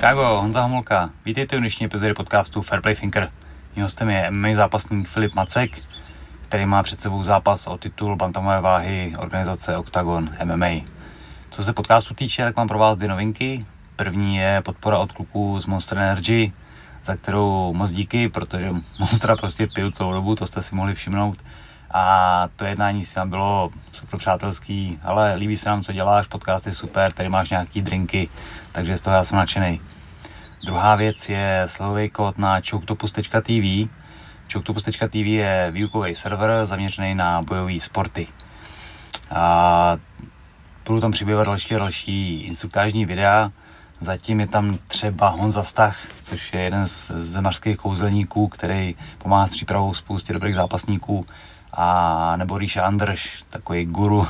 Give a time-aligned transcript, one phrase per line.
[0.00, 1.10] Čágo, Honza Homolka.
[1.24, 3.30] Vítejte u dnešní epizody podcastu Fairplay Thinker.
[3.76, 5.82] Mým hostem je MMA zápasník Filip Macek,
[6.48, 10.66] který má před sebou zápas o titul bantamové váhy organizace Octagon MMA.
[11.50, 13.66] Co se podcastu týče, tak mám pro vás dvě novinky.
[13.96, 16.52] První je podpora od kluků z Monster Energy,
[17.04, 21.38] za kterou moc díky, protože Monstra prostě piju celou dobu, to jste si mohli všimnout.
[21.90, 26.66] A to jednání s vám bylo super přátelský, ale líbí se nám, co děláš, podcast
[26.66, 28.28] je super, tady máš nějaký drinky,
[28.72, 29.80] takže z toho já jsem nadšený.
[30.64, 33.88] Druhá věc je slovový kód na choketopus.tv.
[34.52, 38.26] Choketopus.tv je výukový server zaměřený na bojové sporty.
[39.30, 39.96] A
[40.86, 43.50] budou tam přibývat další a další instruktážní videa.
[44.00, 49.52] Zatím je tam třeba Honza Stach, což je jeden z zemařských kouzelníků, který pomáhá s
[49.52, 51.26] přípravou spoustě dobrých zápasníků
[51.80, 54.26] a nebo Ríša Andrš, takový guru,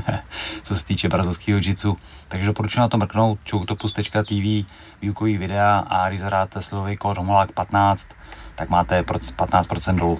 [0.62, 1.96] co se týče brazilského jitsu.
[2.28, 4.66] Takže doporučuji na to mrknout, choutopus.tv,
[5.02, 8.10] výukový videa a když zadáte slovový kód HOMOLák15,
[8.54, 10.18] tak máte 15% dolů.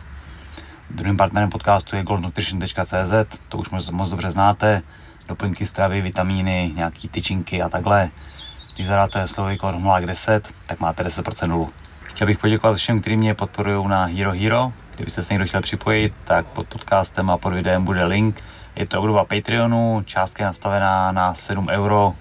[0.90, 4.82] Druhým partnerem podcastu je goldnutrition.cz, to už moc, moc dobře znáte,
[5.28, 8.10] doplňky stravy, vitamíny, nějaký tyčinky a takhle.
[8.74, 11.70] Když zadáte slovový kód HOMOLák10, tak máte 10% dolů.
[12.02, 14.72] Chtěl bych poděkovat všem, kteří mě podporují na Hero Hero.
[15.02, 18.44] Kdybyste se někdo chtěl připojit, tak pod podcastem a pod videem bude link.
[18.76, 22.12] Je to obdoba Patreonu, částka je nastavená na 7 euro,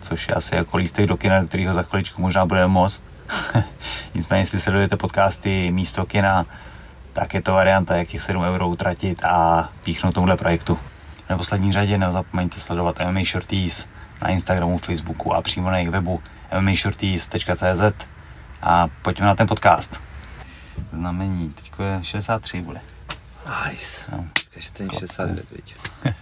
[0.00, 3.04] což je asi jako lístek do kina, kterýho za chviličku možná bude moc.
[4.14, 6.46] Nicméně, jestli sledujete podcasty místo kina,
[7.12, 10.74] tak je to varianta, jak těch 7 euro utratit a píchnout tomuhle projektu.
[11.26, 13.88] V neposlední řadě nezapomeňte sledovat MMA Shorties
[14.22, 16.22] na Instagramu, Facebooku a přímo na jejich webu
[16.60, 17.82] mmashorties.cz
[18.62, 20.11] a pojďme na ten podcast.
[20.92, 22.80] Znamení, teď je 63 bude.
[23.66, 24.04] Nice.
[24.12, 24.28] No.
[24.56, 25.76] Ještě 69, viď.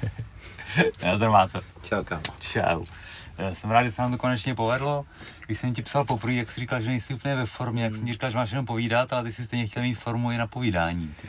[1.02, 1.60] Já to má co.
[1.82, 2.22] Čau, kámo.
[2.38, 2.84] Čau.
[3.38, 5.04] Já jsem rád, že se nám to konečně povedlo.
[5.46, 8.06] Když jsem ti psal poprvé, jak jsi říkal, že nejsi úplně ve formě, jak jsem
[8.06, 10.46] ti říkal, že máš jenom povídat, ale ty jsi stejně chtěl mít formu i na
[10.46, 11.14] povídání.
[11.22, 11.28] ty.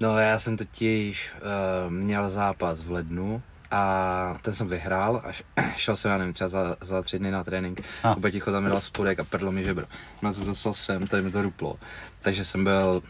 [0.00, 5.22] No já jsem totiž uh, měl zápas v lednu a ten jsem vyhrál
[5.56, 7.80] a šel jsem, já nevím, třeba za, za tři dny na trénink.
[8.02, 8.14] A.
[8.16, 9.86] Úplně ticho tam mi dal spodek a prdlo mi žebro.
[10.22, 11.76] No co dostal jsem, tady mi to ruplo.
[12.20, 13.02] Takže jsem byl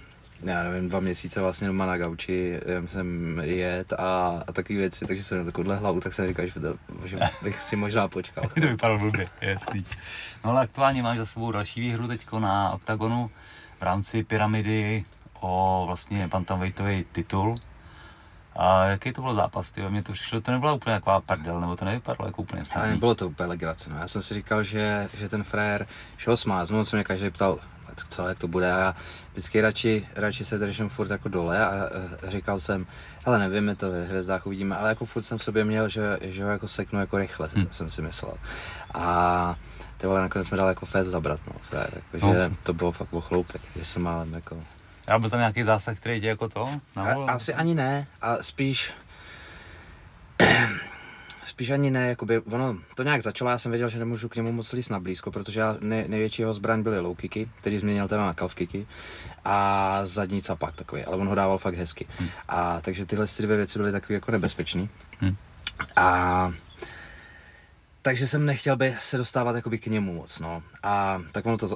[0.43, 5.23] já nevím, dva měsíce vlastně doma na gauči, jsem jet a, a takové věci, takže
[5.23, 8.45] jsem měl takovouhle hlavu, tak jsem říkal, že, to, že bych si možná počkal.
[8.55, 9.87] to vypadalo blbě, jasný.
[10.45, 13.31] No ale aktuálně máš za sebou další výhru teďko na OKTAGONu
[13.79, 15.05] v rámci pyramidy
[15.41, 17.55] o vlastně bantamweightový titul.
[18.57, 19.71] A jaký to byl zápas?
[19.71, 19.89] Ty?
[19.89, 22.91] Mně to přišlo, to nebyla úplně taková prdel, nebo to nevypadalo jako úplně snadný.
[22.91, 23.97] nebylo to úplně legrace, no.
[23.99, 25.87] Já jsem si říkal, že, že ten frér,
[26.19, 27.59] že ho smáznul, on se mě každý ptal,
[28.09, 28.73] co, jak to bude.
[28.73, 28.95] A já
[29.33, 31.71] vždycky radši, radši se držím furt jako dole a,
[32.27, 32.87] a říkal jsem,
[33.25, 36.19] ale nevím, my to ve hvězdách uvidíme, ale jako furt jsem v sobě měl, že,
[36.23, 37.67] že ho jako seknu jako rychle, hmm.
[37.71, 38.35] jsem si myslel.
[38.95, 39.57] A
[39.97, 42.33] ty vole, nakonec jsme dali jako fest zabrat, no, frér, jako, No.
[42.35, 44.57] že to bylo fakt ochloupek, že jsem málem jako
[45.09, 46.81] A byl tam nějaký zásah, který tě jako to?
[46.97, 47.31] navolil?
[47.31, 48.93] a, asi ani ne, a spíš
[51.45, 54.53] Spíš ani ne, jakoby, ono to nějak začalo, já jsem věděl, že nemůžu k němu
[54.53, 58.09] moc líst na blízko, protože já, nej, největší jeho zbraň byly low kicky, který změnil
[58.09, 58.87] teda na calf kicky
[59.45, 62.07] a zadní capak takový, ale on ho dával fakt hezky.
[62.19, 62.29] Hmm.
[62.49, 64.89] A takže tyhle ty dvě věci byly takový jako nebezpečný.
[65.21, 65.37] Hmm.
[65.97, 66.53] A
[68.09, 70.63] takže jsem nechtěl by se dostávat jakoby k němu moc, no.
[70.83, 71.75] A tak ono to uh,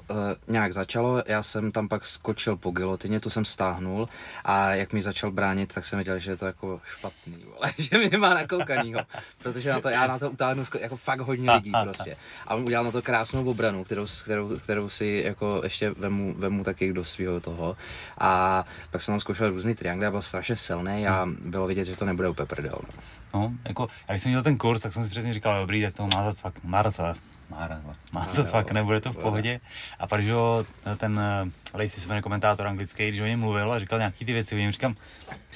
[0.48, 4.08] nějak začalo, já jsem tam pak skočil po gilotině, tu jsem stáhnul
[4.44, 7.98] a jak mi začal bránit, tak jsem věděl, že je to jako špatný, vole, že
[7.98, 9.00] mě má nakoukanýho,
[9.38, 12.16] protože na to, já na to utáhnu jako fakt hodně lidí prostě.
[12.46, 16.64] A on udělal na to krásnou obranu, kterou, kterou, kterou si jako ještě vemu, vemu
[16.64, 17.76] taky do svého toho.
[18.18, 22.04] A pak jsem tam zkoušel různý triangle, byl strašně silný a bylo vidět, že to
[22.04, 22.78] nebude úplně prdel.
[22.82, 23.02] No.
[23.34, 25.94] No, jako, já když jsem dělal ten kurz, tak jsem si přesně říkal, dobrý, tak
[25.94, 27.16] to má zacvak, má zacvak,
[27.52, 29.60] má, má zacvak, nebude to v pohodě.
[29.98, 30.64] A pak, že jo,
[30.96, 31.48] ten uh,
[31.80, 34.58] Lacey se jmenuje komentátor anglický, když o něm mluvil a říkal nějaký ty věci, o
[34.58, 34.94] něm říkám,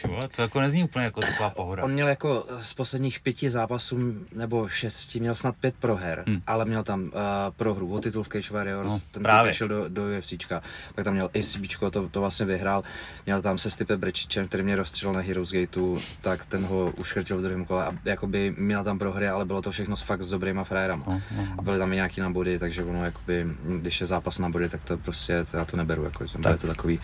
[0.09, 1.85] vole, to jako nezní úplně jako taková pohoda.
[1.85, 3.99] On měl jako z posledních pěti zápasů
[4.35, 6.43] nebo šesti, měl snad pět proher, Hmm.
[6.47, 7.11] ale měl tam uh,
[7.57, 9.55] prohru o titul v Cage Warriors, No, ten právě.
[9.55, 10.63] šel do, do UFCčka,
[10.95, 12.83] pak tam měl ACBčko, to, to vlastně vyhrál,
[13.27, 17.39] měl tam se Stipe Brečičem, který mě rozstřelil na Heroes Gateu, tak ten ho uškrtil
[17.39, 20.31] v druhém kole a jakoby měl tam prohry, ale bylo to všechno s fakt s
[20.31, 21.05] dobrýma frérama.
[21.07, 21.47] No, no.
[21.59, 23.47] A byly tam i nějaký na body, takže ono jakoby,
[23.81, 26.53] když je zápas na body, tak to prostě, já to neberu, jako, tak.
[26.53, 27.01] je to takový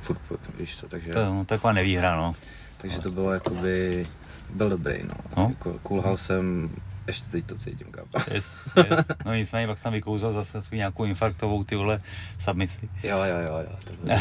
[0.00, 0.20] furt,
[0.58, 1.12] víš co, takže...
[1.12, 2.34] To je no, taková nevýhra, no.
[2.76, 4.06] Takže to bylo jakoby,
[4.54, 5.14] byl dobrý, no.
[5.36, 5.48] No.
[5.48, 6.70] Jako, kulhal jsem,
[7.06, 8.24] ještě teď to cítím, kápa.
[8.34, 9.06] Yes, yes.
[9.24, 12.00] No nicméně pak jsem tam vykouzal zase svou nějakou infarktovou ty vole
[12.38, 12.88] submisi.
[13.02, 14.18] Jo, jo, jo, jo, to bylo,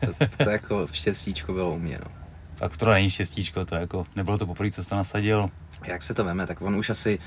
[0.00, 2.10] to, to, to, to, jako štěstíčko bylo u mě, no.
[2.54, 5.50] Tak to není štěstíčko, to jako, nebylo to poprvé, co jsi to nasadil.
[5.86, 7.18] Jak se to veme, tak on už asi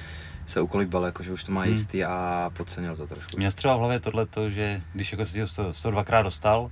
[0.45, 3.37] se ukolíbal, jako, že už to má jistý a podcenil to trošku.
[3.37, 6.71] Mě třeba v hlavě tohleto, že když jako si ho 100, dvakrát dostal,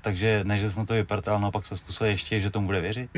[0.00, 3.10] takže než jsi na to vyprt, ale naopak se zkusil ještě, že tomu bude věřit?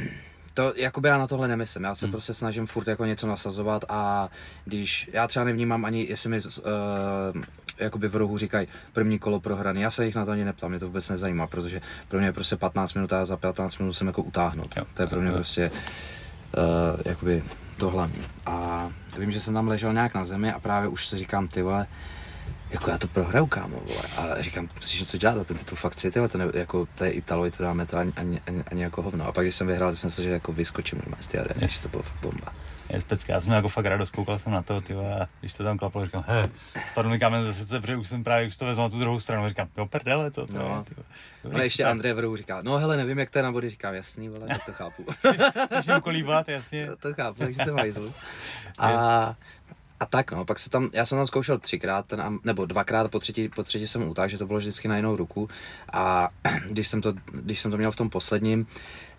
[0.55, 2.13] To, jakoby já na tohle nemyslím, já se hmm.
[2.13, 4.29] prostě snažím furt jako něco nasazovat a
[4.65, 7.43] když, já třeba nevnímám ani, jestli mi uh,
[7.79, 10.81] jakoby v rohu říkají první kolo prohraný, já se jich na to ani neptám, mě
[10.81, 14.07] to vůbec nezajímá, protože pro mě je prostě 15 minut a za 15 minut jsem
[14.07, 14.85] jako utáhnout, jo.
[14.95, 15.35] to je pro mě jo.
[15.35, 17.43] prostě uh, jakoby
[17.83, 18.25] to hlavní.
[18.47, 18.89] A
[19.19, 21.87] vím, že jsem tam ležel nějak na zemi a právě už si říkám, ty vole,
[22.71, 24.03] jako já to prohraju, kámo, vole.
[24.19, 27.51] A říkám, musíš něco dělat, a ten titul fakt city, to ne, jako té Italovi
[27.51, 28.41] to dáme to ani, ani,
[28.71, 29.27] ani, jako hovno.
[29.27, 31.69] A pak, když jsem vyhrál, tak jsem se, že jako vyskočím normálně z té arény,
[31.83, 32.53] to bylo fakt bomba
[32.93, 33.33] je specká.
[33.33, 36.05] Já jsem jako fakt radost, koukal jsem na to, ty a když to tam klaplo,
[36.05, 36.51] říkám, he,
[36.89, 39.21] spadl mi kámen ze srdce, protože už jsem právě, už to vezl na tu druhou
[39.21, 40.85] stranu, říkám, jo prdele, co to no.
[41.45, 43.95] je, Ale ještě Andrej v říká, no hele, nevím, jak to je na body, říkám,
[43.95, 45.05] jasný, vole, tak to chápu.
[45.13, 46.87] Chceš kolíbat, jasně.
[46.87, 48.13] To, to chápu, takže jsem hajzl.
[48.79, 49.37] A,
[50.01, 53.19] a tak no, pak se tam, já jsem tam zkoušel třikrát, ten, nebo dvakrát, po
[53.19, 55.49] třetí, po třetí jsem utáhl, že to bylo vždycky na jinou ruku
[55.93, 56.29] a
[56.67, 58.67] když jsem to, když jsem to měl v tom posledním,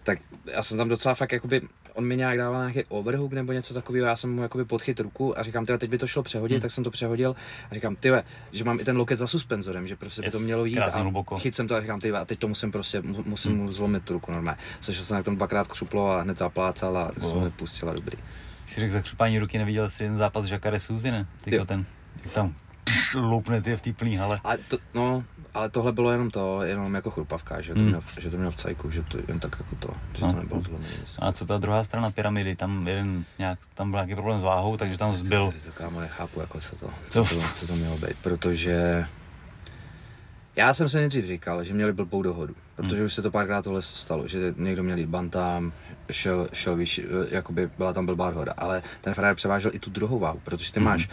[0.03, 1.61] tak já jsem tam docela fakt jakoby,
[1.93, 5.39] on mi nějak dával nějaký overhook nebo něco takového, já jsem mu jakoby podchyt ruku
[5.39, 6.61] a říkám, tyhle, teď by to šlo přehodit, hmm.
[6.61, 7.35] tak jsem to přehodil
[7.71, 8.11] a říkám, ty,
[8.51, 10.99] že mám i ten loket za suspenzorem, že prostě yes, by to mělo jít a
[10.99, 11.37] hluboko.
[11.37, 13.61] chyt jsem to a říkám, ty, a teď to musím prostě, musím hmm.
[13.61, 14.59] mu zlomit tu ruku normálně.
[14.81, 18.17] Sešel jsem na tom dvakrát křuplo a hned zaplácal a to jsem mi pustila dobrý.
[18.65, 21.27] Jsi řekl za křupání ruky, neviděl jsi jen zápas Jacare Suzy, ne?
[21.43, 21.85] Tyko ten,
[22.23, 22.55] jak tam
[23.15, 24.39] loupne ty v té plný hale.
[24.43, 25.23] A to, no,
[25.53, 28.01] ale tohle bylo jenom to, jenom jako chrupavka, že to, hmm.
[28.19, 30.33] že to měl v cajku, že to jen tak jako to, že no.
[30.33, 30.93] to nebylo zlomené.
[31.19, 34.77] A co ta druhá strana pyramidy, tam jeden nějak, tam byl nějaký problém s váhou,
[34.77, 35.45] takže tam zbyl.
[35.51, 39.05] To, to, kámo nechápu, jako co to, co, to, co to mělo být, protože
[40.55, 43.05] já jsem se nejdřív říkal, že měli blbou dohodu, protože hmm.
[43.05, 45.73] už se to párkrát tohle stalo, že někdo měl jít bantam,
[46.11, 50.19] šel, šel víš, jakoby byla tam blbá dohoda, ale ten frajer převážel i tu druhou
[50.19, 50.89] váhu, protože ty hmm.
[50.89, 51.09] máš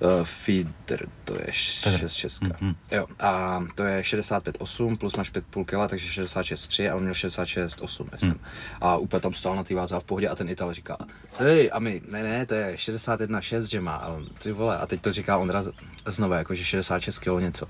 [0.00, 2.46] Uh, feeder, to je 6 česká.
[2.46, 2.74] Mm-hmm.
[2.90, 8.06] Jo, a to je 65,8 plus máš 5,5 kg, takže 66,3 a on měl 66,8,
[8.12, 8.30] myslím.
[8.30, 8.40] Mm.
[8.80, 10.96] A úplně tam stál na té váze a v pohodě a ten Ital říká,
[11.38, 14.86] hej, a my, ne, ne, to je 61,6, že má, a on, ty vole, a
[14.86, 15.68] teď to říká on raz
[16.06, 17.66] znovu, jako že 66 kg něco.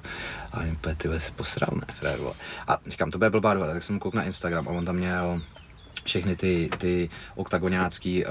[0.53, 2.35] A on úplně, ty vole, si posral, ne, frér, vole.
[2.69, 4.97] A říkám, to bude blbá dohoda, tak jsem mu koukl na Instagram a on tam
[4.97, 5.43] měl
[6.05, 8.31] všechny ty, ty oktagonácký uh,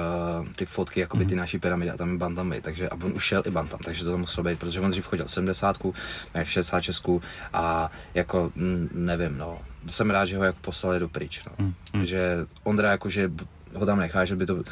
[0.55, 1.39] ty fotky, jako by ty mhm.
[1.39, 4.19] naší pyramidy a tam bantamy, takže a on už šel i bantam, takže to tam
[4.19, 5.77] muselo být, protože on dřív chodil 70,
[6.43, 7.05] 66
[7.53, 11.65] a jako m, nevím, no, jsem rád, že ho jako poslali do pryč, no.
[11.65, 12.05] Mm, mm.
[12.05, 13.31] že Ondra jakože
[13.73, 14.63] ho tam nechá, že by to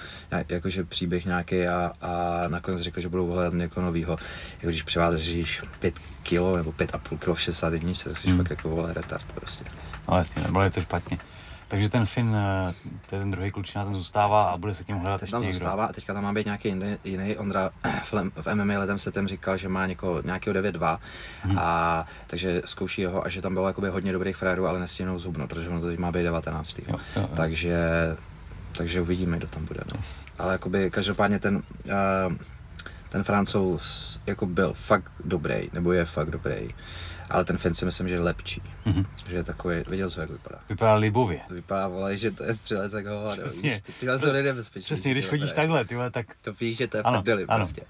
[0.50, 4.18] jakože příběh nějaký a, a nakonec řekl, že budou hledat někoho nového.
[4.54, 8.38] Jako když převázíš 5 kilo nebo 5,5 kilo v 61, tak jsi mm.
[8.38, 9.66] fakt jako vole retard prostě.
[10.10, 11.18] No jasně, nebylo to špatně.
[11.68, 12.74] Takže ten Finn, eh,
[13.10, 15.54] ten druhý klučina, ten zůstává a bude se k němu hledat ještě tam někdo.
[15.54, 17.38] zůstává a teďka tam má být nějaký jiný, jiný.
[17.38, 17.70] Ondra
[18.42, 20.98] v MMA letem se ten říkal, že má někoho, nějakého 9-2
[21.42, 21.58] hmm.
[21.60, 25.48] a takže zkouší ho a že tam bylo jakoby hodně dobrých frérů, ale nestíhnou zhubno,
[25.48, 26.80] protože ono to má být 19.
[26.80, 27.30] Jo, jo, jo.
[27.36, 27.78] Takže,
[28.72, 29.80] takže uvidíme, kdo tam bude.
[29.94, 29.98] No.
[29.98, 30.26] Yes.
[30.40, 32.36] Ale jakoby každopádně ten, uh,
[33.10, 36.74] ten francouz jako byl fakt dobrý, nebo je fakt dobrý
[37.30, 38.62] ale ten Finn si myslím, že je lepší.
[38.86, 39.06] Mm-hmm.
[39.28, 40.60] Že je takový, viděl jsi, jak vypadá.
[40.70, 41.40] Vypadá libově.
[41.50, 43.44] Vypadá, vole, že to je střelec jako hovado.
[43.44, 43.82] Přesně.
[44.00, 44.86] Tyhle jsou nebezpečný.
[44.86, 46.28] Přesně, když chodíš takhle, tyhle, tak...
[46.42, 47.58] To víš, že to je ano, prdeli ano.
[47.58, 47.82] prostě.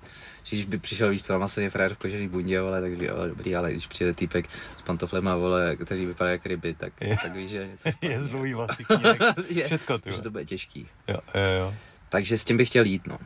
[0.43, 3.55] Že když by přišel, víš co, masový frér v kožený bundě, vole, takže jo, dobrý,
[3.55, 7.17] ale když přijde týpek s pantoflema, vole, který vypadá jak ryby, tak, je.
[7.23, 8.85] tak víš, že něco Je zlůj vlastně,
[9.65, 10.11] všecko, ty.
[10.11, 10.87] Že to bude těžký.
[11.07, 11.73] Jo, jo, jo.
[12.09, 13.17] Takže s tím bych chtěl jít, no.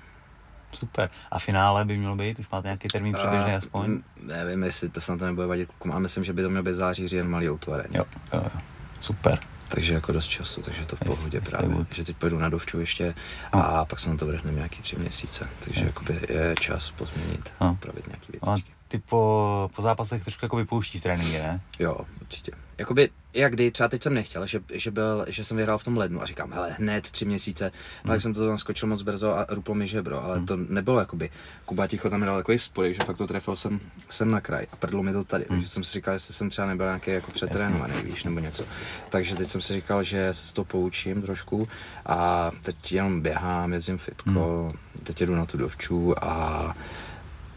[0.72, 1.10] Super.
[1.32, 2.40] A finále by mělo být?
[2.40, 4.02] Už máte nějaký termín přibližný aspoň?
[4.22, 5.92] Nevím, jestli to snad to nebude vadit klukům.
[5.92, 7.98] A myslím, že by to mělo být září, říjen, malý autoaréně.
[7.98, 8.62] Jo, jo, jo.
[9.00, 9.40] Super.
[9.68, 11.86] Takže jako dost času, takže to v yes, pohodě yes, právě.
[11.94, 13.16] Že teď pojedu na dovču ještě
[13.54, 13.66] no.
[13.66, 15.48] a pak se na to vrhneme nějaký tři měsíce.
[15.60, 15.96] Takže yes.
[16.30, 17.72] je čas pozměnit, no.
[17.72, 18.64] upravit nějaký věci.
[18.88, 21.62] ty po, po zápasech trošku jako vypouštíš tréninky, ne?
[21.80, 22.52] Jo, určitě.
[22.78, 25.98] Jakoby, jak kdy, třeba teď jsem nechtěl, že, že, byl, že jsem vyhrál v tom
[25.98, 27.72] lednu a říkám, hele, hned tři měsíce,
[28.04, 28.12] mm.
[28.12, 30.46] tak jsem to tam skočil moc brzo a ruplo mi žebro, ale mm.
[30.46, 31.30] to nebylo jakoby,
[31.66, 34.76] Kuba Ticho tam dal takový spodek, že fakt to trefil jsem, jsem na kraj a
[34.76, 35.56] prdlo mi to tady, mm.
[35.56, 38.64] takže jsem si říkal, jestli jsem třeba nebyl nějaký jako přetrénovaný, víš, nebo něco.
[39.10, 41.68] Takže teď jsem si říkal, že se z toho poučím trošku
[42.06, 45.04] a teď jenom běhám, jezdím fitko, mm.
[45.04, 46.76] teď jedu na tu dovču a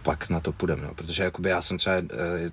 [0.04, 0.94] pak na to půjdeme, no.
[0.94, 2.02] protože jakoby já jsem třeba e,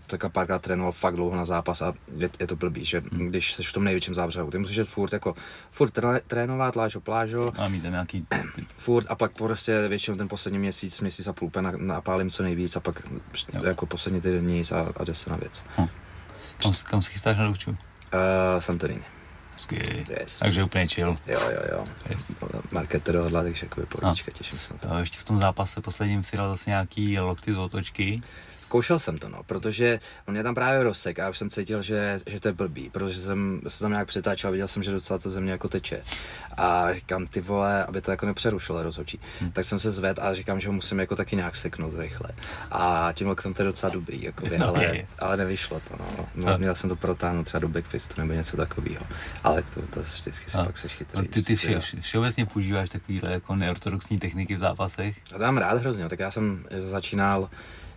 [0.08, 3.28] takhle párkrát trénoval fakt dlouho na zápas a je, je to blbý, že hmm.
[3.28, 5.36] když jsi v tom největším zábřehu, ty musíš jít furt jako,
[5.72, 5.94] furt
[6.28, 7.52] trénovat, lážo, plážo.
[7.58, 8.28] A mít nějaký...
[8.78, 12.76] Furt a pak prostě většinou ten poslední měsíc, měsíc a půl na, napálím co nejvíc
[12.76, 13.04] a pak
[13.54, 13.66] jo.
[13.66, 15.66] jako poslední týden nic a, a jde se na věc.
[15.78, 15.88] Hm.
[16.64, 17.70] Kam, kam se chystáš na Luču?
[17.70, 17.78] Uh,
[18.60, 19.21] Santorini.
[19.62, 20.06] Skvělý.
[20.20, 20.40] Yes.
[20.40, 21.18] Takže úplně chill.
[21.28, 21.86] Jo, jo, jo.
[22.10, 22.36] Yes.
[22.72, 24.88] Marketer dohodla, takže jakoby pohodička, těším se na to.
[24.88, 28.22] To ještě v tom zápase posledním si dal zase nějaký lokty z otočky.
[28.72, 31.82] Zkoušel jsem to, no, protože on mě tam právě rozsek a já už jsem cítil,
[31.82, 34.92] že, že to je blbý, protože jsem se tam nějak přetáčel a viděl jsem, že
[34.92, 36.02] docela to země jako teče.
[36.58, 39.20] A říkám, ty vole, aby to jako nepřerušilo rozhočí.
[39.42, 39.52] Hmm.
[39.52, 42.30] Tak jsem se zved a říkám, že ho musím jako taky nějak seknout rychle.
[42.72, 45.08] A tím loktem to je docela dobrý, jakoby, No, ale, je.
[45.20, 46.26] ale nevyšlo to, no.
[46.36, 49.06] no měl jsem to protáhnout třeba do backfistu nebo něco takového.
[49.44, 51.18] Ale to, to vždycky si A- pak seš chytrý.
[51.22, 55.18] No, ty, ty vše, všeobecně používáš takovýhle jako neortodoxní techniky v zápasech?
[55.32, 57.50] Já to mám rád hrozně, tak já jsem začínal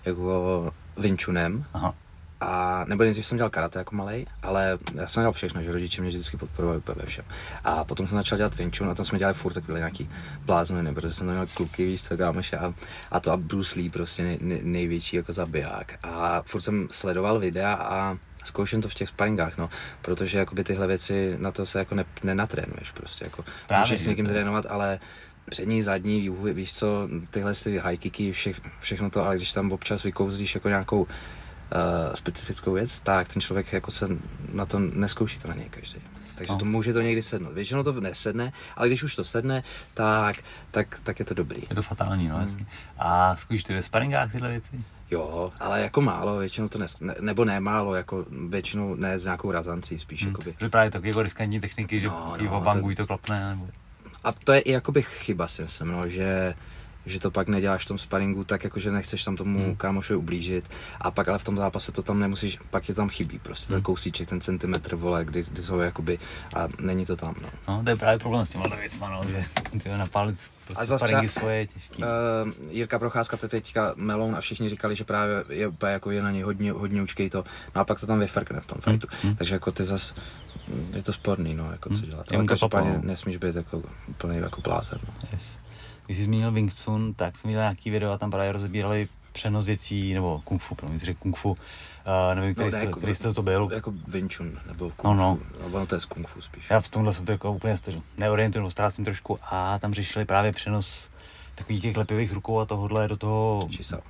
[0.04, 1.94] jako vinčunem, Aha.
[2.40, 6.00] A nebo nejdřív jsem dělal karate jako malý, ale já jsem dělal všechno, že rodiče
[6.00, 7.25] mě vždycky podporovali úplně ve všem.
[7.64, 10.11] A potom jsem začal dělat Wing Chun a tam jsme dělali furt takové nějaký
[10.44, 12.75] blázniny, protože jsem tam měl kluky, víš co, kámoše a,
[13.12, 15.99] a to a Bruce Lee prostě nej, nej, největší jako zabiják.
[16.02, 19.70] A furt jsem sledoval videa a zkouším to v těch sparingách, no,
[20.02, 24.06] protože jakoby tyhle věci na to se jako ne, nenatrénuješ prostě, jako Právě, můžeš s
[24.06, 24.99] někým trénovat, ale
[25.50, 29.72] přední, zadní, výhuby, víš co, tyhle ty high kicky, vše, všechno to, ale když tam
[29.72, 31.08] občas vykouzlíš jako nějakou uh,
[32.14, 34.08] specifickou věc, tak ten člověk jako se
[34.52, 36.00] na to neskouší to na něj každý.
[36.34, 36.58] Takže No.
[36.58, 37.52] to může to někdy sednout.
[37.52, 39.62] Většinou to nesedne, ale když už to sedne,
[39.94, 40.36] tak,
[40.70, 41.62] tak, tak je to dobrý.
[41.70, 42.32] Je to fatální, Hmm.
[42.36, 42.66] no jasně.
[42.98, 44.80] A zkoušíš ty ve sparingách tyhle věci?
[45.10, 49.24] Jo, ale jako málo, většinou to nes, ne, nebo ne málo, jako většinou ne s
[49.24, 50.28] nějakou razancí, spíš Hm.
[50.28, 50.54] jakoby.
[50.60, 53.68] Že právě taky jako riskantní techniky, že No, i v no, to- to klapne, nebo...
[54.25, 56.54] A to je i jakoby chyba si myslím, no, že,
[57.07, 59.76] že to pak neděláš v tom sparingu tak, jako že nechceš tam tomu Hmm.
[59.76, 60.64] kámošovi ublížit
[61.00, 63.75] a pak ale v tom zápase to tam nemusíš, pak ti tam chybí prostě ten
[63.76, 63.83] Hmm.
[63.83, 66.19] kousíček, ten centimetr, vole, kdy, kdy jsou jakoby
[66.57, 67.49] a není to tam, no.
[67.69, 69.45] No, to je právě problém s těma věcma, no, že
[69.83, 72.02] ty na palec prostě A zase sparingy svoje je těžký.
[72.02, 72.07] Uh,
[72.71, 76.31] Jirka Procházka, to je teďka Meloun a všichni říkali, že právě je, jako je na
[76.31, 79.07] něj hodně, hodně učkej to, no a pak to tam vyfrkne v tom fightu.
[79.23, 79.35] hmm.
[79.37, 80.14] Takže jako ty zas,
[80.92, 82.33] je to sporný, no, jako co dělat.
[82.33, 83.00] Jemu Ale každopádně no.
[83.02, 85.14] nesmíš být jako úplný jako blázen, no.
[85.33, 85.59] Yes.
[86.06, 89.64] Když jsi zmínil Wing Chun, tak jsem viděl nějaký video a tam právě rozebírali přenos
[89.64, 91.56] věcí, nebo kung fu, promiň, řekl kung fu, uh,
[92.35, 93.68] nevím, který, ne, jste, jako- který jste to byl.
[93.75, 95.37] Jako Wing Chun, nebo kung No, no.
[95.37, 96.71] fu, no, ono to je z kung fu spíš.
[96.71, 97.75] Já v tomhle se to jako úplně
[98.18, 101.09] neorientuju, nebo ztrácím trošku a tam řešili právě přenos
[101.54, 104.00] takových těch lepivých rukou a tohohle do toho, Čísel.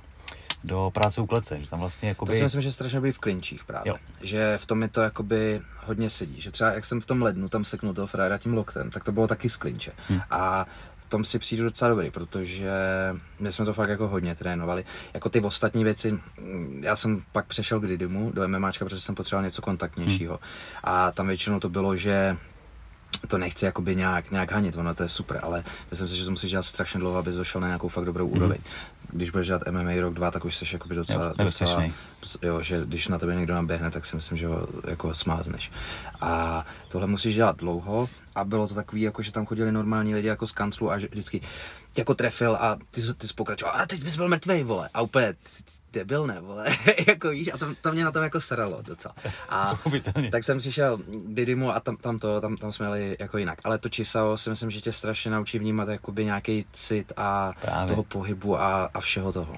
[0.65, 2.35] Do práce u klece, že tam vlastně To jakoby...
[2.35, 3.89] si myslím, že je strašně dobrý v klinčích právě.
[3.89, 3.95] Jo.
[4.21, 6.41] Že v tom mi to jakoby hodně sedí.
[6.41, 9.11] Že třeba jak jsem v tom lednu tam seknul toho frajera tím loktem, tak to
[9.11, 9.91] bylo taky z klinče.
[10.09, 10.21] Hm.
[10.31, 10.65] A
[10.97, 12.71] v tom si přijdu docela dobrý, protože
[13.39, 14.85] my jsme to fakt jako hodně trénovali.
[15.13, 19.15] Jako ty ostatní věci, mm, já jsem pak přešel k Didymu do MMAčka, protože jsem
[19.15, 20.39] potřeboval něco kontaktnějšího.
[20.83, 22.37] A tam většinou to bylo, že
[23.27, 26.31] to nechci jakoby nějak, nějak hanit, ono to je super, ale myslím si, že to
[26.31, 28.57] musíš dělat strašně dlouho, abys došel na nějakou fakt dobrou úroveň.
[29.15, 31.83] Když budeš dělat MMA rok, dva, tak už jsi jakoby docela, Jo, docela,
[32.41, 35.71] jo, že když na tebe někdo naběhne, tak si myslím, že ho jako smázneš.
[36.21, 40.27] A tohle musíš dělat dlouho a bylo to takový, jako že tam chodili normální lidi
[40.27, 41.41] jako z kanclu a že vždycky
[41.97, 44.89] jako trefil a ty, ty jsi pokračoval, a teď bys byl mrtvej, vole.
[44.93, 45.35] A úplně,
[45.93, 46.65] debil, ne, vole.
[47.07, 49.15] jako víš, a to, to mě na tom jako sralo docela.
[49.49, 49.79] A
[50.31, 53.59] tak jsem přišel Didymu a tam, tam, to, tam, tam jsme jeli jako jinak.
[53.63, 57.87] Ale to Chisao si myslím, že tě strašně naučí vnímat jakoby nějaký cit a Právě.
[57.87, 59.57] toho pohybu a, a všeho toho.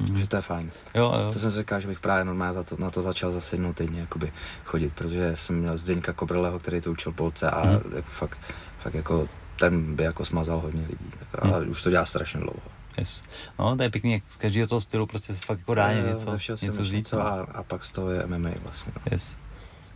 [0.00, 0.18] Hm.
[0.18, 0.70] Že to je fajn.
[0.94, 1.32] Jo, jo.
[1.32, 3.72] To jsem si říkal, že bych právě normálně za to, na to začal zase jednou
[3.72, 4.32] týdně jakoby
[4.64, 7.80] chodit, protože jsem měl Zdeňka Kobrleho, který to učil Polce a Mhm.
[7.96, 8.38] jako fakt,
[8.78, 9.28] fakt jako
[9.58, 11.10] ten by jako smazal hodně lidí.
[11.30, 12.60] Tak, a už to dělá strašně dlouho.
[12.98, 13.22] Yes.
[13.58, 16.02] No, to je pěkný, jak z každého toho stylu prostě se fakt jako dá Eh,
[16.10, 17.26] něco, něco něco no.
[17.26, 18.92] a, a, pak z toho je MMA vlastně.
[18.96, 19.02] No.
[19.12, 19.36] Yes.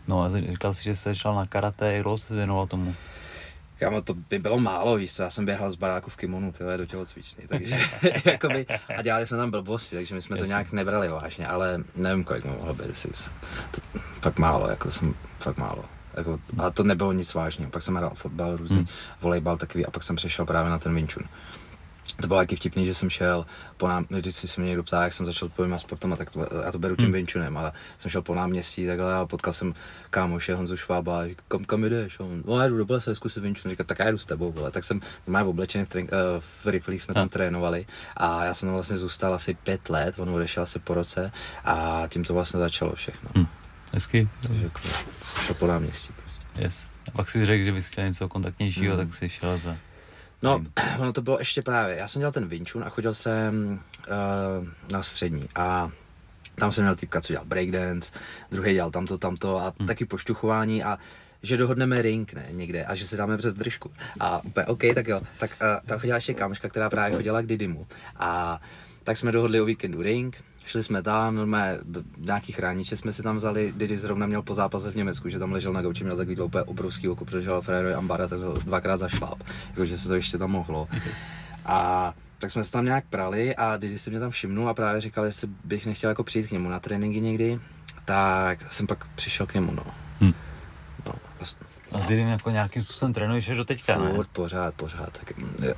[0.08, 2.94] No a říkal jsi, že jsi šel na karate, jak dlouho jsi se věnoval tomu?
[3.82, 6.78] Kámo, to by bylo málo, víš co, já jsem běhal z baráku v kimonu, tyhle,
[6.78, 7.76] do tělocvičny, takže
[8.24, 10.50] jakoby, a dělali jsme tam blbosti, takže my jsme to Jasně.
[10.52, 13.10] nějak nebrali vážně, ale nevím, kolik mi mohlo být, jestli,
[13.70, 15.84] to, fakt málo, jako jsem, fakt málo.
[16.16, 18.86] Jako, a to nebylo nic vážného, pak jsem hrál fotbal, různý, Hmm.
[19.20, 21.24] volejbal takový a pak jsem přešel právě na ten Wing Chun.
[22.22, 25.02] To bylo taky vtipný, že jsem šel po nám, když si se mě někdo ptá,
[25.02, 27.12] jak jsem začal odpovědět sportem, a tak to, já to beru tím Hmm.
[27.12, 29.74] Wing Chunem, ale jsem šel po náměstí takhle a potkal jsem
[30.10, 32.20] kámoše Honzu Švába a říkal, kam, kam jdeš?
[32.20, 33.70] A on, no já jdu do Bolesa, zkusit Wing Chun.
[33.70, 34.70] Říkal, tak já jdu s tebou, vole.
[34.70, 37.28] Tak jsem mám oblečený v, trén, uh, v riflích jsme tam Hmm.
[37.28, 37.86] trénovali
[38.16, 41.32] a já jsem tam vlastně zůstal asi pět let, on odešel asi po roce
[41.64, 43.30] a tím to vlastně začalo všechno.
[43.38, 43.46] Hm.
[43.92, 44.28] Hezky.
[44.46, 44.80] Takže jako,
[45.24, 46.44] jsem šel po náměstí prostě.
[46.58, 46.86] Yes.
[47.08, 49.00] A pak si řekl, že bys chtěl něco kontaktnějšího, Mm.
[49.06, 49.76] tak si šel za...
[50.42, 50.64] No,
[50.98, 54.68] ono to bylo ještě právě, já jsem dělal ten Wing Chun a chodil jsem uh,
[54.92, 55.90] na střední a
[56.58, 58.12] tam jsem měl typka, co dělal breakdance,
[58.50, 59.88] druhý dělal tamto, tamto a hmm.
[59.88, 60.98] taky poštuchování a
[61.42, 63.90] že dohodneme ring, ne, někde a že si dáme přes držku.
[64.20, 65.20] A úplně, OK, tak jo.
[65.40, 67.86] Tak uh, tam chodila ještě kámoška, která právě chodila k Didymu.
[68.16, 68.60] A
[69.04, 71.78] tak jsme dohodli o víkendu ring Šli jsme tam, normálně
[72.18, 75.52] nějaký chrániče jsme si tam vzali, Didi zrovna měl po zápase v Německu, že tam
[75.52, 78.96] ležel na gauči, měl takový úplně obrovský oko, protože žil Ferrero Ambara, tak ho dvakrát
[78.96, 80.88] zašláp, jakože se to ještě tam mohlo.
[81.06, 81.32] Yes.
[81.66, 85.00] A tak jsme se tam nějak prali a Didi se mě tam všimnul a právě
[85.00, 87.60] říkal, jestli bych nechtěl jako přijít k němu na tréninky někdy,
[88.04, 89.84] tak jsem pak přišel k němu, no.
[90.20, 90.32] Hm.
[91.06, 91.56] No, a s-
[91.92, 94.12] A s Didym jako nějakým způsobem trénuješ až do teďka, ne?
[94.14, 95.74] Furt, pořád, pořád, tak je,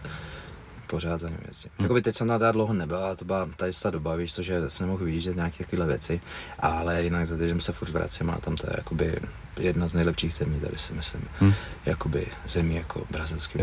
[0.95, 1.71] pořád za ním jezdím.
[1.79, 1.85] Hmm.
[1.85, 4.43] Jakoby teď jsem tam teda dlouho nebyl, ale to byla tady ta doba, víš co,
[4.43, 6.21] že jsem nemohl vyjíždět nějaké takovéhle věci,
[6.59, 9.17] ale jinak za se furt vracím a tam to je jakoby
[9.61, 11.53] jedna z nejlepších zemí, tady si myslím, Hm.
[11.87, 13.59] jakoby zemí jako brazilský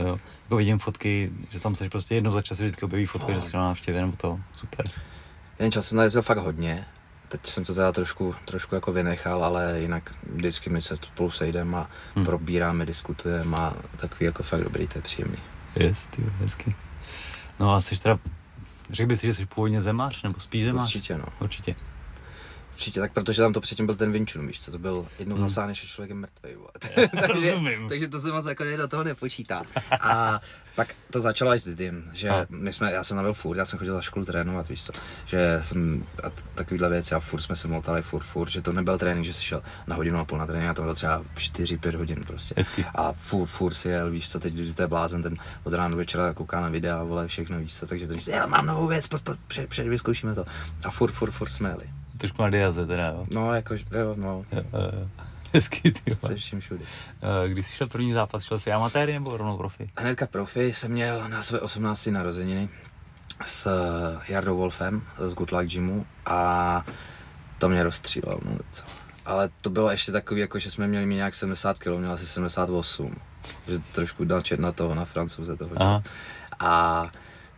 [0.00, 0.18] jo.
[0.44, 3.34] Jako vidím fotky, že tam seš prostě jednou za čas vždycky objeví fotka, No.
[3.34, 4.40] že jsi na návštěvě nebo to.
[4.56, 4.86] Super.
[5.58, 6.86] Jen čas jsem najezdil fakt hodně,
[7.28, 11.76] teď jsem to teda trošku, trošku jako vynechal, ale jinak vždycky my se spolu sejdeme
[11.76, 11.88] a Hm.
[12.16, 12.24] hmm.
[12.24, 15.38] probíráme, diskutujeme a takový jako fakt dobrý, to je příjemný.
[15.76, 16.74] Yes, ty hezky.
[17.60, 18.18] No a jsi teda,
[18.90, 20.88] řekl bys, že jsi původně zemář, nebo spíš zemář?
[20.88, 21.24] Určitě no.
[21.40, 21.74] Určitě.
[22.72, 25.42] Určitě, tak protože tam to předtím byl ten Vinčun, víš co, to byl jednou Hmm.
[25.42, 25.48] hmm.
[25.48, 26.50] zasáhneš člověk je mrtvý.
[26.78, 27.88] takže, Rozumím.
[27.88, 29.62] takže to se moc jako do toho nepočítá.
[30.00, 30.40] A
[30.76, 32.46] pak to začalo až s Didym, že A.
[32.48, 34.92] my jsme, já jsem nebyl furt, já jsem chodil za školu trénovat, víš co,
[35.26, 38.98] že jsem a takovýhle věci a furt jsme se motali, furt, furt, že to nebyl
[38.98, 41.96] trénink, že jsi šel na hodinu a půl na trénink, a to bylo třeba 4-5
[41.96, 42.54] hodin prostě.
[42.58, 42.84] Hezky.
[42.94, 45.88] A furt, furt si jel, víš co, teď, když to je blázen, ten od rána
[45.88, 48.86] do večera kouká na videa, vole, všechno, víš co, takže ten říká, já mám novou
[48.86, 50.44] věc, pojď, pojď, před, před, vyzkoušíme to.
[50.84, 51.84] A furt, furt, furt jsme jeli.
[52.18, 53.26] Trošku na diaze teda, jo.
[53.30, 55.08] No, jako, jo, no, Jo, jo, jo.
[55.54, 56.84] Hezky, ty se vším všude.
[57.44, 59.90] Eh, Když jsi šel první zápas, šel jsi amatéry nebo rovnou profi?
[59.98, 62.06] Hnedka profi jsem měl na své 18.
[62.10, 62.68] narozeniny
[63.44, 63.68] s
[64.28, 66.84] Jardou Wolfem z Good Luck Gymu a
[67.58, 68.82] to mě rozstřílel, no co.
[69.26, 72.26] Ale to bylo ještě takový, jako že jsme měli mít nějak 70 kg, měl asi
[72.26, 73.16] 78.
[73.68, 75.70] Že trošku dal čet na toho, na francouze toho.
[75.76, 76.02] Aha.
[76.58, 77.06] A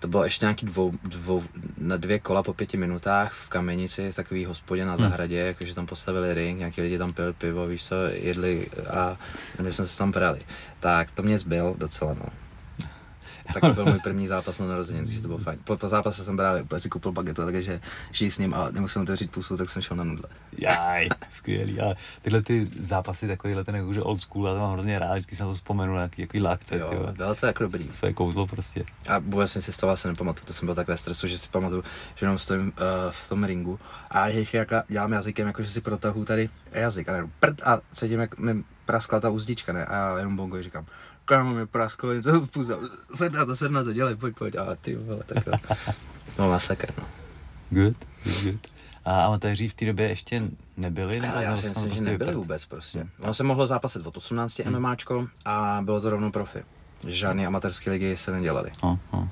[0.06, 1.42] to bylo ještě nějaký dvou, dvou,
[1.78, 5.86] na dvě kola po pěti minutách v kamenici, v takový hospodě na zahradě, jakože tam
[5.86, 9.16] postavili ring, nějaký lidi tam pili pivo, víš co, jedli a
[9.62, 10.38] my jsme se tam prali.
[10.80, 12.45] Tak to mě zbyl docela, no.
[13.54, 15.58] Tak to byl můj první zápas na narozenin, takže to bylo fajn.
[15.64, 17.80] Po, po zápase jsem právě úplně si koupil bagetu, takže
[18.12, 20.24] žij s ním a nemohl jsem otevřít pusu, tak jsem šel na nudle.
[20.58, 24.98] Jaj, skvělý, ale tyhle ty zápasy, takovýhle ten jakože old school, já to mám hrozně
[24.98, 27.88] rád, vždycky si na to vzpomenu, na nějaký, jaký lakce, Jo, bylo to jako dobrý.
[27.92, 28.84] své kouzlo prostě.
[29.08, 31.38] A vůbec jsem si z toho asi nepamatuju, to jsem byl tak ve stresu, že
[31.38, 31.82] si pamatuju,
[32.14, 32.72] že jenom stojím uh,
[33.10, 33.78] v tom ringu
[34.10, 38.20] a ještě jak dělám jazykem, jako že si protahu tady jazyk a prd a cítím,
[38.20, 39.84] jak mi praskla ta uzdička, ne?
[39.86, 40.86] A já jenom bongo říkám,
[41.26, 42.76] kámo mi prasklo něco v puze,
[43.14, 45.52] sedm na to, sedm na to, dělej, pojď, pojď, a ty vole, tak jo.
[46.38, 47.04] No masakr, no.
[47.70, 48.60] Good, good, good.
[49.04, 50.42] A amatéři v té době ještě
[50.76, 51.20] nebyli?
[51.20, 52.36] Nebo Ale já nebo si myslím, že prostě nebyli vyprt?
[52.42, 53.06] vůbec prostě.
[53.20, 54.74] Ono se mohlo zápasit od 18 Hmm.
[54.78, 56.58] MMAčko a bylo to rovnou profi.
[57.06, 58.70] Že žádný amatérské ligy se nedělaly.
[58.82, 59.28] No, no.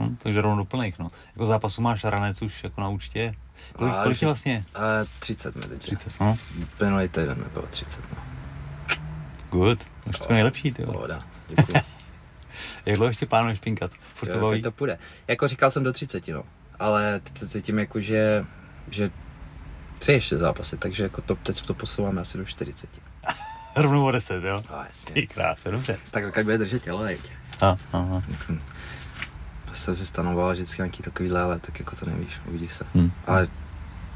[0.00, 1.10] Hm, takže rovnou do plných, no.
[1.34, 3.34] Jako zápasu máš ranec už jako na účtě.
[3.72, 4.64] Kolik, A kolik je vlastně?
[4.74, 5.80] Ale 30 mi teď.
[5.82, 6.38] 30, no.
[6.80, 8.18] Minulý týden mi bylo 30, no.
[9.50, 9.84] Good.
[10.04, 10.92] To je všechno nejlepší, ty jo.
[10.92, 11.74] Pohoda, děkuji.
[12.86, 13.90] Jak dlouho ještě plánuješ pinkat?
[14.14, 14.62] Furt to baví?
[14.62, 14.98] to půjde.
[15.28, 16.44] Jako říkal jsem do 30, no.
[16.78, 18.44] Ale teď se cítím jako, že,
[18.90, 19.10] že
[19.98, 22.90] tři ještě zápasy, takže jako to, teď to posouváme asi do 40.
[23.76, 24.62] Rovnou o 10, jo?
[24.68, 25.14] A jasně.
[25.14, 25.98] Ty kráse, dobře.
[26.10, 27.18] Tak jak bude držet tělo, hej.
[27.60, 28.22] A, aha.
[29.72, 32.84] Jsem si stanoval vždycky nějaký takovýhle, ale tak jako to nevíš, uvidíš se.
[32.94, 33.10] Hm.
[33.26, 33.48] Ale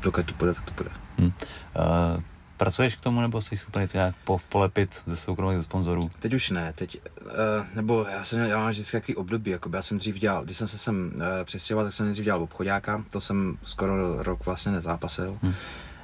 [0.01, 0.90] dokud to půjde, tak to půjde.
[1.18, 1.25] Hm.
[1.25, 2.22] Uh,
[2.57, 6.01] pracuješ k tomu, nebo jsi úplně to nějak po, polepit ze soukromých sponzorů?
[6.19, 7.31] Teď už ne, teď, uh,
[7.75, 10.69] nebo já jsem, já mám vždycky takový období, jako já jsem dřív dělal, když jsem
[10.69, 15.38] se sem uh, přestěhoval, tak jsem nejdřív dělal obchodáka, to jsem skoro rok vlastně nezápasil.
[15.42, 15.55] Hm.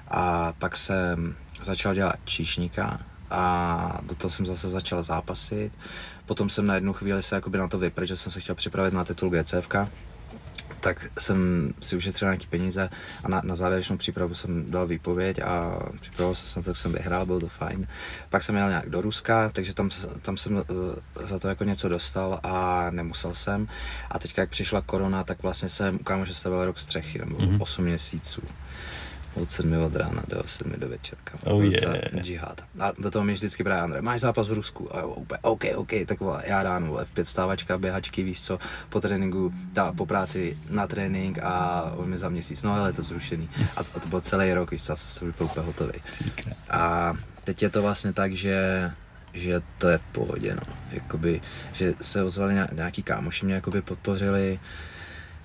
[0.08, 5.72] A pak jsem začal dělat číšníka a do toho jsem zase začal zápasit.
[6.26, 8.94] Potom jsem na jednu chvíli se jakoby na to vypr, že jsem se chtěl připravit
[8.94, 9.74] na titul GCFK.
[10.82, 12.90] Tak jsem si ušetřil nějaké peníze
[13.24, 17.26] a na, na závěrečnou přípravu jsem dal výpověď a připravoval jsem se tak jsem vyhrál,
[17.26, 17.86] bylo to fajn.
[18.30, 19.90] Pak jsem jel nějak do Ruska, takže tam,
[20.22, 23.68] tam jsem eh, za to jako něco dostal a nemusel jsem.
[24.10, 27.62] A teď, jak přišla korona, tak vlastně jsem u kámoše stavil rok střechy, nebo Mhm.
[27.62, 28.42] 8 měsíců.
[29.34, 31.38] Od 7 od rána do 7 do večerka.
[31.44, 32.22] Oh yeah.
[32.22, 32.60] Džihad.
[32.80, 34.96] A do toho mi vždycky právě Andrej, máš zápas v Rusku?
[34.96, 38.42] A jo, úplně, OK, OK, tak vole, já ráno, vole, v pět stávačka, běhačky, víš
[38.42, 42.88] co, po tréninku, ta, po práci na trénink a on mi za měsíc, no ale
[42.88, 43.48] je to zrušený.
[43.76, 45.92] A, a to byl celý rok, víš co, jsem se byl úplně hotový.
[46.70, 47.14] A
[47.44, 48.90] teď je to vlastně tak, že
[49.34, 50.74] že to je v pohodě, no.
[50.90, 51.40] Jakoby,
[51.72, 54.60] že se ozvali nějak- nějaký kámoši, mě jakoby podpořili,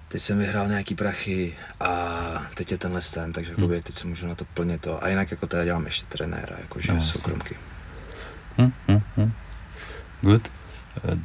[0.08, 4.28] teď jsem vyhrál nějaký prachy a teď je tenhle sen, takže jakoby, teď se můžu
[4.28, 5.04] na to plně to.
[5.04, 7.56] A jinak jako teda dělám ještě trenéra, jakože No, soukromky.
[8.58, 9.32] Hm, hm, hm.
[10.22, 10.52] Good.
[11.12, 11.17] Eh,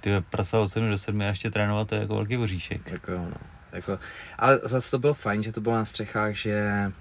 [0.00, 2.90] Ty pracovat od 7 do 7 a ještě trénovat, to je jako velký voříšek.
[2.90, 3.32] Jako no.
[3.72, 3.98] Jako,
[4.38, 6.92] ale zase to bylo fajn, že to bylo na střechách, že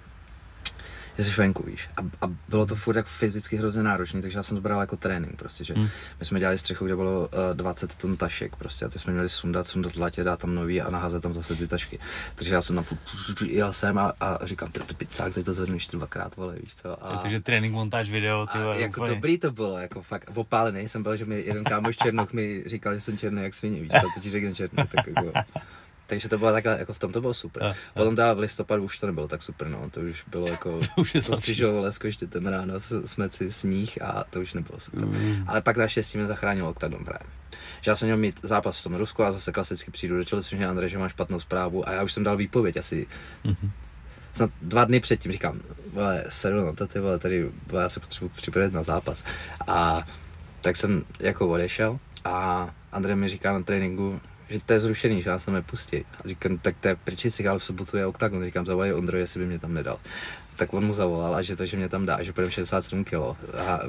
[1.17, 1.89] že jsi venku, víš.
[1.97, 4.97] A, a bylo to furt jako fyzicky hrozně náročný, takže já jsem to bral jako
[4.97, 5.89] trénink, prostě, že hmm.
[6.19, 9.29] my jsme dělali střechu, kde bylo uh, 20 tun tašek, prostě, a ty jsme měli
[9.29, 11.99] sundat, sundat latě, dát tam nový a naházet tam zase ty tašky.
[12.35, 15.53] Takže já jsem tam furt jel jsem a, a říkám, ty to pizzák, teď to
[15.53, 17.05] zvednu ještě dvakrát, vole, víš co.
[17.05, 19.15] A, Takže trénink, montáž video, ty a jako úplně.
[19.15, 22.93] dobrý to bylo, jako fakt, opálený jsem byl, že mi jeden kámoš Černoch mi říkal,
[22.93, 25.31] že jsem černý jak svině, víš co, to ti řekne černý, tak jako,
[26.07, 27.63] takže to bylo takhle, jako v tom to bylo super.
[27.63, 27.73] A, a.
[27.93, 31.01] Potom teda v listopadu už to nebylo tak super, no, to už bylo jako, to
[31.01, 32.73] už je to přišlo lesko ještě ten ráno,
[33.05, 35.05] jsme si sníh a to už nebylo super.
[35.05, 35.45] Mm.
[35.47, 37.27] Ale pak naštěstí mě zachránil Octagon právě.
[37.81, 40.41] Že já jsem měl mít zápas v tom Rusku a zase klasicky přijdu do čeli,
[40.51, 43.07] že Andrej, že máš špatnou zprávu a já už jsem dal výpověď asi
[43.45, 43.69] mm-hmm.
[44.33, 45.61] snad dva dny předtím, říkám,
[45.93, 49.23] vole, seru na to, ty vole, tady, vole, já se potřebuji připravit na zápas.
[49.67, 50.07] A
[50.61, 55.29] tak jsem jako odešel a Andrej mi říká na tréninku, že to je zrušený, že
[55.29, 55.97] nás tam nepustí.
[55.97, 58.43] A říkám, tak to je si, ale v sobotu je oktagon.
[58.43, 59.97] Říkám, zavolej Ondro, jestli by mě tam nedal.
[60.55, 63.13] Tak on mu zavolal a že to, že mě tam dá, že půjdeme 67 kg.
[63.57, 63.79] A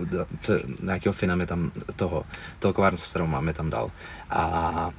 [0.46, 2.24] to, nějakého Fina mi tam toho,
[2.58, 3.90] toho Kvarnstroma máme tam dal.
[4.30, 4.90] A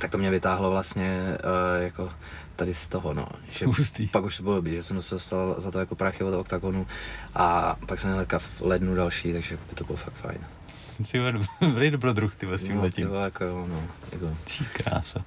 [0.00, 2.12] tak to mě vytáhlo vlastně uh, jako
[2.56, 3.28] tady z toho, no.
[3.48, 4.06] Že Hustý.
[4.06, 6.86] Pak už to bylo dobrý, že jsem se dostal za to jako prachy od oktagonu
[7.34, 10.57] a pak jsem měl v lednu další, takže to bylo fakt fajn.
[11.02, 11.18] Jsi
[11.60, 13.14] dobrý dobrodruh, ty tím no, letím.
[13.14, 13.82] jako jo, no.
[14.12, 14.36] Jako.
[14.44, 15.18] Ty krása.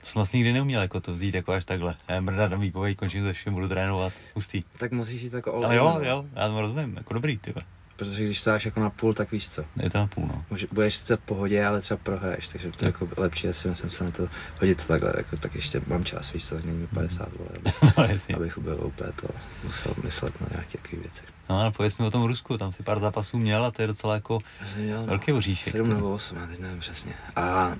[0.00, 1.94] To jsem vlastně nikdy neuměl jako to vzít jako až takhle.
[2.08, 4.12] Já mrdat na výpověď, končím to všem, budu trénovat.
[4.34, 4.62] Hustý.
[4.78, 6.08] Tak musíš jít jako Ale jo, no.
[6.08, 7.54] jo, já to rozumím, jako dobrý, ty.
[7.96, 9.64] Protože když to dáš jako na půl, tak víš co.
[9.82, 10.44] Je to na půl, no.
[10.50, 13.90] Může, budeš sice v pohodě, ale třeba prohraješ, takže to je jako lepší, jestli myslím
[13.90, 14.28] se na to
[14.60, 17.50] hodit to takhle, jako, tak ještě mám čas, víš co, tak není 50 vole,
[18.30, 19.28] no, abych byl úplně to
[19.64, 21.22] musel myslet na nějaké takové věci.
[21.48, 23.88] No ale pověz mi o tom Rusku, tam si pár zápasů měl a to je
[23.88, 24.38] docela jako
[24.76, 25.72] měl, velký oříšek.
[25.72, 27.12] 7 nebo 8, já teď nevím přesně.
[27.36, 27.76] A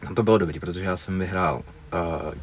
[0.00, 2.34] tam to bylo dobrý, protože já jsem vyhrál uh,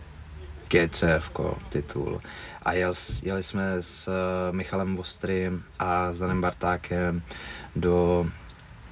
[0.67, 1.31] GCF
[1.69, 2.21] titul
[2.63, 2.93] a jel,
[3.23, 7.21] jeli jsme s uh, Michalem Vostrym a s Danem Bartákem
[7.75, 8.25] do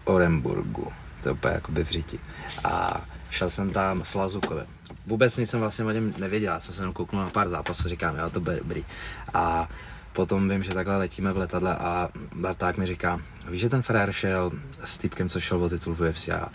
[0.04, 0.92] Oremburgu,
[1.24, 2.20] to je úplně jako v říti.
[2.64, 4.68] A šel jsem tam s Lazukovem.
[5.08, 7.90] Vůbec nic jsem vlastně o něm nevěděl, já jsem se jenom kouknul na pár zápasů,
[7.90, 8.86] říkám, jo, to bude dobrý.
[9.34, 9.70] A
[10.16, 14.12] potom vím, že takhle letíme v letadle a Barták mi říká, víš, že ten frér
[14.12, 14.52] šel
[14.84, 16.50] s týpkem, co šel o titul v UFC a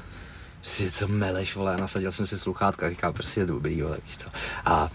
[0.62, 4.29] si co meleš, vole, nasadil jsem si sluchátka, říká, prostě je dobrý, vole, víš co.
[4.64, 4.90] A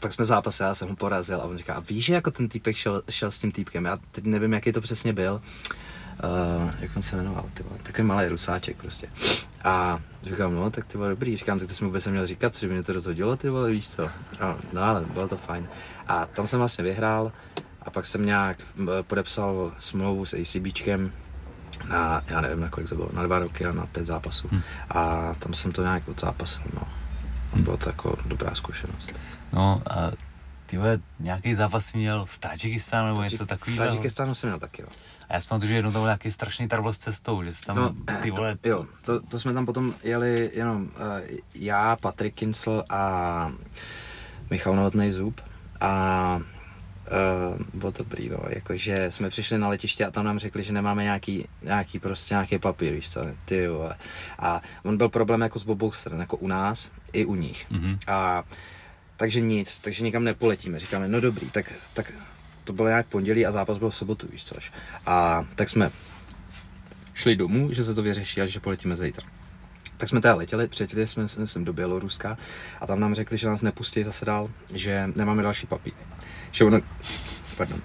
[0.00, 2.76] pak jsme zápasili, já jsem ho porazil a on říká, víš, že jako ten týpek
[2.76, 5.40] šel, šel s tím týpkem, já teď nevím, jaký to přesně byl,
[6.24, 9.08] uh, jak on se jmenoval, ty vole, takový malý rusáček prostě.
[9.64, 12.68] A říkám, no, tak ty vole, dobrý, říkám, tak to jsem vůbec neměl říkat, že
[12.68, 14.10] by mě to rozhodilo, ty vole, víš co.
[14.40, 15.68] A, no ale bylo to fajn.
[16.08, 17.32] A tam jsem vlastně vyhrál
[17.84, 18.58] a pak jsem nějak
[19.02, 21.12] podepsal smlouvu s ACBčkem,
[21.88, 24.48] na, já nevím, na kolik to bylo, na dva roky a na pět zápasů.
[24.50, 24.62] Hmm.
[24.90, 26.82] A tam jsem to nějak odzápasil, no.
[27.52, 27.64] Hmm.
[27.64, 29.12] Bylo to jako dobrá zkušenost.
[29.52, 30.10] No a
[30.66, 33.84] ty vole, nějaký zápas měl v Tadžikistánu nebo něco takového?
[33.84, 34.88] V Tadžikistánu jsem měl taky, jo.
[35.28, 37.66] A já si pamatuju, že jednou to byl nějaký strašný trouble s cestou, že jsi
[37.66, 38.56] tam, no, ty vole...
[38.56, 40.88] To, jo, to, to, jsme tam potom jeli jenom uh,
[41.54, 43.52] já, Patrik Kincel a
[44.50, 45.40] Michal Novotný Zub
[45.80, 46.40] a
[47.12, 50.72] Uh, bylo to dobrý, no, jakože jsme přišli na letiště a tam nám řekli, že
[50.72, 53.96] nemáme nějaký, nějaký prostě nějaký papír, víš co, ty vole.
[54.38, 57.70] A on byl problém jako s obou stran, jako u nás i u nich.
[57.70, 57.98] Mm-hmm.
[58.06, 58.44] A
[59.16, 60.78] takže nic, takže nikam nepoletíme.
[60.78, 62.12] Říkáme, no dobrý, tak, tak
[62.64, 64.72] to bylo nějak pondělí a zápas byl v sobotu, víš což.
[65.06, 65.90] A tak jsme
[67.14, 69.28] šli domů, že se to vyřeší a že poletíme zítra.
[69.96, 72.38] Tak jsme teda letěli, přiletěli jsme, jsme do Běloruska
[72.80, 75.92] a tam nám řekli, že nás nepustí zase dál, že nemáme další papír.
[76.52, 76.80] Že ono,
[77.56, 77.80] pardon,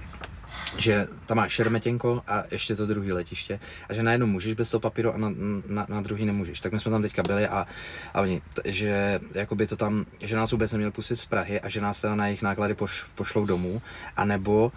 [0.78, 4.82] že tam máš Šermetěnko a ještě to druhé letiště a že najednou můžeš bez toho
[4.82, 5.34] papíru a na,
[5.68, 6.60] na, na druhý nemůžeš.
[6.60, 7.68] Tak my jsme tam teďka byli a,
[8.14, 11.70] a oni, t, že jakoby to tam, že nás vůbec neměli pustit z Prahy a
[11.70, 13.82] že nás teda na jejich náklady poš, pošlou domů,
[14.18, 14.72] anebo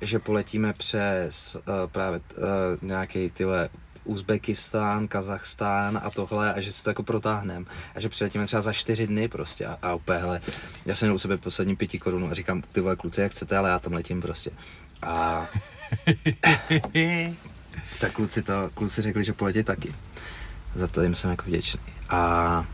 [0.00, 2.44] že poletíme přes uh, právě uh,
[2.82, 3.68] nějaký tyhle
[4.06, 8.72] Uzbekistán, Kazachstán a tohle a že si to jako protáhneme a že přiletíme třeba za
[8.72, 10.40] čtyři dny prostě a, a úplně hele,
[10.86, 13.56] já jsem měl u sebe poslední pěti korun a říkám, ty vole kluci, jak chcete,
[13.56, 14.50] ale já tam letím prostě.
[15.02, 15.46] A
[18.00, 19.94] tak kluci, to, kluci řekli, že poletí taky.
[20.74, 21.80] Za to jim jsem jako vděčný.
[22.08, 22.66] A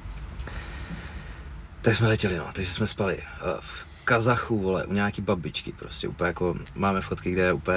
[1.82, 6.08] tak jsme letěli, no, takže jsme spali eh, v Kazachu, vole, u nějaký babičky, prostě
[6.08, 7.76] úplně jako, máme fotky, kde je úplně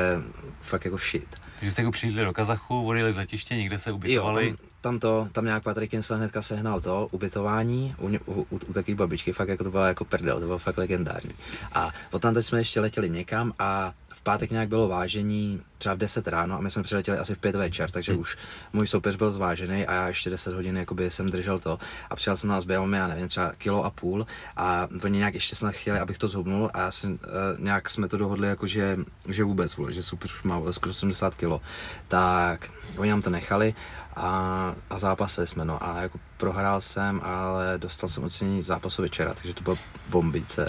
[0.62, 1.42] fakt jako shit.
[1.60, 4.48] Takže jste jako přišli do Kazachu, odjeli z letiště, někde se ubytovali?
[4.48, 8.60] Jo, tam, tam, to, tam nějak Patrik Kinsel hnedka sehnal to ubytování u, u, u,
[8.68, 11.32] u takové babičky, fakt jako to bylo jako prdel, to bylo fakt legendární.
[11.74, 13.94] A potom teď jsme ještě letěli někam a
[14.26, 17.56] pátek nějak bylo vážení třeba v 10 ráno a my jsme přiletěli asi v 5
[17.56, 18.22] večer, takže hmm.
[18.22, 18.38] už
[18.74, 22.38] můj soupeř byl zvážený a já ještě 10 hodin jakoby jsem držel to a přijel
[22.38, 26.00] jsem nás během, já nevím, třeba kilo a půl a oni nějak ještě snad chtěli,
[26.00, 27.20] abych to zhubnul a já jsem, uh,
[27.60, 28.98] nějak jsme to dohodli jako, že,
[29.30, 31.62] že vůbec, že super už má skoro 70 kilo,
[32.08, 33.74] tak oni nám to nechali
[34.16, 39.34] a, a zápasili jsme, no a jako prohrál jsem, ale dostal jsem ocenění zápasu večera,
[39.34, 39.78] takže to bylo
[40.10, 40.68] bombice.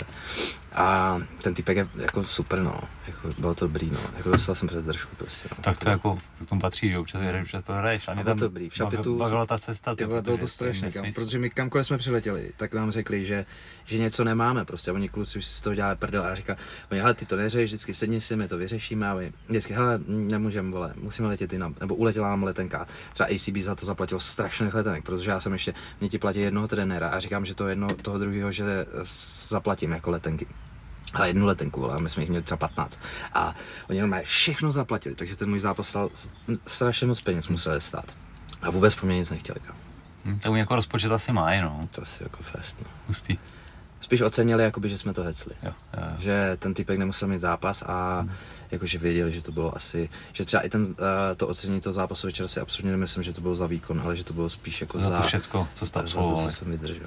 [0.76, 2.80] A ten typek je jako super, no.
[3.06, 4.00] Jako, bylo to dobrý, no.
[4.16, 5.62] Jako dostal jsem přes držku prostě, no.
[5.62, 8.08] Tak to jako k tomu patří, že občas jedeš, občas prohraješ.
[8.08, 8.68] A mě tam to dobrý.
[8.68, 9.94] V šapitu, bavila ta cesta.
[9.94, 13.46] Ty, bylo, bylo to strašně, kam, protože my kamkoliv jsme přiletěli, tak nám řekli, že,
[13.84, 14.92] že něco nemáme prostě.
[14.92, 16.56] Oni kluci už si z toho dělali prdel a já říkám,
[16.90, 20.00] oni, hele, ty to neřeš, vždycky sedni si, my to vyřešíme a my vždycky, hele,
[20.06, 22.86] nemůžeme, vole, musíme letět jinam, nebo uletěla nám letenka.
[23.12, 25.65] Třeba ACB za to zaplatil strašných letenek, protože já jsem ještě,
[26.00, 28.86] mě ti platí jednoho trenéra a říkám, že to jedno, toho druhého, že
[29.48, 30.46] zaplatím jako letenky
[31.14, 33.00] a jednu letenku, ale my jsme jich měli třeba 15.
[33.34, 33.54] A
[33.88, 36.10] oni jenom všechno zaplatili, takže ten můj zápas stal
[36.66, 38.14] strašně moc peněz museli stát.
[38.62, 39.60] A vůbec po mě nic nechtěli.
[40.24, 41.88] Hmm, to jako rozpočet asi má, no.
[41.94, 42.86] To asi jako fest, no.
[43.06, 43.38] Hustý.
[44.00, 45.54] Spíš ocenili, jakoby, že jsme to hecli.
[45.62, 46.02] Jo, jo.
[46.18, 48.30] Že ten typek nemusel mít zápas a hmm.
[48.70, 50.96] jakože věděli, že to bylo asi, že třeba i ten, uh,
[51.36, 54.24] to ocenění toho zápasu večer si absolutně nemyslím, že to bylo za výkon, ale že
[54.24, 57.06] to bylo spíš jako za, za to všecko, co jste za to, co jsem vydržel.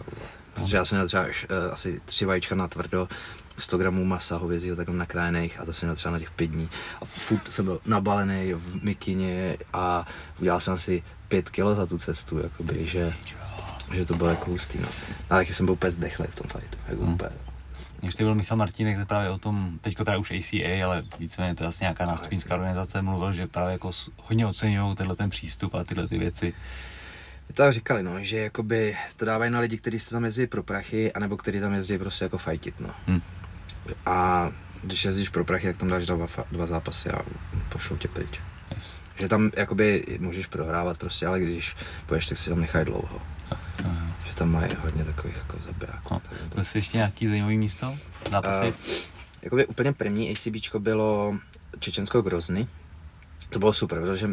[0.54, 1.30] Protože já jsem měl třeba uh,
[1.72, 3.08] asi tři vajíčka na tvrdo,
[3.58, 6.70] 100 gramů masa hovězího takhle nakrájených a to jsem měl třeba na těch pět dní.
[7.02, 10.08] A furt jsem byl nabalený v mikině a
[10.40, 13.14] udělal jsem asi pět kilo za tu cestu, jakoby, že,
[13.94, 14.88] že to bylo jako hustý, no.
[15.30, 17.14] A taky jsem byl úplně zdechlý v tom fightu, jako hmm.
[17.14, 17.49] úplně.
[18.02, 21.68] Když byl Michal Martínek právě o tom, teďko teda už ACA, ale víceméně to je
[21.68, 26.08] asi nějaká nástupnická organizace, mluvil, že právě jako hodně oceňují tenhle ten přístup a tyhle
[26.08, 26.54] ty věci.
[27.48, 30.64] To tak říkali, no, že jakoby to dávají na lidi, kteří se tam jezdí pro
[30.64, 32.90] prachy, anebo kteří tam jezdí prostě jako fajtit, no.
[33.08, 33.22] Hmm.
[34.06, 34.50] A
[34.84, 37.22] když jezdíš pro prachy, tak tam dáš dva, dva zápasy a
[37.70, 38.40] pošlou tě pryč.
[38.76, 39.02] Yes.
[39.20, 43.22] Že tam jakoby můžeš prohrávat prostě, ale když poješ, tak si tam nechají dlouho.
[44.30, 46.14] Že tam mají hodně takových jako zabijáků.
[46.14, 47.98] No, to je ještě nějaký zajímavý místo?
[48.32, 48.66] Zápasy?
[48.66, 48.74] Uh,
[49.42, 51.38] jakoby úplně první ACB bylo
[51.80, 52.68] Čečensko Grozny.
[53.50, 54.30] To bylo super, protože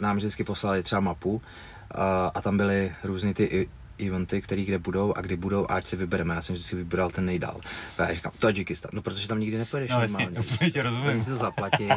[0.00, 1.42] nám vždycky poslali třeba mapu
[1.90, 3.68] a, a tam byly různý ty
[4.06, 6.34] eventy, který kde budou a kdy budou, ať si vybereme.
[6.34, 7.60] Já jsem vždycky vybral ten nejdál.
[7.98, 10.36] A já říkám, Tadžikistan, no protože tam nikdy nepojedeš no, normálně.
[10.36, 11.08] Jasně, tě rozumím.
[11.08, 11.88] Oni to zaplatí,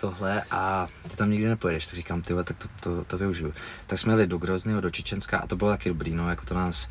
[0.00, 1.86] tohle a ty tam nikdy nepojedeš.
[1.86, 3.54] Tak říkám, ty tak to, to, to, využiju.
[3.86, 6.54] Tak jsme jeli do Grozného, do Čečenska a to bylo taky dobrý, no, jako to
[6.54, 6.88] nás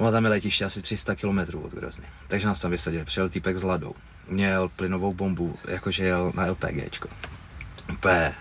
[0.00, 2.04] No tam je letiště asi 300 km od Grozny.
[2.28, 3.04] Takže nás tam vysadili.
[3.04, 3.94] Přijel týpek s ladou.
[4.28, 7.08] Měl plynovou bombu, jakože jel na LPGčko.
[7.92, 8.34] Úplně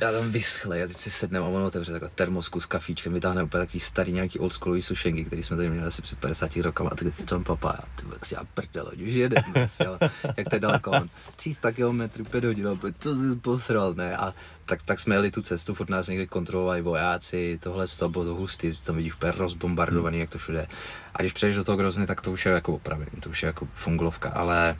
[0.00, 3.42] já tam vyschle, já teď si sednem a on otevře takhle termosku s kafíčkem, vytáhne
[3.42, 6.94] úplně takový starý nějaký oldschoolový sušenky, který jsme tady měli asi před 50 rokama a
[6.94, 9.44] teď si tam papá, ty jak si já prdel, už jedem,
[9.86, 9.98] ale
[10.36, 14.34] jak to je daleko, on 300 km, 5 hodin, to si posral, ne, a
[14.66, 18.24] tak, tak jsme jeli tu cestu, furt nás někde kontrolovali vojáci, tohle z toho bylo
[18.24, 20.66] to hustý, tam vidíš úplně rozbombardovaný, jak to všude.
[21.14, 23.46] A když přejdeš do toho Grozny, tak to už je jako opravený, to už je
[23.46, 24.76] jako fungulovka, ale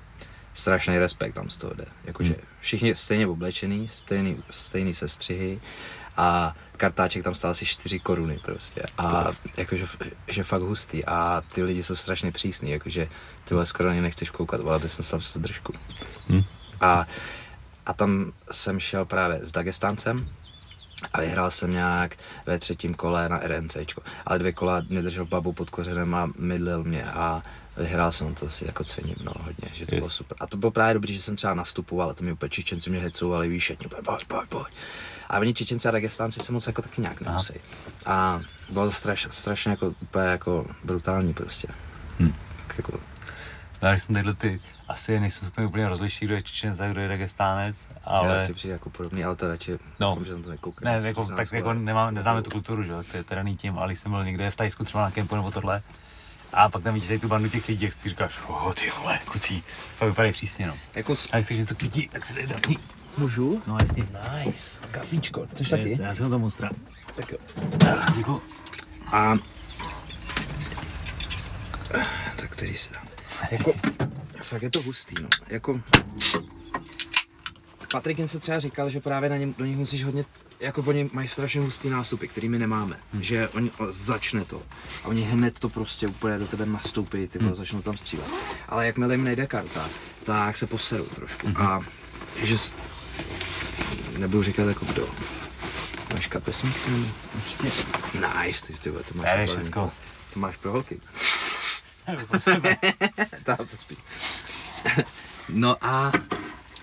[0.55, 1.85] strašný respekt tam z toho jde.
[2.05, 2.43] Jakože hmm.
[2.61, 5.61] všichni stejně oblečený, stejný, stejný sestřihy
[6.17, 8.83] a kartáček tam stál asi 4 koruny prostě.
[8.99, 9.87] A jakože
[10.29, 13.09] že fakt hustý a ty lidi jsou strašně přísní, jakože
[13.45, 15.73] ty vole skoro ani nechceš koukat, ale aby jsem se držku.
[16.29, 16.43] Hmm.
[16.81, 17.07] A,
[17.87, 20.29] a tam jsem šel právě s Dagestáncem,
[21.13, 24.03] a vyhrál jsem nějak ve třetím kole na RNCčko.
[24.27, 27.43] Ale dvě kola mi držel babu pod kořenem a mydlil mě a
[27.77, 30.01] vyhrál jsem to si jako cením, no hodně, že to yes.
[30.01, 30.37] bylo super.
[30.41, 33.01] A to bylo právě dobrý, že jsem třeba nastupoval, a to mi úplně Čečenci mě
[33.01, 34.67] hecovali, víš, že pojď, pojď, pojď.
[35.29, 37.55] A oni Čečenci a Dagestánci se moc jako taky nějak nemusí.
[38.07, 41.69] A bylo to strašně, strašně jako úplně jako brutální prostě.
[42.19, 42.35] Hmm.
[42.67, 43.01] Tak jako
[43.85, 47.01] No, když jsme tyhle ty, asi nejsem úplně úplně rozliší, kdo je Čečenec a kdo
[47.01, 48.37] je Dagestánec, ale...
[48.41, 50.85] Já, ty přijde jako podobný, ale to radši, no, že to nekoukám.
[50.85, 54.13] Ne, jako, tak jako nemám, neznáme tu kulturu, že to je teda tím, ale jsem
[54.13, 55.83] byl někde v Tajsku třeba na kempu nebo tohle,
[56.55, 59.65] a pak tam vidíš tu bandu těch lidí, jak si říkáš, oh, ty vole, kucí,
[59.97, 60.77] fakt vypadají přísně, no.
[60.95, 61.15] Jako...
[61.33, 62.79] A jak chceš něco pití, tak si tady drkni.
[63.19, 63.63] Můžu?
[63.67, 64.09] No jasně.
[64.45, 64.81] Nice.
[64.91, 65.47] Kafíčko.
[65.53, 65.91] Chceš taky?
[65.91, 66.57] Yes, já jsem to moc
[67.17, 67.39] Tak jo.
[67.89, 68.43] Ah, děkuji.
[69.07, 69.37] A...
[72.37, 73.03] Tak který se dá.
[73.51, 73.75] Jako,
[74.43, 75.29] fakt je to hustý, no.
[75.49, 75.81] Jako,
[77.93, 80.25] Patrikin se třeba říkal, že právě na něm, do nich musíš hodně,
[80.65, 83.01] jako oni mají strašně hustý nástupy, který my nemáme.
[83.13, 83.23] Hmm.
[83.23, 84.63] Že oni o, začne to
[85.05, 87.55] a oni hned to prostě úplně do tebe nastoupí, ty hmm.
[87.55, 88.27] začnou tam střílet.
[88.69, 89.89] Ale jakmile jim nejde karta,
[90.25, 91.47] tak se poserou trošku.
[91.47, 91.57] Hmm.
[91.57, 91.81] A
[92.43, 92.57] že
[94.19, 95.09] nebudu říkat jako kdo.
[96.15, 96.77] Máš kapesník?
[97.35, 97.69] Určitě.
[98.45, 99.25] Nice, ty, ty, to máš.
[99.25, 99.93] Ne, všecko.
[100.35, 101.01] To máš pro holky.
[105.49, 106.13] No a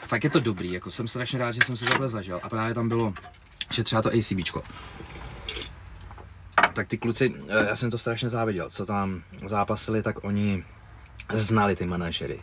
[0.08, 2.40] fakt je to dobrý, jako jsem strašně rád, že jsem si takhle zažil.
[2.44, 3.14] A právě tam bylo,
[3.72, 4.64] že třeba to ACBčko,
[6.74, 10.64] tak ty kluci, eh, já jsem to strašně záviděl, co tam zápasili, tak oni
[11.34, 12.42] znali ty manažery,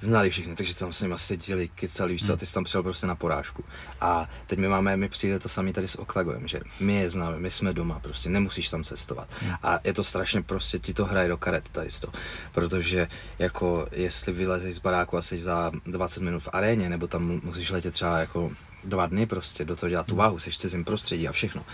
[0.00, 3.06] znali všechny, takže tam s nimi seděli, kecali, víš co, ty jsi tam přijel prostě
[3.06, 3.64] na porážku.
[4.00, 7.38] A teď my máme, my přijde to samé tady s Octagonem, že my je známe,
[7.38, 9.28] my jsme doma, prostě nemusíš tam cestovat.
[9.62, 12.12] A je to strašně, prostě ti to hraje do karet tady to,
[12.52, 17.40] protože jako jestli vylezeš z baráku a jsi za 20 minut v aréně, nebo tam
[17.44, 18.50] musíš letět třeba jako
[18.84, 21.64] dva dny prostě, do toho dělat tu váhu, jsi v cizím prostředí a všechno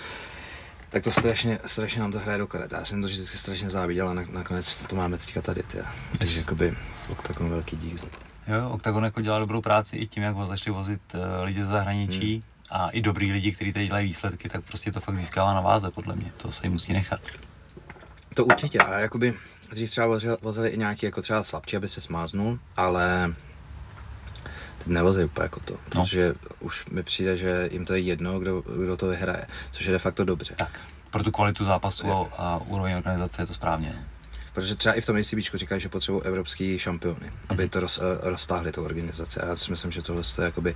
[0.89, 2.73] tak to strašně, strašně nám to hraje do karet.
[2.73, 5.63] Já jsem to vždycky strašně záviděl a na, nakonec to máme teďka tady.
[5.63, 5.85] Tě.
[6.19, 6.75] Takže jakoby
[7.09, 8.19] Octagon velký dík za to.
[8.53, 11.71] Jo, Octagon jako dělá dobrou práci i tím, jak ho začali vozit uh, lidi ze
[11.71, 12.43] zahraničí hmm.
[12.71, 15.91] a i dobrý lidi, kteří tady dělají výsledky, tak prostě to fakt získává na váze,
[15.91, 16.33] podle mě.
[16.37, 17.21] To se jim musí nechat.
[18.35, 18.79] To určitě.
[18.79, 19.35] A jakoby
[19.71, 23.35] dřív třeba vozili, vozili i nějaký jako třeba slabší, aby se smáznul, ale
[24.87, 25.79] nevozí úplně jako to, no.
[25.91, 29.93] protože už mi přijde, že jim to je jedno, kdo, kdo to vyhraje, což je
[29.93, 30.55] de facto dobře.
[30.59, 32.13] Tak, pro tu kvalitu zápasu je.
[32.39, 34.07] a úroveň organizace je to správně.
[34.53, 37.71] Protože třeba i v tom ACB říkají, že potřebují evropský šampiony, aby mhm.
[37.71, 39.41] to roz, eh, roztáhli tu organizaci.
[39.41, 40.75] A já si myslím, že tohle je jakoby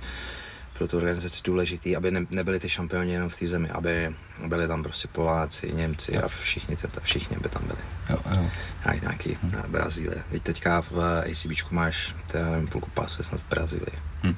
[0.81, 4.15] pro tu organizaci důležitý, aby ne, nebyli ty šampioni jenom v té zemi, aby
[4.47, 7.79] byli tam prostě Poláci, Němci a všichni, tyto, všichni by tam byli.
[8.09, 8.49] Jo, jo.
[8.85, 9.61] A nějaký hmm.
[9.67, 10.23] Brazílie.
[10.31, 13.99] Teď teďka v ACB máš, nevím, půlku pásu, snad v Brazílii.
[14.21, 14.35] Hmm.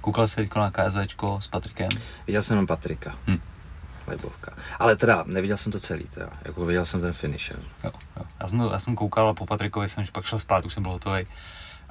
[0.00, 1.88] Koukal jsi na KSVčko s Patrikem?
[2.26, 3.14] Viděl jsem jenom Patrika.
[3.26, 3.40] Hmm.
[4.08, 4.52] Libovka.
[4.78, 6.28] Ale teda, neviděl jsem to celý, teda.
[6.44, 7.50] Jako viděl jsem ten finish.
[7.50, 8.22] Jo, jo.
[8.40, 10.92] Já, jsem, já jsem koukal a po Patrikovi jsem pak šel spát, už jsem byl
[10.92, 11.26] hotový.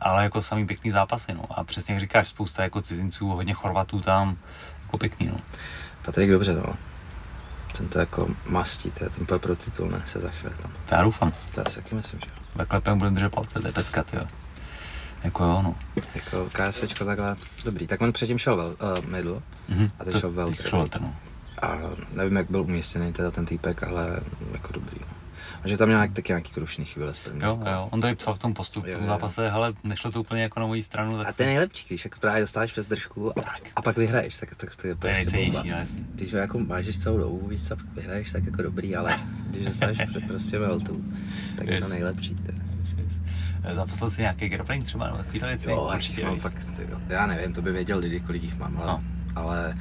[0.01, 1.59] Ale jako samý pěkný zápasy, no.
[1.59, 4.37] A přesně jak říkáš, spousta jako cizinců, hodně Chorvatů tam,
[4.81, 5.37] jako pěkný, no.
[6.05, 6.75] Patrik dobře, no.
[7.77, 10.71] Ten to jako mastí, to je ten pro titul, ne, se za chvíli tam.
[10.89, 11.31] To já doufám.
[11.55, 12.43] To já si taky myslím, že jo.
[12.57, 14.27] Takhle tam budeme držet palce, to je pecka, jo.
[15.23, 15.75] Jako jo, no.
[16.15, 17.87] Jako KSVčko takhle, dobrý.
[17.87, 19.91] Tak on předtím šel vel, uh, middle mm-hmm.
[19.99, 20.67] a teď šel velter.
[20.67, 21.15] Šel velter, no.
[21.61, 21.77] A
[22.13, 24.19] nevím, jak byl umístěný teda ten týpek, ale
[24.51, 24.97] jako dobrý.
[25.01, 25.07] No.
[25.63, 27.41] A že tam nějak taky nějaký krušný chvíle z první.
[27.41, 30.43] Jo, jo, on tady psal v tom postupu, v tom zápase, ale nešlo to úplně
[30.43, 31.17] jako na moji stranu.
[31.17, 33.43] Tak a to je nejlepší, když jako právě dostáváš přes držku a,
[33.75, 35.63] a pak vyhraješ, tak, tak to je prostě bomba.
[36.13, 39.97] Když ho jako máš celou dobu, víš co, vyhraješ, tak jako dobrý, ale když dostáváš
[40.27, 41.05] prostě veltu,
[41.57, 42.37] tak je to nejlepší.
[42.79, 43.19] Yes, yes.
[43.71, 45.69] Zaposlal jsi nějaký grappling třeba nebo takovýhle věci?
[45.69, 46.67] Jo, určitě mám fakt,
[47.07, 49.03] já nevím, to by věděl lidi, kolik jich mám, ale, no.
[49.35, 49.77] ale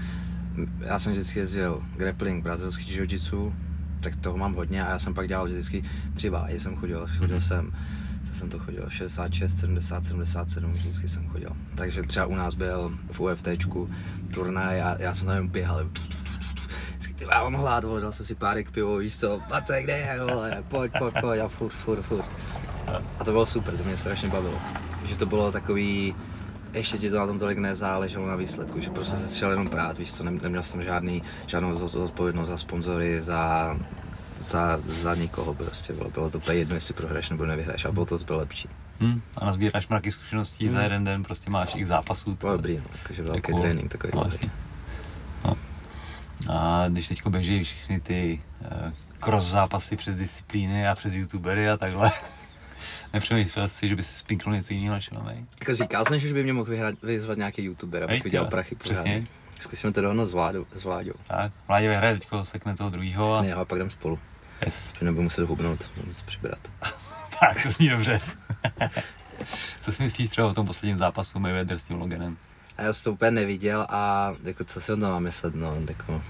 [0.81, 3.07] já jsem vždycky jezdil grappling, brazilský jiu
[4.01, 5.83] tak toho mám hodně a já jsem pak dělal vždycky
[6.15, 7.49] tři váhy, jsem chodil, chodil mm-hmm.
[7.49, 7.73] jsem,
[8.25, 11.51] co jsem to chodil, 66, 70, 77, vždycky jsem chodil.
[11.75, 13.91] Takže třeba u nás byl v UFTčku
[14.35, 15.85] turnaj a já jsem tam běhal,
[16.91, 19.99] vždycky ty já mám hlad, vole, dal jsem si párek pivo, víš co, Pace, kde
[19.99, 22.29] je, vole, pojď, pojď, pojď a furt, furt, furt.
[23.19, 24.59] A to bylo super, to mě strašně bavilo.
[25.05, 26.15] Že to bylo takový,
[26.73, 29.99] ještě ti to na tom tolik nezáleželo na výsledku, že prostě se šel jenom prát,
[29.99, 33.77] víš co, neměl jsem žádný, žádnou zodpovědnost za sponzory, za,
[34.41, 38.07] za, za nikoho prostě, bylo, bylo to úplně jedno, jestli prohraješ nebo nevyhraješ a bylo
[38.07, 38.69] to bylo lepší.
[39.01, 40.75] Hmm, a nazbíráš mraky zkušeností hmm.
[40.75, 42.37] za jeden den, prostě máš i zápasů.
[42.37, 44.11] To je dobrý, no, jakože velký jako, trénink takový.
[44.15, 44.51] No, vlastně.
[45.45, 45.57] no.
[46.49, 51.77] A když teď běží všechny ty uh, cross zápasy přes disciplíny a přes youtubery a
[51.77, 52.13] takhle,
[53.13, 55.11] Nepřemýšlel jsi, že by si spinknul něco jiného než?
[55.61, 59.27] Jako říkal jsem, že by mě mohl vyhrát, vyzvat nějaký youtuber, abych viděl prachy Přesně.
[59.61, 61.13] Zkusíme to dohodnout s, vládou, s Vláďou.
[61.27, 63.35] Tak, Vládě vyhraje teďko, sekne toho druhého.
[63.35, 63.45] A...
[63.57, 64.19] A pak jdem spolu.
[64.67, 64.93] Yes.
[64.99, 66.59] Že nebudu muset hubnout, budu něco přibrat.
[67.41, 68.21] tak, to zní dobře.
[69.81, 72.37] co si myslíš třeba o tom posledním zápasu Mayweather s tím Loganem?
[72.77, 75.77] A já jsem to úplně neviděl a jako, co si o tom mám myslet, no,
[75.89, 76.23] jako,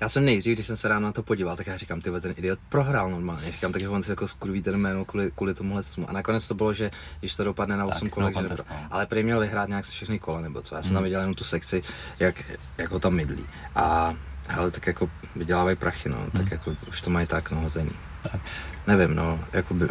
[0.00, 2.34] já jsem nejdřív, když jsem se ráno na to podíval, tak já říkám, ty ten
[2.36, 3.52] idiot prohrál normálně.
[3.52, 6.10] Říkám, takže on si jako skurví ten jméno kvůli, kvůli tomuhle sumu.
[6.10, 8.64] A nakonec to bylo, že když to dopadne na 8 kolek, že nepro...
[8.90, 10.74] ale prý měl vyhrát nějak všechny kola nebo co.
[10.74, 10.96] Já jsem hmm.
[10.96, 11.82] tam viděl jenom tu sekci,
[12.18, 12.42] jak,
[12.78, 13.46] jak ho tam mydlí.
[13.74, 14.14] A
[14.56, 16.30] ale tak jako vydělávají prachy, no, hmm.
[16.30, 17.90] tak jako už to mají tak, no, hozený.
[18.22, 18.40] Tak.
[18.86, 19.88] Nevím, no, jakoby,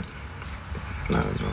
[1.10, 1.52] nevím, no.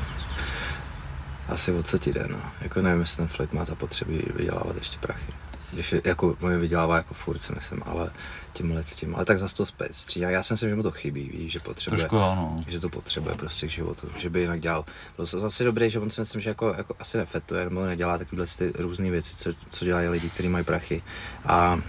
[1.49, 2.41] Asi o co ti jde, no.
[2.61, 5.33] Jako nevím, jestli ten Floyd má zapotřebí vydělávat ještě prachy.
[5.77, 8.11] Když je, jako, on je vydělává jako furt, si myslím, ale
[8.53, 9.17] tímhle s tím.
[9.17, 10.31] Ale tak zase to střídá.
[10.31, 12.65] Já si myslím, že mu to chybí, víš, že potřebuje, Trošku, ano.
[12.69, 14.85] že to potřebuje prostě k životu, že by jinak dělal.
[15.17, 18.19] Bylo to zase dobré, že on si myslím, že jako, jako asi nefetuje nebo nedělá
[18.19, 21.03] takovéhle ty různé věci, co, co dělají lidi, kteří mají prachy.
[21.47, 21.81] A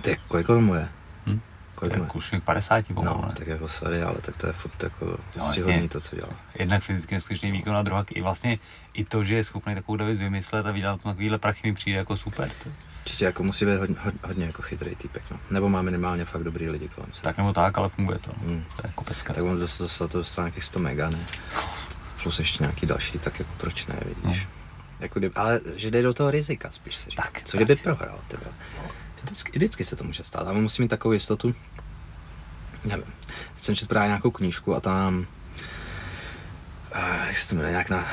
[0.00, 0.88] ty, kolik mu je?
[1.76, 3.34] Kolik tak už 50 pomalu, No, ne?
[3.34, 6.28] tak jako sorry, ale tak to je furt jako no, vlastně, to, co dělá.
[6.58, 8.58] Jednak fyzicky neskutečný výkon a druhá i vlastně
[8.94, 12.16] i to, že je schopný takovou věc vymyslet a vydělat takovýhle prachy mi přijde jako
[12.16, 12.50] super.
[12.64, 12.70] To.
[13.00, 15.38] Určitě jako musí být hodně, hodně jako chytrý týpek, no.
[15.50, 17.22] Nebo má minimálně fakt dobrý lidi kolem se.
[17.22, 18.30] Tak nebo tak, ale funguje to.
[18.38, 18.64] Hmm.
[18.76, 19.34] To je jako pecka.
[19.34, 21.18] Tak on dostal, dostal to dostal nějakých 100 mega, ne?
[22.22, 24.42] Plus ještě nějaký další, tak jako proč ne, vidíš.
[24.44, 24.50] No.
[25.00, 27.22] Jako ale že jde do toho rizika spíš si říká.
[27.22, 28.52] Tak, Co kdyby prohrál, ty vole?
[29.26, 31.54] Vždycky, vždycky se to může stát, ale musí mít takovou jistotu.
[32.84, 33.04] Nevím.
[33.54, 35.26] Teď jsem četl právě nějakou knížku a tam,
[36.94, 38.06] uh, jak se to jmenuje, nějak na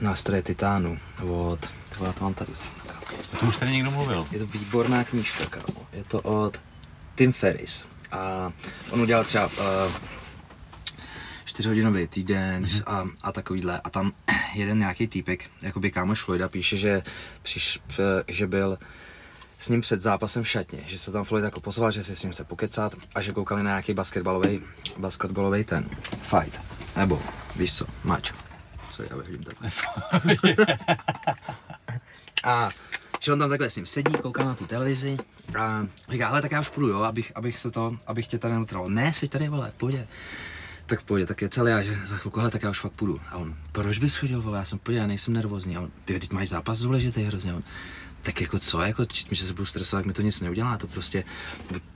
[0.00, 1.60] nástroje titánu od,
[1.98, 3.00] to já to mám tady znamená.
[3.40, 4.26] To už tady někdo mluvil.
[4.32, 5.86] Je to výborná knížka, kámo.
[5.92, 6.60] Je to od
[7.14, 7.84] Tim Ferris.
[8.12, 8.52] A
[8.90, 9.92] on udělal třeba uh,
[11.44, 12.82] čtyřhodinový týden mm-hmm.
[12.86, 13.80] a, a takovýhle.
[13.84, 14.12] A tam
[14.54, 17.02] jeden nějaký týpek, jakoby kámoš Floyda, píše, že,
[17.42, 18.78] přiš, eh, že byl
[19.58, 22.22] s ním před zápasem v šatně, že se tam Floyd jako pozval, že si s
[22.22, 24.62] ním chce pokecat a že koukali na nějaký basketbalový,
[24.96, 25.88] basketbalový ten
[26.22, 26.60] fight.
[26.96, 27.22] Nebo,
[27.56, 28.32] víš co, mač.
[28.94, 29.70] Sorry, já vyhodím takhle.
[32.44, 32.68] a
[33.20, 35.16] že on tam takhle s ním sedí, kouká na tu televizi
[35.58, 38.54] a říká, ale tak já už půjdu, jo, abych, abych se to, abych tě tady
[38.54, 38.88] neutrval.
[38.88, 39.96] Ne, si tady, vole, pojď.
[40.86, 43.20] Tak pojď, tak je celý já, že za chvilku, ale tak já už fakt půjdu.
[43.28, 45.76] A on, proč bys chodil, vole, já jsem pojď, já nejsem nervózní.
[45.76, 47.52] A on, ty, teď máš zápas důležitý hrozně.
[47.52, 47.62] A on,
[48.26, 51.24] tak jako co, jako, že se budu stresovat, mi to nic neudělá, to prostě,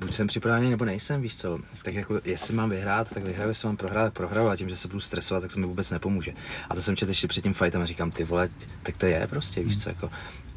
[0.00, 3.66] buď jsem připravený, nebo nejsem, víš co, tak jako, jestli mám vyhrát, tak vyhraju, jestli
[3.66, 6.32] mám prohrát, tak prohraju, a tím, že se budu stresovat, tak to mi vůbec nepomůže.
[6.68, 8.48] A to jsem četl ještě před tím fightem a říkám, ty vole,
[8.82, 10.10] tak to je prostě, víš co, jako,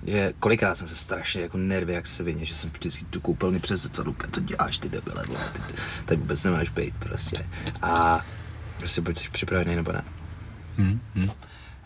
[0.07, 3.82] že kolikrát jsem se strašně jako nervy jak svině, že jsem vždycky tu koupelny přes
[3.82, 5.74] zrcadlo, co děláš ty debile, vole, ty, ty,
[6.05, 7.49] tady vůbec nemáš být prostě.
[7.82, 8.26] A
[8.78, 10.03] prostě buď jsi připravený nebo ne.
[10.78, 11.30] Hmm, hmm.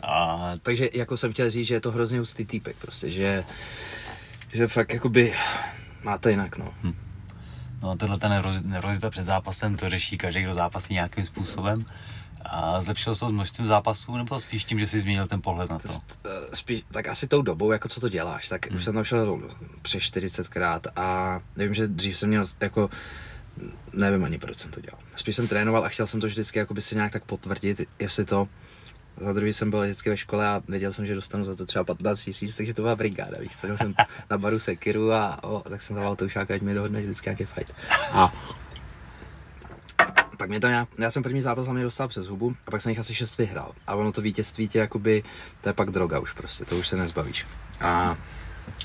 [0.04, 3.44] A Takže jako jsem chtěl říct, že je to hrozně hustý týpek prostě, že,
[4.54, 5.34] že fakt jakoby
[6.04, 6.74] má to jinak, no.
[6.84, 6.96] Hm.
[7.82, 8.30] No tohle ta
[8.62, 11.86] nervozita před zápasem, to řeší každý, kdo zápasí nějakým způsobem.
[12.46, 15.70] A zlepšilo se to s množstvím zápasů, nebo spíš tím, že jsi změnil ten pohled
[15.70, 15.88] na to?
[16.26, 19.42] Eh, Spíš, tak asi tou dobou, jako co to děláš, tak už jsem tam šel
[19.82, 22.90] přes 40krát a nevím, že dřív jsem měl jako
[23.94, 25.00] nevím ani proč jsem to dělal.
[25.16, 28.48] Spíš jsem trénoval a chtěl jsem to vždycky jakoby si nějak tak potvrdit, jestli to
[29.18, 31.84] za druhý jsem byl vždycky ve škole a věděl jsem, že dostanu za to třeba
[31.84, 33.96] 15 tisíc, takže to byla brigáda, víš co, jsem
[34.30, 37.76] na baru sekiru a o, tak jsem zavolal toušáka, ať mi dohodne vždycky nějaký fight.
[38.14, 38.34] A
[40.38, 42.90] pak mě to nějak, já jsem první zápas hlavně dostal přes hubu a pak jsem
[42.90, 43.72] jich asi šest vyhrál.
[43.88, 45.24] A ono to vítězství tě jakoby,
[45.62, 47.46] to je pak droga už prostě, to už se nezbavíš.
[47.82, 48.18] A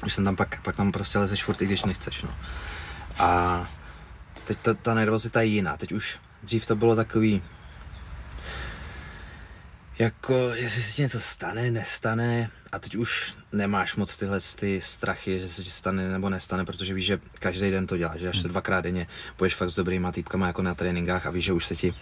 [0.04, 2.34] už jsem tam pak, pak tam prostě lezeš furt, i když nechceš, no.
[3.18, 3.66] A
[4.44, 7.42] teď ta, ta nervozita je jiná, teď už, dřív to bylo takový,
[9.98, 15.40] jako, jestli se ti něco stane, nestane, a teď už nemáš moc tyhle ty strachy,
[15.40, 18.42] že se ti stane nebo nestane, protože víš, že každý den to děláš, že až
[18.42, 19.06] to dvakrát denně
[19.38, 21.94] budeš fakt s dobrýma týpkama jako na tréninkách a víš, že už se ti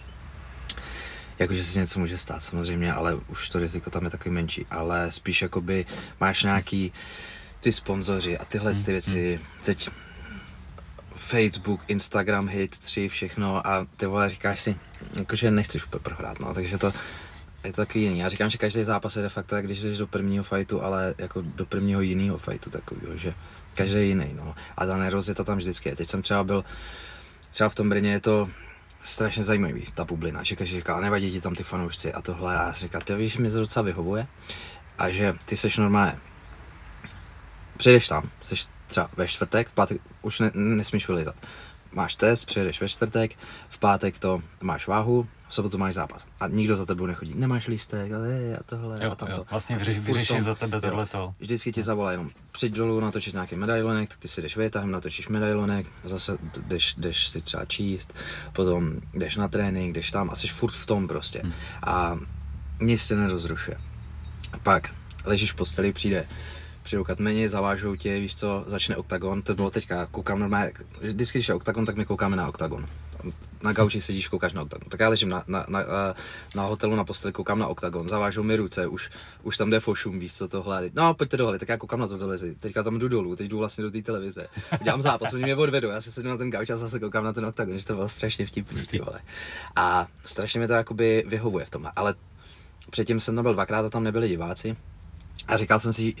[1.39, 5.11] jakože se něco může stát samozřejmě, ale už to riziko tam je takový menší, ale
[5.11, 5.85] spíš jakoby
[6.19, 6.93] máš nějaký
[7.59, 9.89] ty sponzoři a tyhle ty věci, teď
[11.15, 14.75] Facebook, Instagram, hit 3, všechno a ty vole říkáš si,
[15.19, 16.93] jakože nechceš úplně prohrát, no, takže to,
[17.63, 18.19] je to takový jiný.
[18.19, 21.15] Já říkám, že každý zápas je de facto, jak když jdeš do prvního fightu, ale
[21.17, 23.33] jako do prvního jiného fightu takového, že
[23.75, 24.55] každý je jiný, no.
[24.77, 25.95] A ta nervozita tam vždycky je.
[25.95, 26.65] Teď jsem třeba byl,
[27.51, 28.49] třeba v tom Brně je to
[29.03, 32.57] strašně zajímavý, ta bublina, že každý říká, nevadí ti tam ty fanoušci a tohle.
[32.57, 34.27] A já si říkám, ty víš, mi to docela vyhovuje.
[34.97, 36.17] A že ty seš normálně,
[37.77, 41.35] přijdeš tam, seš třeba ve čtvrtek, v pátek už ne, nesmíš vylizat.
[41.91, 43.37] Máš test, přijedeš ve čtvrtek,
[43.69, 46.27] v pátek to máš váhu, v sobotu máš zápas.
[46.39, 47.33] A nikdo za tebou nechodí.
[47.35, 49.35] Nemáš lístek, ale a tohle Jo, a tamto.
[49.35, 50.81] jo, vlastně A za tebe jo.
[50.81, 51.33] tohleto.
[51.39, 55.27] Vždycky ti zavolá jenom přijď dolů, natočit nějaký medailonek, tak ty si jdeš vytahem, natočíš
[55.27, 58.13] medailonek, zase jdeš, jdeš si třeba číst,
[58.53, 61.39] potom jdeš na trénink, jdeš tam a jsi furt v tom prostě.
[61.43, 61.53] Hmm.
[61.83, 62.19] A
[62.81, 63.77] nic tě nerozrušuje.
[64.53, 64.89] A pak
[65.25, 66.27] ležíš v posteli, přijde
[66.83, 70.71] přijdou katmeni, zavážou tě, víš co, začne oktagon, to bylo teďka, koukám normálně,
[71.01, 72.87] vždycky, když je oktagon, tak my koukáme na oktagon.
[73.63, 74.89] Na gauči sedíš, koukáš na oktagon.
[74.89, 76.13] Tak já ležím na, na, na, eh,
[76.55, 79.09] na hotelu na posteli, koukám na oktagon, zavážou mi ruce, už,
[79.43, 80.89] už tam jde fošum, víš co, tohle.
[80.93, 83.57] No, pojďte dohle, tak já koukám na tu televizi, teďka tam jdu dolů, teď jdu
[83.57, 84.47] vlastně do té televize.
[84.83, 87.33] Dělám zápas, oni mě odvedou, já se sedím na ten gauč a zase koukám na
[87.33, 89.19] ten oktagon, že to bylo strašně vtipný, vole.
[89.75, 92.15] A strašně mi to jakoby vyhovuje v tom, ale
[92.89, 94.77] předtím jsem tam byl dvakrát a tam nebyli diváci.
[95.47, 96.15] A říkal jsem si,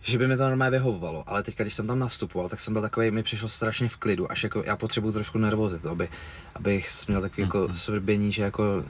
[0.00, 2.82] že by mi to normálně vyhovovalo, ale teď, když jsem tam nastupoval, tak jsem byl
[2.82, 6.08] takový, mi přišlo strašně v klidu, až jako já potřebuju trošku nervozitu, aby,
[6.54, 8.84] abych měl takový jako svrbění, že jako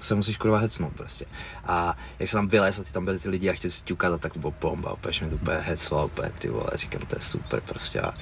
[0.00, 1.24] se musíš kurva hecnout prostě.
[1.64, 4.12] A jak jsem tam vylez a ty tam byli ty lidi a chtěli si ťukat,
[4.12, 7.06] a tak to bylo bomba, úplně že mě to úplně heclo, úplně ty vole, říkám,
[7.06, 8.00] to je super prostě.
[8.00, 8.14] A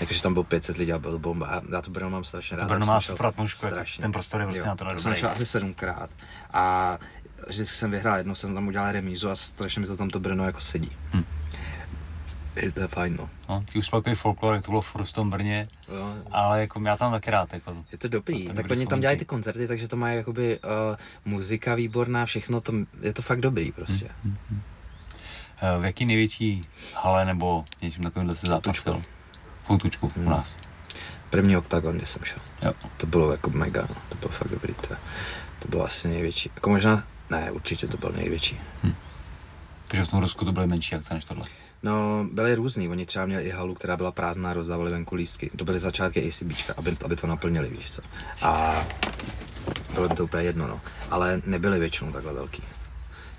[0.00, 1.46] jakože tam bylo 500 lidí a byl bomba.
[1.46, 2.68] A já to Brno mám strašně rád.
[2.68, 4.66] Brno má atmosféru, ten prostor je prostě Jo.
[4.66, 5.02] na to Já dobrý.
[5.02, 6.10] jsem šel asi sedmkrát
[6.52, 6.98] a
[7.48, 10.44] vždycky jsem vyhrál, jednou jsem tam udělal remízu a strašně mi to tam to Brno
[10.44, 10.92] jako sedí.
[11.14, 11.24] Hm.
[12.56, 13.30] Je to je fajn, no.
[13.48, 16.80] No, ty už takový folklor, jak to bylo furt v tom Brně, Jo, ale jako
[16.80, 19.88] já tam taky rád, jako, je to dobrý, tak oni tam dělají ty koncerty, takže
[19.88, 24.08] to má jakoby uh, muzika výborná, všechno to, je to fakt dobrý prostě.
[24.24, 24.36] Hm.
[25.60, 29.02] Eh, V jaký největší hale nebo něčím takovýmhle se zápasil?
[29.66, 30.58] Foutučku u nás.
[31.30, 32.38] První oktagon, kde jsem šel.
[32.62, 32.72] Jo.
[32.96, 33.96] To bylo jako mega, no.
[34.08, 34.74] to bylo fakt dobrý.
[34.74, 34.88] To,
[35.58, 36.50] to bylo asi největší.
[36.54, 38.60] Jako možná, ne, určitě to byl největší.
[39.88, 41.44] Takže v tom Rusku to byly menší akce než tohle.
[41.86, 42.88] No, byly různý.
[42.88, 45.50] Oni třeba měli i halu, která byla prázdná, rozdávali venku lístky.
[45.56, 48.02] To byly začátky ACBčka, aby, aby to naplnili, víš co.
[48.42, 48.84] A
[49.94, 50.80] bylo by to úplně jedno, no.
[51.10, 52.62] Ale nebyly většinou takhle velký.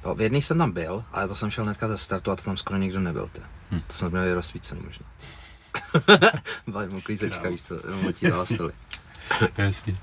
[0.05, 2.43] Jo, v jedných jsem tam byl, ale to jsem šel hnedka ze startu a to
[2.43, 3.29] tam skoro nikdo nebyl.
[3.71, 3.81] Hm.
[3.87, 5.05] To jsme měli rozsvícený možná.
[6.81, 8.73] Jenom klízečka, víš co, jenom letítala stoly.
[9.57, 9.97] Jasně.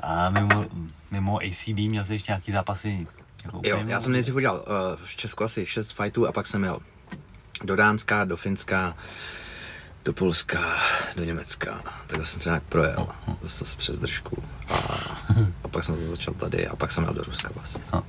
[0.00, 0.66] A mimo,
[1.10, 3.06] mimo ACB měl jsi ještě nějaký zápasy?
[3.44, 6.64] Jako Jo, já jsem nejdřív udělal uh, v Česku asi 6 fightů a pak jsem
[6.64, 6.80] jel
[7.64, 8.96] do Dánska, do Finska,
[10.04, 10.78] do Polska,
[11.16, 11.82] do Německa.
[12.06, 13.08] Takhle jsem to nějak projel.
[13.42, 14.42] Dostal jsem přes držku.
[14.68, 14.76] A,
[15.64, 17.82] a pak jsem to začal tady a pak jsem jel do Ruska vlastně.
[17.92, 18.04] No.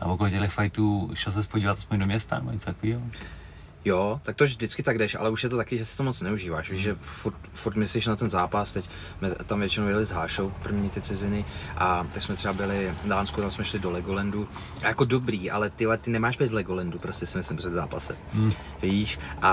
[0.00, 3.02] A okolo těch fightů šel se podívat aspoň do města nebo něco takového?
[3.84, 6.20] Jo, tak to vždycky tak jdeš, ale už je to taky, že si to moc
[6.20, 6.70] neužíváš.
[6.70, 10.52] Víš, že furt, furt myslíš na ten zápas, teď jsme tam většinou jeli s Hášou,
[10.62, 11.44] první ty ciziny,
[11.76, 14.48] a tak jsme třeba byli v Dánsku, tam jsme šli do Legolandu.
[14.84, 18.16] A jako dobrý, ale ty, ty nemáš být v Legolandu, prostě si myslím před zápasem.
[18.32, 18.52] Hmm.
[18.82, 19.50] Víš, a,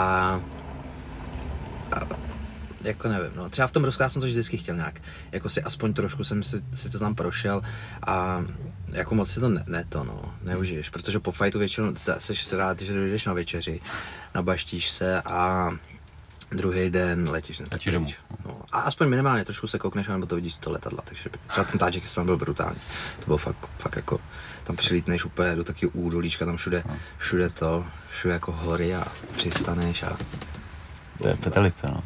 [1.92, 2.02] a
[2.84, 3.50] jako nevím, no.
[3.50, 5.02] Třeba v tom Rusku já jsem to vždycky chtěl nějak,
[5.32, 7.62] jako si aspoň trošku jsem si, si to tam prošel
[8.08, 8.46] a
[8.92, 12.82] jako moc si to ne, ne to, no, neužiješ, protože po fajtu většinou seš rád,
[12.82, 13.82] že jdeš na večeři,
[14.36, 15.72] nabaštíš se a
[16.52, 18.08] druhý den letíš na Letíš domů.
[18.46, 21.64] No, a aspoň minimálně trošku se koukneš, nebo to vidíš z toho letadla, takže třeba
[21.64, 22.80] ten Tadžikistán byl brutální.
[23.20, 24.20] To bylo fakt, fakt jako,
[24.64, 26.84] tam přilítneš úplně do takového údolíčka, tam všude,
[27.18, 29.06] všude to, všude jako hory a
[29.38, 30.18] přistaneš a
[31.22, 32.04] To je petelice, no.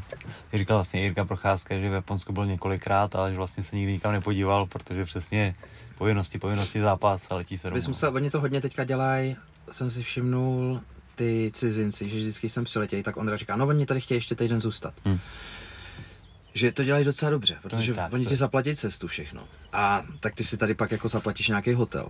[0.51, 3.91] Ty říkal vlastně Jirka Procházka, že v Japonsku byl několikrát, ale že vlastně se nikdy
[3.91, 5.55] nikam nepodíval, protože přesně
[5.97, 7.81] povinnosti, povinnosti zápas a letí se domů.
[7.87, 9.35] Musel, oni to hodně teďka dělají,
[9.71, 10.81] jsem si všimnul,
[11.15, 14.35] ty cizinci, že vždycky když sem přiletějí, tak Ondra říká, no oni tady chtějí ještě
[14.35, 14.93] týden zůstat.
[15.05, 15.19] Hm.
[16.53, 19.43] Že to dělají docela dobře, protože tak, oni ti zaplatí cestu všechno.
[19.73, 22.09] A tak ty si tady pak jako zaplatíš nějaký hotel.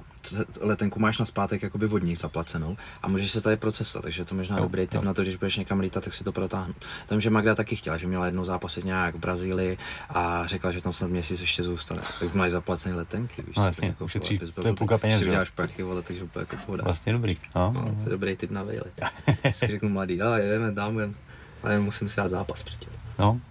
[0.61, 4.35] Letenku máš na zpátek jakoby od nich zaplacenou a můžeš se tady procestovat, takže to
[4.35, 5.01] možná Jo, dobrý tip jo.
[5.01, 6.85] na to, když budeš někam lítat, tak si to protáhnout.
[7.07, 9.77] Tam, že Magda taky chtěla, že měla jednou zápasit nějak v Brazílii
[10.09, 12.01] a řekla, že tam snad měsíc ještě zůstane.
[12.19, 15.45] Tak máš zaplacené letenky, víš No jasně, jako bys byl to je půlka peněz, že
[15.55, 16.83] prachy, vole, takže úplně jako pohoda.
[16.83, 17.71] Vlastně dobrý, no.
[17.75, 19.01] No, to je dobrý tip na vejlet.
[19.43, 21.15] Vždycky řeknu mladý, ale jedeme jen,
[21.63, 22.89] ale musím si dát zápas předtím.
[23.19, 23.41] no.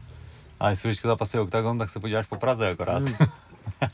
[0.61, 2.99] A jestli budeš zápasy Octagon, tak se podíváš po Praze akorát.
[3.03, 3.15] Mm.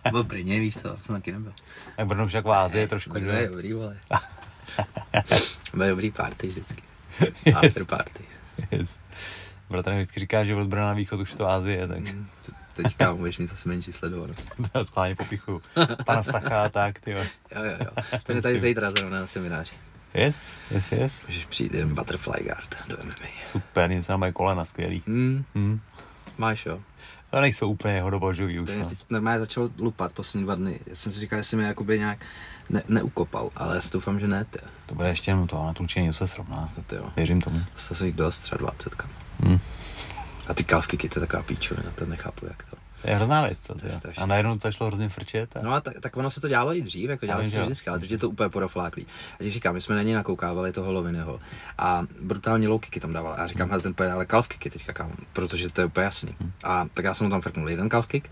[0.04, 1.52] Nebo v Brně, víš co, jsem taky nebyl.
[1.98, 3.96] Jak Brno už jak v Ázii trošku, Brno je dobrý, vole.
[5.74, 6.82] Bude dobrý party vždycky.
[7.44, 7.54] Yes.
[7.56, 8.24] After party.
[8.70, 8.98] Yes.
[9.70, 13.14] Bratr vždycky říká, že od Brna na východ už to Ázie, tak Mm, te- Teďka
[13.14, 14.50] budeš mít zase menší sledovanost.
[14.72, 15.62] to schválně popichu.
[16.04, 17.18] Pana Stacha a tak, ty Jo,
[17.54, 18.18] jo, jo.
[18.22, 19.74] Ten je tady zítra zrovna na semináři.
[20.14, 21.26] Yes, yes, yes.
[21.26, 23.28] Můžeš přijít jeden butterfly guard do MMA.
[23.44, 25.02] Super, něco na moje kolena, skvělý.
[25.06, 25.80] Hmm, Hm.
[26.38, 26.80] Máš jo.
[27.32, 28.88] Ale nejsou úplně jeho dobožový už, To je no.
[28.88, 30.80] teď normálně začal lupat poslední dva dny.
[30.86, 32.18] Já jsem si říkal, jestli mě jakoby nějak
[32.70, 34.58] ne, neukopal, ale já doufám, že ne, ty.
[34.86, 36.68] To bude ještě jenom to natlučení, to se srovná.
[36.86, 37.10] To jo.
[37.16, 37.60] Věřím tomu.
[37.76, 39.10] Jsem jich dost, třeba 20 kam.
[39.40, 39.58] Hm.
[40.46, 42.76] A ty kalvky to je taková píčovina, to nechápu, jak to.
[43.06, 43.92] To je hrozná věc, co, je ty jo.
[43.92, 44.22] strašný.
[44.22, 45.56] A najednou to šlo hrozně frčet.
[45.56, 45.60] A...
[45.64, 47.90] No a tak, tak ono se to dělalo i dřív, jako dělalo se to vždycky,
[47.90, 49.06] ale teď je to úplně porofláklý.
[49.32, 51.40] A když říkám, my jsme na něj nakoukávali toho loviného
[51.78, 53.32] a brutálně low kicky tam dával.
[53.32, 56.04] A já říkám, hele, ten pojede, ale calf kicky teďka kam, protože to je úplně
[56.04, 56.36] jasný.
[56.64, 58.30] A tak já jsem mu tam frknul jeden calf kick,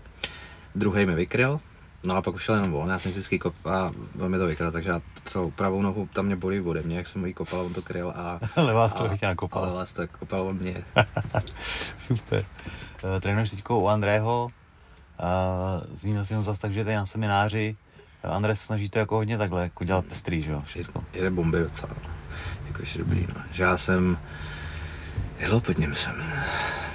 [0.75, 1.59] druhý mi vykryl,
[2.03, 4.45] no a pak už šel jenom on, já jsem vždycky kop a on mi to
[4.45, 7.59] vykryl, takže já celou pravou nohu tam mě bolí ode mě, jak jsem ji kopal,
[7.59, 8.39] on to kryl a...
[8.61, 9.63] Levá z toho a- tě nakopal.
[9.63, 10.83] Ale vás to kopal on mě.
[11.97, 12.45] Super.
[13.03, 14.49] Uh, trénuješ teď u Andrého.
[15.93, 17.75] Zmínil jsem ho zase tak, že tady na semináři.
[18.23, 21.03] André se snaží to jako hodně takhle, jako dělat pestrý, že jo, všechno.
[21.13, 22.09] Jede bomby docela, no.
[22.67, 23.41] jakože dobrý, no.
[23.51, 24.17] Že já jsem,
[25.39, 26.23] jedl pod něm jsem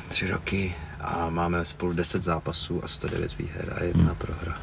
[0.08, 4.14] tři roky a máme spolu 10 zápasů a 109 výher a jedna hmm.
[4.14, 4.58] prohra.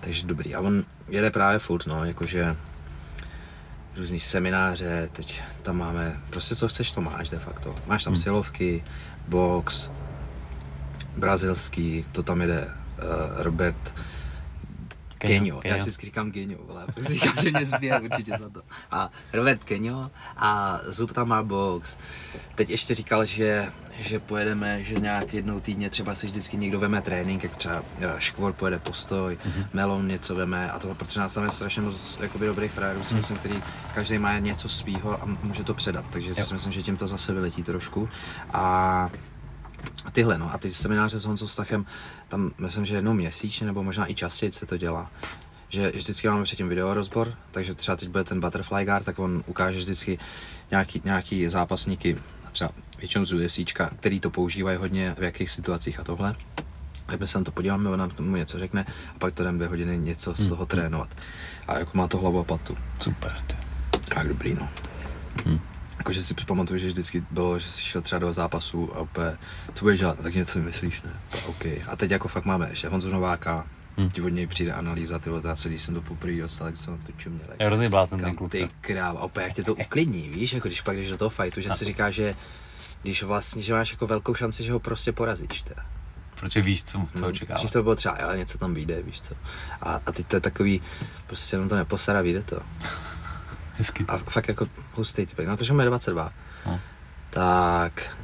[0.00, 0.54] Takže dobrý.
[0.54, 2.56] A on jede právě furt, no, jakože
[3.96, 7.74] různý semináře, teď tam máme, prostě co chceš, to máš de facto.
[7.86, 8.22] Máš tam hmm.
[8.22, 8.84] silovky,
[9.28, 9.90] box,
[11.20, 13.92] brazilský, to tam jede uh, Robert
[15.20, 15.60] Kenio.
[15.64, 18.62] Já si vždycky říkám Genio, ale říkám, že mě zbije určitě za to.
[18.90, 21.98] A Robert Kenio a Zub tam má box.
[22.54, 27.02] Teď ještě říkal, že, že pojedeme, že nějak jednou týdně třeba si vždycky někdo veme
[27.02, 29.66] trénink, jak třeba eh, Škvor pojede postoj, mm-hmm.
[29.72, 33.14] Melon něco veme a to, protože nás tam je strašně moc jakoby dobrých frérů, si
[33.14, 33.62] myslím, který
[33.94, 37.32] každý má něco svýho a může to předat, takže si myslím, že tím to zase
[37.32, 38.08] vyletí trošku.
[38.52, 39.10] A
[40.04, 41.86] a tyhle, no, a ty semináře s Honzou Stachem,
[42.28, 45.10] tam myslím, že jednou měsíčně, nebo možná i častěji se to dělá.
[45.68, 49.44] že vždycky máme předtím video rozbor, takže třeba teď bude ten Butterfly Guard, tak on
[49.46, 50.18] ukáže vždycky
[50.70, 52.16] nějaký, nějaký zápasníky,
[52.52, 56.36] třeba většinou z UFCčka, který to používají hodně, v jakých situacích a tohle.
[57.06, 58.84] Tak my se na to podíváme, on nám k tomu něco řekne
[59.16, 61.08] a pak to jdeme dvě hodiny něco z toho trénovat.
[61.68, 62.76] A jako má to hlavu a patu.
[63.00, 63.34] Super.
[63.46, 63.56] Ty.
[64.14, 64.68] Tak dobrý, no.
[65.44, 65.60] Hmm.
[66.00, 69.38] Jakože si pamatuju, že vždycky bylo, že jsi šel třeba do zápasu a úplně,
[69.74, 71.10] co budeš dělat, tak něco vymyslíš, ne?
[71.30, 71.64] To OK.
[71.88, 74.10] A teď jako fakt máme ještě Honzu Nováka, Hmm.
[74.10, 77.12] ti od něj přijde analýza, ty zase, když jsem to poprvé dostal, tak jsem to
[77.12, 77.46] čuměl.
[77.60, 78.50] Je hrozný blázen ten kluk.
[78.50, 81.60] ty kráva, opět jak tě to uklidní, víš, jako když pak jdeš do toho fightu,
[81.60, 82.34] že si říká, že
[83.02, 85.82] když vlastně, že máš jako velkou šanci, že ho prostě porazíš, teda.
[86.34, 87.58] Protože víš, co, co Hmm, očekávat.
[87.60, 89.34] Dřív to bylo třeba, jo, něco tam vyjde, víš co.
[89.80, 90.82] A, a teď to je takový,
[91.26, 92.60] prostě jenom to neposara, vyjde to.
[93.80, 94.04] Hezky.
[94.08, 96.32] A fakt jako hustý typek, no to, že má 22.
[96.66, 96.80] No.
[97.30, 98.16] Tak,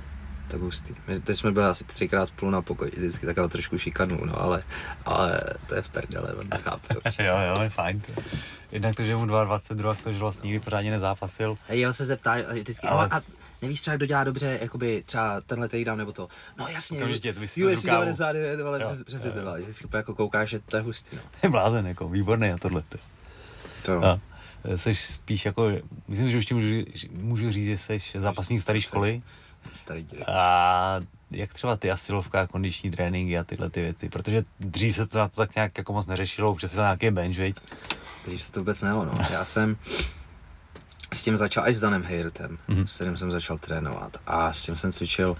[0.49, 0.95] tak hustý.
[1.07, 4.63] My teď jsme byli asi třikrát spolu na pokoji, vždycky takovou trošku šikanu, no ale,
[5.05, 6.95] ale to je v perdele, on nechápe.
[7.25, 8.01] jo, jo, je fajn.
[8.01, 8.13] To.
[8.73, 11.59] Jednak to, že mu 22, druhá to, že vlastně nikdy pořádně nezápasil.
[11.69, 13.23] Hej, on se zeptá vždycky, Ale- a
[13.63, 16.29] nevíš třeba, kdo dělá dobře, jakoby třeba tenhle týden nebo to.
[16.59, 18.01] No jasně, Okamžitě, to vysvětlí z UFC rukávu.
[18.01, 19.41] 99, ale Jo, přes, přes jo, jo.
[19.41, 19.61] tohle.
[19.61, 21.23] Vždycky jako koukáš, že to je hustý, no.
[21.43, 22.83] Je blázen, jako výborný na tohle.
[23.83, 24.21] To, A
[24.75, 25.71] jsi spíš jako,
[26.09, 29.23] myslím, že už ti můžu, říct- můžu říct, že jsi zápasník staré školy.
[29.73, 30.29] starý dělek.
[30.29, 31.01] A
[31.31, 35.29] jak třeba ty asilovka, kondiční tréninky a tyhle ty věci, protože dřív se to na
[35.29, 37.57] to tak nějak jako moc neřešilo, už se nějaký bench, veď?
[38.25, 39.13] Dřív se to vůbec nelo, no.
[39.31, 39.77] Já jsem
[41.13, 42.79] s tím začal až s Danem Heyrtem, Mhm.
[42.79, 42.87] mm-hmm.
[42.87, 44.17] s kterým jsem začal trénovat.
[44.27, 45.37] A s tím jsem cvičil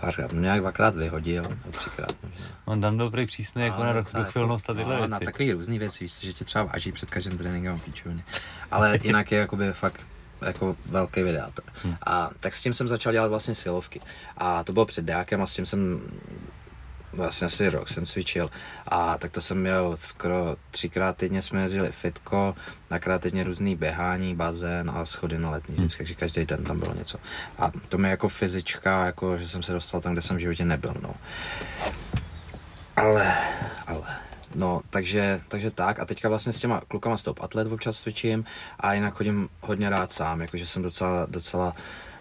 [0.00, 2.46] párkrát, mě nějak dvakrát vyhodil, nebo třikrát možná.
[2.64, 5.10] On tam byl prý přísný jako na docela dochvilnost a tyhle no, věci.
[5.10, 8.24] Na takový různý věci, víš, že tě třeba váží před každým tréninkem a píčoviny.
[8.70, 10.06] Ale jinak je jakoby fakt
[10.46, 11.64] jako velký videátor.
[11.82, 11.96] Hmm.
[12.06, 14.00] A tak s tím jsem začal dělat vlastně silovky.
[14.36, 16.00] A to bylo před dákem a s tím jsem
[17.12, 18.50] vlastně asi rok jsem cvičil
[18.88, 22.54] a tak to jsem měl skoro třikrát týdně jsme jezdili fitko,
[22.88, 25.88] dvakrát týdně různý běhání, bazén a schody na letní, Hmm.
[25.98, 27.18] takže každý den tam bylo něco.
[27.58, 30.64] A to mi jako fyzička, jako že jsem se dostal tam, kde jsem v životě
[30.64, 31.14] nebyl, no.
[32.96, 33.34] Ale,
[33.86, 34.16] ale,
[34.54, 38.44] no, takže, takže tak a teďka vlastně s těma klukama z Top Atlet občas cvičím
[38.80, 41.74] a jinak chodím hodně rád sám, jakože jsem docela, docela,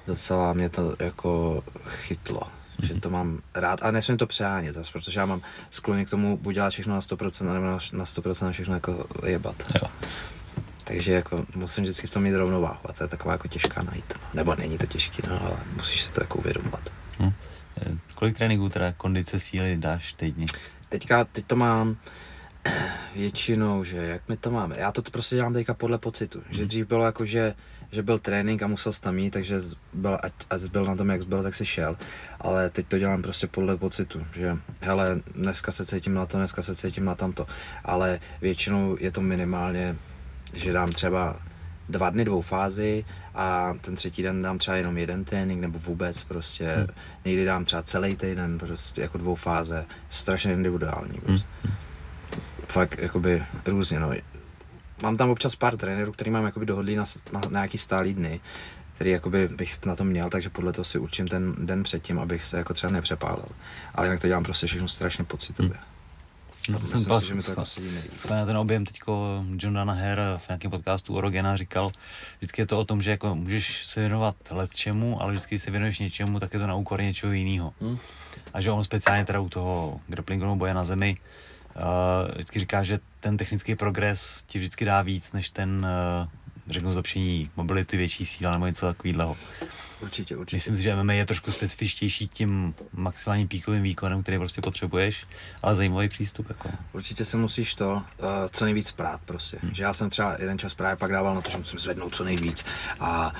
[0.07, 2.41] docela mě to jako chytlo.
[2.83, 6.37] Že to mám rád, ale nesmím to přehánět zase, protože já mám sklony k tomu
[6.37, 9.55] buď dělat všechno na 100% nebo na, na 100% na všechno jako jebat.
[9.81, 9.89] Jo.
[10.83, 14.13] Takže jako musím vždycky v tom mít rovnováhu a to je taková jako těžká najít.
[14.15, 14.27] No.
[14.33, 16.89] Nebo není to těžký, no, ale musíš se to jako uvědomovat.
[17.19, 17.31] Hm.
[17.81, 20.45] Eh, Kolik tréninků teda kondice síly dáš týdně?
[20.89, 21.97] Teďka, teď to mám
[23.15, 24.75] většinou, že jak my to máme.
[24.79, 26.43] Já to prostě dělám teďka podle pocitu.
[26.49, 27.55] Že dřív bylo jako, že,
[27.91, 29.59] že byl trénink a musel jsi tam jít, takže
[29.93, 30.33] byl, ať,
[30.71, 31.97] byl na tom, jak byl, tak si šel.
[32.41, 36.61] Ale teď to dělám prostě podle pocitu, že hele, dneska se cítím na to, dneska
[36.61, 37.47] se cítím na tamto.
[37.85, 39.95] Ale většinou je to minimálně,
[40.53, 41.39] že dám třeba
[41.89, 46.23] dva dny dvou fázi a ten třetí den dám třeba jenom jeden trénink nebo vůbec
[46.23, 46.87] prostě Hmm.
[47.25, 51.19] někdy dám třeba celý týden prostě jako dvou fáze, strašně individuální.
[51.25, 51.47] Prostě.
[52.67, 54.11] Fakt jakoby různě no.
[55.03, 58.39] Mám tam občas pár trenérů, který mám jakoby dohodlý na, na, na nějaký stálý dny,
[58.93, 62.45] který jakoby bych na to měl, takže podle toho si určím ten den předtím, abych
[62.45, 63.45] se jako třeba nepřepálil.
[63.95, 65.77] Ale jinak to dělám prostě všechno strašně pocitově.
[66.69, 68.21] No, Myslím si, že mi to jako sedí nejvíc.
[68.21, 71.91] jsme na ten objem teďko John Danaher v nějakém podcastu o Rogena říkal,
[72.37, 75.63] vždycky je to o tom, že jako můžeš se věnovat let čemu, ale vždycky když
[75.63, 77.73] se věnuješ něčemu, tak je to na úkor něčeho jiného.
[77.81, 77.97] Hmm.
[78.53, 81.17] A že on speciálně teda u toho grapplingového boje na zemi
[81.75, 81.81] uh,
[82.33, 85.87] vždycky říká, že ten technický progres ti vždycky dá víc, než ten,
[86.21, 86.27] uh,
[86.67, 89.37] řeknu, zlepšení mobility, větší síla nebo něco takového.
[90.01, 90.57] Určitě, určitě.
[90.57, 95.27] Myslím si, že MMA je trošku specifičtější tím maximálním píkovým výkonem, který prostě potřebuješ,
[95.61, 96.49] ale zajímavý přístup.
[96.49, 96.69] Jako.
[96.93, 98.03] Určitě se musíš to uh,
[98.51, 99.57] co nejvíc prát prostě.
[99.61, 99.73] Hmm.
[99.73, 102.23] Že já jsem třeba jeden čas právě pak dával na to, že musím zvednout co
[102.23, 102.65] nejvíc
[102.99, 103.33] a,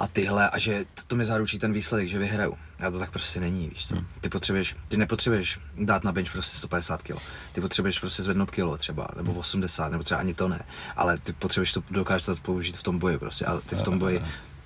[0.00, 2.58] a tyhle a že to, to mi zaručí ten výsledek, že vyhraju.
[2.86, 3.96] A to tak prostě není, víš co.
[4.20, 7.16] Ty potřebuješ, ty nepotřebuješ dát na bench prostě 150 kg.
[7.52, 10.62] Ty potřebuješ prostě zvednout kilo třeba, nebo 80, nebo třeba ani to ne.
[10.96, 13.44] Ale ty potřebuješ to dokázat použít v tom boji prostě.
[13.44, 14.22] A ty v tom boji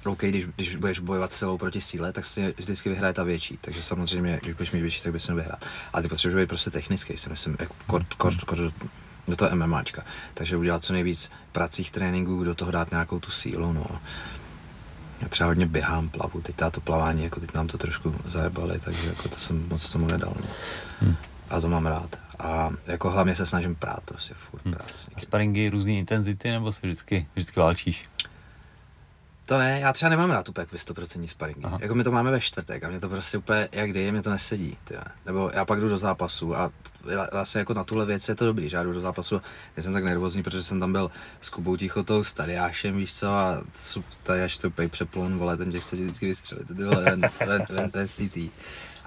[0.07, 3.59] OK, když, když budeš bojovat silou proti síle, tak si vždycky vyhraje ta větší.
[3.61, 5.64] Takže samozřejmě, když budeš mít větší, tak bys měl vyhrát.
[5.93, 8.72] Ale ty potřebuješ být prostě technický, si myslím, jako kort, kort, kort, do,
[9.28, 10.05] do toho MMAčka.
[10.35, 13.87] Takže udělat co nejvíc pracích tréninků, do toho dát nějakou tu sílu, no.
[15.25, 19.09] Já třeba hodně běhám, plavu, teď to plavání, jako teď nám to trošku zajebali, takže
[19.09, 20.47] jako to jsem moc tomu nedal, no.
[21.01, 21.16] Hmm.
[21.51, 22.18] A to mám rád.
[22.39, 24.91] A jako hlavně se snažím prát prostě furt prát.
[24.95, 28.09] s A sparingy různé intenzity, nebo se vždycky, vždycky válčíš?
[29.47, 31.64] To ne, já třeba nemám rád úplně jako 100% sparingy.
[31.64, 31.78] Aha.
[31.80, 34.30] Jako my to máme ve čtvrtek a mě to prostě úplně, jak kdy, mě to
[34.30, 34.78] nesedí.
[34.84, 35.05] Tyhle.
[35.26, 36.70] Nebo já pak jdu do zápasu a
[37.32, 39.42] vlastně jako na tuhle věc je to dobrý, že já jdu do zápasu,
[39.76, 43.28] já jsem tak nervózní, protože jsem tam byl s Kubou Tichotou, s Tadiášem, víš co,
[43.28, 43.62] a
[44.22, 47.90] Tadiáš to pej přeplon, vole, ten tě chce vždycky vystřelit, ty vole, ven, ven, ven,
[47.95, 48.51] ven,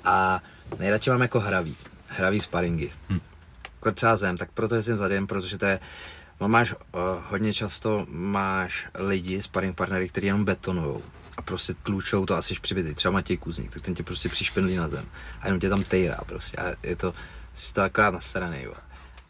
[0.03, 0.41] A
[0.79, 1.75] nejradši mám jako hravý,
[2.07, 2.91] hravý sparingy.
[3.09, 3.19] Hm.
[3.75, 5.79] Jako třeba zem, tak proto jsem zadem, protože to je,
[6.41, 6.77] No máš, uh,
[7.29, 11.01] hodně často máš lidi, sparring partnery, kteří jenom betonujou
[11.37, 12.93] a prostě tlučou to asi přibity.
[12.93, 15.05] Třeba Matěj Kuzník, tak ten tě prostě přišpendlí na zem
[15.41, 17.13] a jenom tě tam tejrá prostě a je to,
[17.53, 18.73] jsi to akorát nasranej, jo.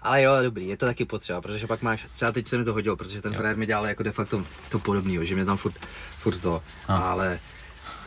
[0.02, 2.74] Ale jo, dobrý, je to taky potřeba, protože pak máš, třeba teď se mi to
[2.74, 5.76] hodilo, protože ten frajer mi dělal jako de facto to podobný, že mě tam furt,
[6.18, 6.98] furt to, a.
[6.98, 7.40] ale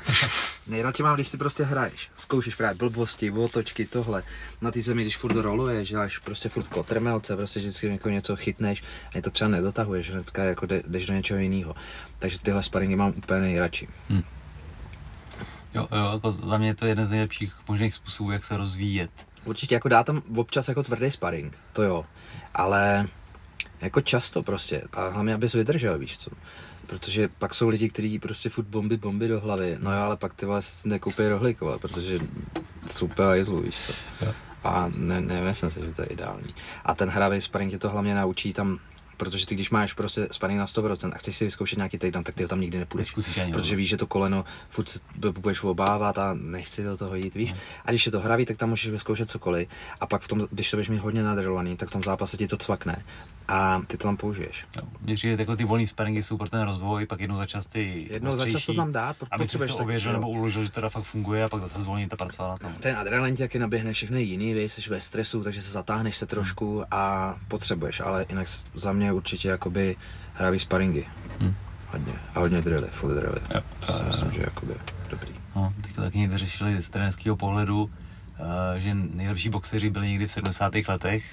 [0.67, 2.11] Nejradši mám, když si prostě hraješ.
[2.17, 4.23] Zkoušíš právě blbosti, otočky, tohle.
[4.61, 8.83] Na té zemi, když furt roluješ, děláš prostě furt kotrmelce, prostě vždycky jako něco chytneš
[9.19, 11.75] a to třeba nedotahuješ, hnedka jako jdeš do něčeho jiného.
[12.19, 13.89] Takže tyhle sparingy mám úplně nejradši.
[14.09, 14.23] Hmm.
[15.75, 19.11] Jo, jo, jako za mě je to jeden z nejlepších možných způsobů, jak se rozvíjet.
[19.45, 22.07] Určitě jako dá tam občas jako tvrdý sparring, to jo,
[22.55, 23.09] ale
[23.81, 26.31] jako často prostě a hlavně abys vydržel, víš co.
[26.91, 29.77] Protože pak jsou lidi, kteří prostě furt bomby, bomby do hlavy.
[29.81, 32.19] No jo, ale pak ty vás nekoupí rohlíkové, protože
[32.87, 33.93] jsou úplně hajzlu, víš co.
[34.65, 36.55] A ne, nemyslím si, že to je ideální.
[36.85, 38.79] A ten hravý sparring tě to hlavně naučí tam
[39.17, 42.35] protože ty když máš prostě sparring na 100% a chceš si vyzkoušet nějaký takedown, tak
[42.35, 43.15] ty ho tam nikdy nepůjdeš.
[43.43, 45.01] Ani, protože víš, že to koleno furt se
[45.41, 47.53] budeš obávat a nechci do toho jít, víš.
[47.53, 47.59] No.
[47.85, 49.69] A když je to hravý, tak tam můžeš vyzkoušet cokoliv.
[50.01, 52.47] A pak v tom, když to budeš mít hodně nadrolovaný, tak v tom zápase ti
[52.47, 53.05] to cvakne
[53.49, 54.67] a ty to tam použiješ.
[54.77, 58.09] No, přijde, jako ty volné sparingy jsou pro ten rozvoj, pak jednou za čas ty
[58.11, 61.05] Jednou za čas to tam dát, aby si to ověřil nebo uložil, že to fakt
[61.05, 62.73] funguje a pak zase zvolnit a pracovat na tom.
[62.81, 66.17] Ten adrenalin tě taky naběhne, všechno je jiný, víš, jsi ve stresu, takže se zatáhneš
[66.17, 66.87] se trošku hmm.
[66.91, 69.97] a potřebuješ, ale jinak za mě určitě jakoby
[70.35, 71.05] hravý sparingy.
[71.41, 71.55] Hmm.
[71.93, 72.13] Hodně.
[72.35, 73.41] A hodně drily, furt drily.
[73.55, 73.61] Jo.
[73.87, 74.75] To si myslím, že jakoby
[75.11, 75.33] dobrý.
[75.57, 77.91] No, teďka taky někde řešili z trenerského pohledu, uh,
[78.77, 80.73] že nejlepší boxeři byli někdy v 70.
[80.89, 81.25] letech,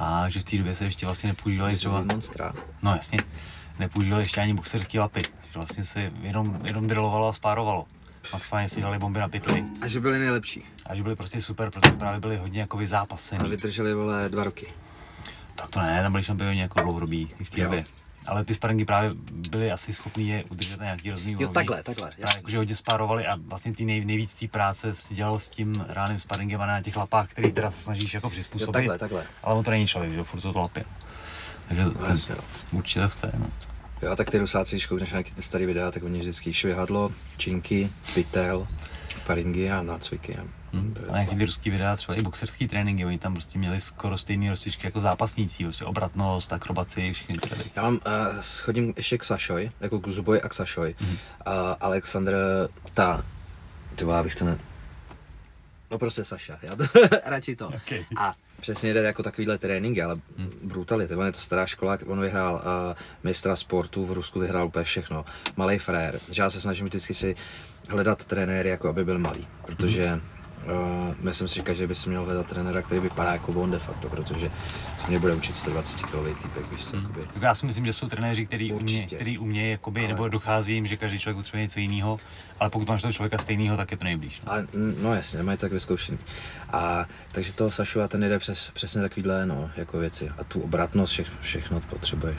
[0.00, 2.04] a že v té době se ještě vlastně nepoužívali třeba...
[2.12, 2.52] monstra.
[2.82, 3.18] No jasně,
[3.78, 7.86] nepoužívali ještě ani boxerský lapy, že vlastně se jenom, jenom drillovalo a spárovalo.
[8.32, 9.64] Maximálně si dali bomby na pytli.
[9.80, 10.64] A že byli nejlepší.
[10.86, 13.44] A že byli prostě super, protože právě byli hodně jako zápasený.
[13.44, 14.66] A vydrželi, vole, dva roky.
[15.54, 17.84] Tak to ne, tam byli šampioni jako dlouhodobí v té době
[18.30, 19.10] ale ty sparingy právě
[19.50, 22.10] byly asi schopný je udržet na nějaký rozumný Jo, takhle, takhle.
[22.18, 22.36] Jasný.
[22.36, 26.18] Jakože hodně spárovali a vlastně ty nej, nejvíc té práce si dělal s tím reálným
[26.18, 28.68] sparingem a na těch lapách, který teda se snažíš jako přizpůsobit.
[28.68, 29.24] Jo, takhle, takhle.
[29.42, 30.84] Ale on to není člověk, že furt to lapě.
[31.68, 32.34] Takže no, ten, jasně,
[32.72, 33.50] určitě to chce, no.
[34.02, 37.90] Jo, tak ty rusáci, když koukneš nějaký ty staré videa, tak oni vždycky švihadlo, činky,
[38.14, 38.68] pytel,
[39.26, 40.36] paringy a nácviky.
[40.72, 40.94] Hmm.
[41.08, 44.50] A nějaký ty ruský videa, třeba i boxerský tréninky, oni tam prostě měli skoro stejné
[44.50, 47.70] rozcvičky jako zápasníci, prostě obratnost, akrobaci, všechny ty věci.
[47.78, 50.94] Já mám, uh, schodím ještě k Sašoj, jako k Zuboj a k Sašoj.
[50.98, 51.12] Hmm.
[51.12, 51.16] Uh,
[51.80, 52.34] Aleksandr,
[52.94, 53.24] ta,
[53.96, 54.58] ty bych to ne...
[55.90, 56.84] No prostě Saša, já to,
[57.24, 57.66] radši to.
[57.66, 58.04] Okay.
[58.16, 60.50] A přesně jde jako takovýhle tréninky, ale hmm.
[60.62, 61.14] brutality.
[61.14, 62.94] On je to stará škola, on vyhrál uh,
[63.24, 65.24] mistra sportu, v Rusku vyhrál úplně všechno.
[65.56, 66.18] Malý frér.
[66.38, 67.36] Já se snažím vždycky si
[67.88, 72.24] hledat trenéry, jako aby byl malý, protože hmm Uh, myslím si, že by si měl
[72.24, 74.50] hledat trenéra, který vypadá jako on de facto, protože
[74.98, 77.14] se mě bude učit 120 kg týpek, víš co, hmm.
[77.40, 80.08] Já si myslím, že jsou trenéři, který umějí, který umějí, jakoby, ale...
[80.08, 82.20] nebo dochází jim, že každý člověk potřebuje něco jiného,
[82.60, 84.40] ale pokud máš toho člověka stejného, tak je to nejblíž.
[84.40, 84.66] No, ale,
[85.02, 86.18] no jasně, nemají tak vyzkoušený.
[86.72, 90.30] A takže toho Sašu a ten jde přes, přesně takovýhle, no, jako věci.
[90.38, 92.38] A tu obratnost, vše, všechno potřebuješ.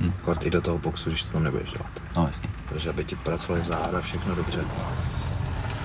[0.00, 0.12] Hmm.
[0.12, 2.02] Kort i do toho boxu, když to tam nebudeš dělat.
[2.16, 2.48] No jasně.
[2.68, 4.64] Protože aby ti pracovali záda, všechno dobře.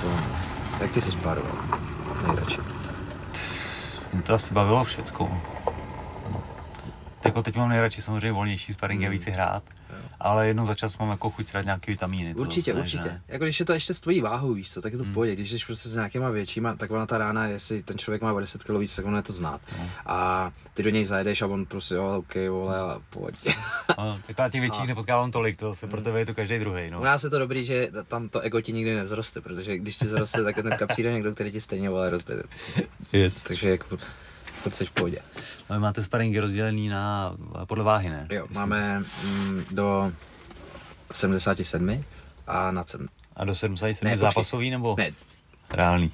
[0.02, 0.20] To,
[0.80, 1.58] jak ty jsi spároval?
[2.28, 2.58] Nejradši.
[4.14, 5.42] Mě to asi bavilo všecko.
[7.26, 9.12] Jako teď mám nejradši samozřejmě volnější sparing a hmm.
[9.12, 9.64] víc hrát
[10.20, 12.36] ale jednou za čas mám jako chuť dát nějaký vitamíny.
[12.36, 13.08] Určitě, ne, určitě.
[13.08, 13.22] Ne?
[13.28, 15.14] Jako když je to ještě s tvojí váhou, víš co, tak je to v hmm.
[15.14, 15.36] pohodě.
[15.36, 18.40] Když jsi prostě s nějakýma většíma, tak ona ta rána, jestli ten člověk má o
[18.40, 19.62] 10 kg víc, tak ono je to znát.
[19.80, 19.90] No.
[20.06, 23.56] A ty do něj zajedeš a on prostě, jo, OK, vole, a pojď.
[23.98, 24.86] no, tak těch větších a...
[24.86, 26.90] nepotkávám tolik, to se pro tebe je to každý druhý.
[26.90, 27.00] No.
[27.00, 30.08] U nás je to dobrý, že tam to ego ti nikdy nevzroste, protože když ti
[30.08, 32.44] zroste, tak ten přijde někdo, který ti stejně vole rozbije.
[33.14, 33.44] Yes.
[33.44, 33.98] Takže jako
[34.60, 35.18] furt jsi v pohodě.
[35.70, 37.36] No, vy máte sparingy rozdělený na,
[37.66, 38.28] podle váhy, ne?
[38.32, 38.70] Jo, Myslím.
[38.70, 40.12] máme mm, do
[41.14, 42.04] 77
[42.48, 43.08] a na 7.
[43.36, 45.12] A do 77 ne, zápasový nebo ne.
[45.70, 46.12] reálný?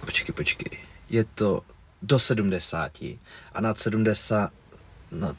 [0.00, 0.78] Počkej, počkej.
[1.10, 1.62] Je to
[2.02, 2.92] do 70
[3.52, 4.50] a nad 70,
[5.10, 5.36] na,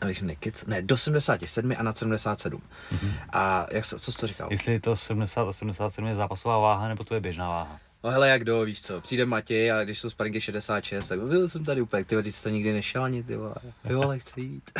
[0.00, 2.62] abych nekec, ne, do 77 a nad 77.
[2.92, 3.12] Mm-hmm.
[3.32, 4.48] A jak, co jsi to říkal?
[4.50, 7.80] Jestli je to 70 a 77 je zápasová váha, nebo to je běžná váha?
[8.04, 11.48] No hele, jak do, víš co, přijde Matěj a když jsou sparinky 66, tak byl
[11.48, 13.54] jsem tady úplně, ty ty jsi to nikdy nešel ani, ty vole.
[13.88, 14.70] Jo, ale chci jít.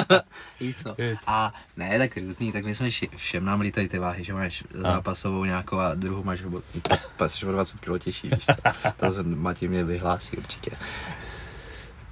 [0.60, 0.94] víš co.
[0.98, 1.24] Yes.
[1.26, 4.64] A ne, tak různý, tak my jsme ši- všem nám lítají ty váhy, že máš
[4.74, 8.92] zápasovou nějakou a druhou máš o, jsi o 20 kg těžší, víš co.
[8.96, 10.70] To jsem Matěj mě vyhlásí určitě.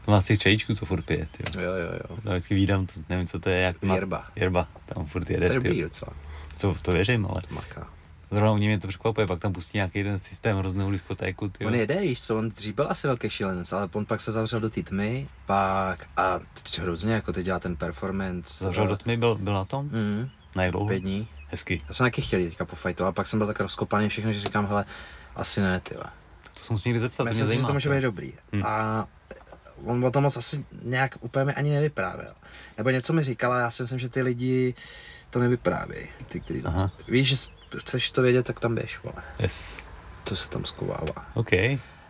[0.05, 1.63] To má z těch čajíčků, co furt pije, jo.
[1.63, 2.17] Jo, jo, jo.
[2.25, 3.95] Já vždycky vídám, to, nevím, co to je, jak má...
[3.95, 4.25] Jerba.
[4.37, 5.55] Jerba, tam furt To jede, je ty.
[5.55, 6.13] dobrý docela,
[6.61, 7.91] To, to věřím, ale to maká.
[8.31, 11.67] Zrovna u něj mě to překvapuje, pak tam pustí nějaký ten systém hroznou diskotéku, ty.
[11.67, 14.61] On jede, víš co, on dřív byl asi velký šílenec, ale on pak se zavřel
[14.61, 18.65] do té tmy, pak a teď hrozně jako teď dělá ten performance.
[18.65, 19.85] Zavřel do tmy, byl, byl na tom?
[19.85, 20.89] Mm, Na jak dlouho?
[20.89, 21.29] pět dní.
[21.47, 21.83] Hezky.
[21.89, 24.33] Já jsem taky chtěl jít teďka po fajtu, a pak jsem byl tak rozkopaný všechno,
[24.33, 24.85] že říkám, hele,
[25.37, 25.95] asi ne, ty.
[25.95, 27.67] To jsem někdy zeptat, to mě Myslím si, že zajímá.
[27.67, 28.33] to může být dobrý.
[28.53, 28.63] Hmm.
[28.67, 29.07] A
[29.85, 32.33] on o tom moc asi nějak úplně mi ani nevyprávěl.
[32.79, 34.75] Nebo něco mi říkal a já si myslím, že ty lidi
[35.31, 36.09] to nevyprávějí.
[36.29, 36.91] Ty, který Aha.
[37.09, 37.37] víš, že
[37.79, 39.23] chceš to vědět, tak tam běž, vole.
[39.39, 39.79] Yes.
[40.25, 41.27] Co se tam skovává.
[41.35, 41.53] OK.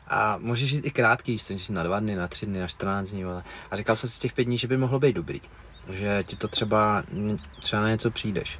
[0.08, 3.08] A můžeš jít i krátký, můžeš jít na dva dny, na tři dny, na 14
[3.08, 3.42] dní, vole.
[3.70, 5.40] A říkal jsem si z těch pět dní, že by mohlo být dobrý.
[5.90, 7.04] Že ti to třeba,
[7.60, 8.58] třeba na něco přijdeš.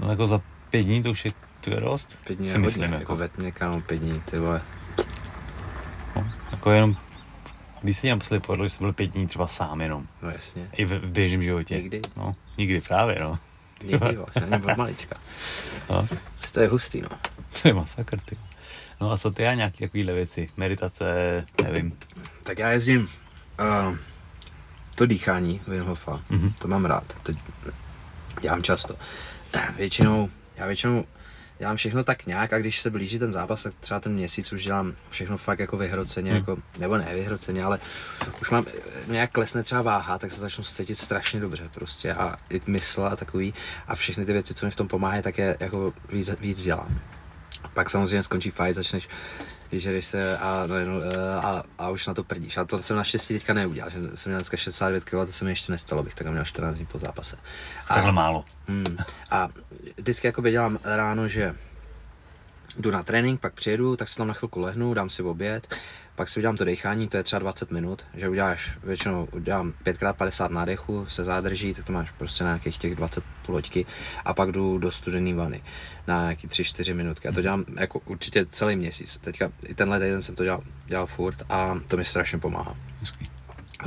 [0.00, 0.40] No jako za
[0.70, 2.18] pět dní to už je tu je dost.
[2.26, 3.16] Pět dní si je hodně, myslím, jako, jako.
[3.16, 4.62] ve tmě, kámo, pět dní, ty vole.
[6.16, 6.96] No, jako jenom,
[7.82, 10.06] když si naposledy povedl, že jsi byl pět dní třeba sám jenom.
[10.22, 10.70] No jasně.
[10.76, 11.76] I v, v běžném životě.
[11.76, 12.00] Nikdy.
[12.16, 13.38] No, nikdy právě, no.
[13.86, 15.16] Nikdy vlastně, ani od malička.
[15.90, 16.08] no.
[16.52, 17.08] To je hustý, no.
[17.62, 18.36] To je masakr, ty.
[19.00, 20.48] No a co ty a nějaké takovéhle věci?
[20.56, 21.04] Meditace,
[21.62, 21.98] nevím.
[22.42, 23.00] Tak já jezdím
[23.90, 23.96] uh,
[24.94, 26.52] to dýchání Wim Hofa, Mhm.
[26.60, 27.32] to mám rád, to
[28.40, 28.96] dělám často.
[29.76, 31.04] Většinou, já většinou
[31.58, 34.64] dělám všechno tak nějak a když se blíží ten zápas, tak třeba ten měsíc už
[34.64, 36.40] dělám všechno fakt jako vyhroceně, Hmm.
[36.40, 37.80] jako, nebo ne vyhroceně, ale
[38.40, 38.66] už mám
[39.06, 43.16] nějak klesne třeba váha, tak se začnu cítit strašně dobře prostě a i mysl a
[43.16, 43.54] takový
[43.88, 47.00] a všechny ty věci, co mi v tom pomáhají, tak je jako víc, víc dělám.
[47.74, 49.08] Pak samozřejmě skončí fight, začneš
[49.72, 51.00] vyžereš se a, no, no,
[51.42, 52.56] a, a, už na to prdíš.
[52.56, 55.50] A to jsem naštěstí teďka neudělal, že jsem měl dneska 69 kg, to se mi
[55.50, 57.36] ještě nestalo, bych tak měl 14 dní po zápase.
[57.88, 58.44] A, Takhle málo.
[58.66, 58.96] Hmm.
[59.30, 59.48] A
[59.96, 61.54] vždycky jakoby dělám ráno, že
[62.76, 65.74] jdu na trénink, pak přijedu, tak si tam na chvilku lehnu, dám si oběd,
[66.14, 70.50] pak si udělám to dechání, to je třeba 20 minut, že uděláš, většinou udělám 5x50
[70.50, 73.86] nádechů, se zádrží, tak to máš prostě na nějakých těch 20 půloďky
[74.24, 75.62] a pak jdu do studené vany
[76.06, 79.18] na nějaký 3-4 minutky a to dělám jako určitě celý měsíc.
[79.18, 83.33] Teďka i tenhle týden jsem to dělal, dělal furt a to mi strašně pomáhá Hezky.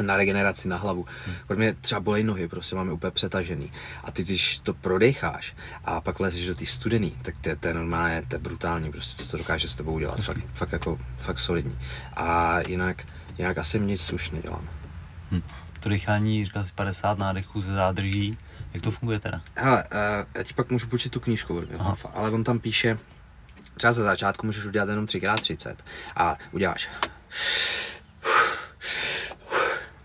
[0.06, 1.06] Na regeneraci na hlavu.
[1.26, 1.58] Hmm.
[1.58, 3.72] mě třeba bolej nohy, prostě máme úplně přetažený.
[4.04, 7.68] A ty, když to prodecháš a pak lezeš do té studený, tak to, je- to
[7.68, 10.22] je normálně, to je brutální, prostě co to dokáže s tebou udělat.
[10.22, 11.80] Fakt, fakt, jako, fakt solidní.
[12.16, 13.06] A jinak,
[13.38, 14.70] jinak asi nic už nedělám.
[15.32, 15.42] Hm.
[15.80, 18.38] To dýchání, říkal jsi 50 nádechů se zádrží.
[18.74, 19.42] Jak to funguje teda?
[19.56, 21.54] Hele, uh, já ti pak můžu počít tu knížku
[22.14, 22.98] ale on tam píše,
[23.76, 25.76] třeba za začátku můžeš udělat jenom 3x30
[26.16, 26.90] a uděláš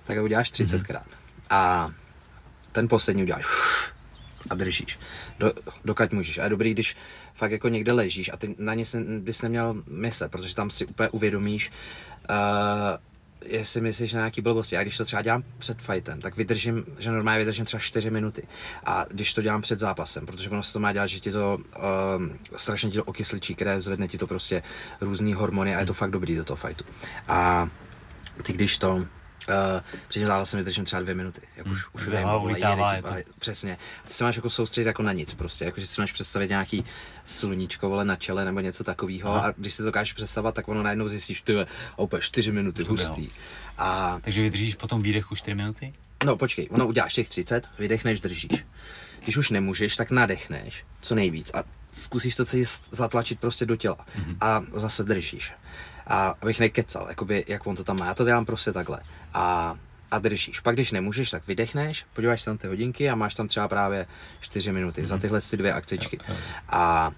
[0.06, 1.04] tak ho uděláš 30krát.
[1.50, 1.90] A
[2.72, 3.46] ten poslední uděláš
[4.50, 4.98] a držíš.
[5.38, 5.52] Do,
[5.84, 6.38] dokud můžeš.
[6.38, 6.96] A je dobrý, když
[7.34, 8.84] fakt jako někde ležíš a ty na ně
[9.18, 11.70] bys neměl myslet, protože tam si úplně uvědomíš,
[12.30, 12.36] uh,
[13.44, 14.74] jestli myslíš na nějaký blbosti.
[14.74, 18.42] Já když to třeba dělám před fightem, tak vydržím, že normálně vydržím třeba 4 minuty.
[18.84, 21.58] A když to dělám před zápasem, protože ono se to má dělat, že ti to
[22.16, 24.62] um, strašně ti to okysličí krev, zvedne ti to prostě
[25.00, 26.84] různý hormony a je to fakt dobrý do toho fightu.
[27.28, 27.68] A
[28.42, 29.06] ty když to
[29.48, 29.54] uh,
[30.08, 31.40] před tím zápasem vydržím třeba dvě minuty.
[31.56, 33.10] Jak už, už Dvě vím, ulítává, je to.
[33.38, 33.78] Přesně.
[34.08, 36.84] Ty se máš jako soustředit jako na nic prostě, jako že si máš představit nějaký
[37.24, 40.82] sluníčko vole na čele nebo něco takového a když si to dokážeš představovat, tak ono
[40.82, 41.66] najednou zjistíš, ty a
[41.98, 43.30] úplně 4 minuty, hustý.
[43.78, 45.94] A Takže vydržíš potom výdechu 4 minuty?
[46.24, 48.64] No počkej, ono uděláš těch 30, vydechneš, držíš.
[49.22, 53.96] Když už nemůžeš, tak nadechneš co nejvíc a zkusíš to celý zatlačit prostě do těla
[53.96, 54.36] mm-hmm.
[54.40, 55.52] a zase držíš.
[56.06, 59.00] A abych nekecal, jakoby, jak on to tam má, já to dělám prostě takhle.
[59.34, 59.74] A,
[60.10, 60.60] a držíš.
[60.60, 64.06] Pak když nemůžeš, tak vydechneš, podíváš se na ty hodinky a máš tam třeba právě
[64.40, 65.06] 4 minuty mm-hmm.
[65.06, 66.18] za tyhle ty dvě akcičky.
[66.68, 67.12] A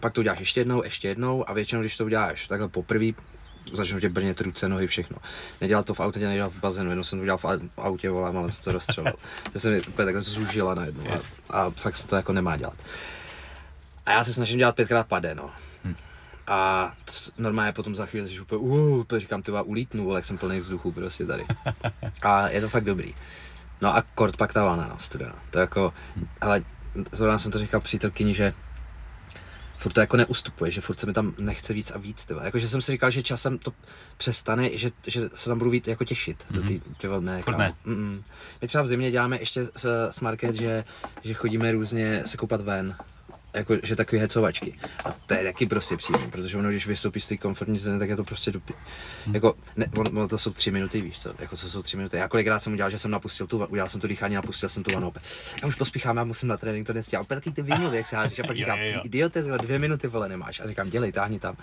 [0.00, 3.06] pak to uděláš ještě jednou, ještě jednou a většinou, když to uděláš takhle poprvé,
[3.72, 5.16] začnou tě brnět ruce, nohy, všechno.
[5.60, 8.38] Nedělal to v autě, nedělal v bazénu, jednou jsem to udělal v au- autě, volám,
[8.38, 9.12] ale to rozstřelil.
[9.56, 11.36] se mi úplně takhle zúžila najednou Yes.
[11.50, 12.74] a, a, fakt se to jako nemá dělat.
[14.06, 15.50] A já se snažím dělat pětkrát pade, no.
[16.46, 20.24] A to normálně potom za chvíli jsi úplně, uh, úplně říkám, ty ulítnu, vole, jak
[20.24, 21.44] jsem plný vzduchu prostě tady.
[22.22, 23.14] A je to fakt dobrý.
[23.80, 25.34] No a kort pak ta vana, no, studená.
[25.50, 25.92] To jako,
[26.40, 26.62] ale
[27.12, 28.54] zrovna jsem to říkal přítelkyni, že
[29.80, 32.44] furt to jako neustupuje, že furt se mi tam nechce víc a víc, tyva.
[32.44, 33.72] Jakože jsem si říkal, že časem to
[34.16, 36.54] přestane, že, že se tam budu víc jako těšit mm-hmm.
[36.54, 37.58] do té, tyva, ne, Furt kámo.
[37.58, 37.74] ne.
[37.86, 38.22] Mm-mm.
[38.60, 40.84] My třeba v zimě děláme ještě s, s Market, že,
[41.22, 42.96] že chodíme různě se koupat ven
[43.54, 44.78] jako, že takový hecovačky.
[45.04, 48.08] A to je taky prostě příjemný, protože ono, když vystoupíš z té komfortní zóny, tak
[48.08, 48.74] je to prostě dopy.
[49.26, 49.34] Hmm.
[49.34, 52.16] Jako, ne, ono, ono, to jsou tři minuty, víš co, jako co jsou tři minuty.
[52.16, 54.94] Já kolikrát jsem udělal, že jsem napustil tu, udělal jsem to dýchání, napustil jsem tu
[54.94, 55.12] vanu.
[55.62, 57.20] Já už pospíchám, já musím na trénink to nestěl.
[57.20, 60.28] Opět taky ty výmluvy, jak se házíš a pak říkám, ty idiote, dvě minuty vole
[60.28, 60.60] nemáš.
[60.60, 61.56] A říkám, dělej, táhni tam.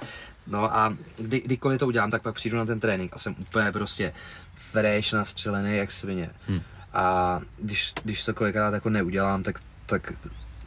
[0.48, 3.72] No a kdy, kdykoliv to udělám, tak pak přijdu na ten trénink a jsem úplně
[3.72, 4.14] prostě
[4.56, 6.30] fresh, nastřelený jak svině.
[6.48, 6.62] Hmm.
[6.94, 10.14] A když, když to kolikrát jako neudělám, tak, tak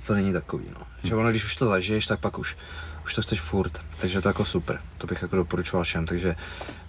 [0.06, 0.86] to není takový, no.
[1.02, 2.56] Že ono, když už to zažiješ, tak pak už,
[3.04, 6.36] už to chceš furt, takže to jako super, to bych jako doporučoval všem, takže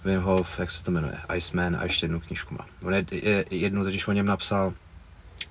[0.04, 2.66] Wim Hof, jak se to jmenuje, Iceman a ještě jednu knížku má.
[2.82, 4.74] On je, je jednu, když o něm napsal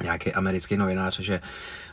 [0.03, 1.41] nějaký americký novinář, že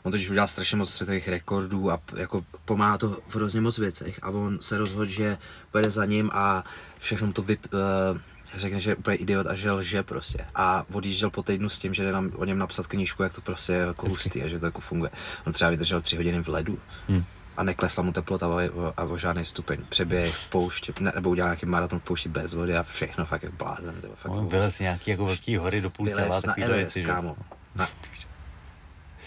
[0.02, 4.18] on totiž udělal strašně moc světových rekordů a jako pomáhá to v hrozně moc věcech.
[4.22, 5.38] A on se rozhodl, že
[5.70, 6.64] pojede za ním a
[6.98, 8.20] všechno to vyp, uh,
[8.54, 10.44] řekne, že je úplně idiot a že lže prostě.
[10.54, 13.40] A odjížděl po týdnu s tím, že jde nám o něm napsat knížku, jak to
[13.40, 15.10] prostě je jako hustý a že to jako funguje.
[15.46, 16.78] On třeba vydržel tři hodiny v ledu.
[17.08, 17.24] Hmm.
[17.56, 19.84] A neklesla mu teplota a, a o žádný stupeň.
[19.88, 23.42] Přeběh v poušti, ne, nebo udělal nějaký maraton v poušti bez vody a všechno fakt
[23.42, 23.94] jak blázen.
[24.14, 26.40] Fakt On vylez nějaký jako velký hory do půl těla.
[26.46, 27.36] na Everest, kámo.
[27.74, 27.88] Na,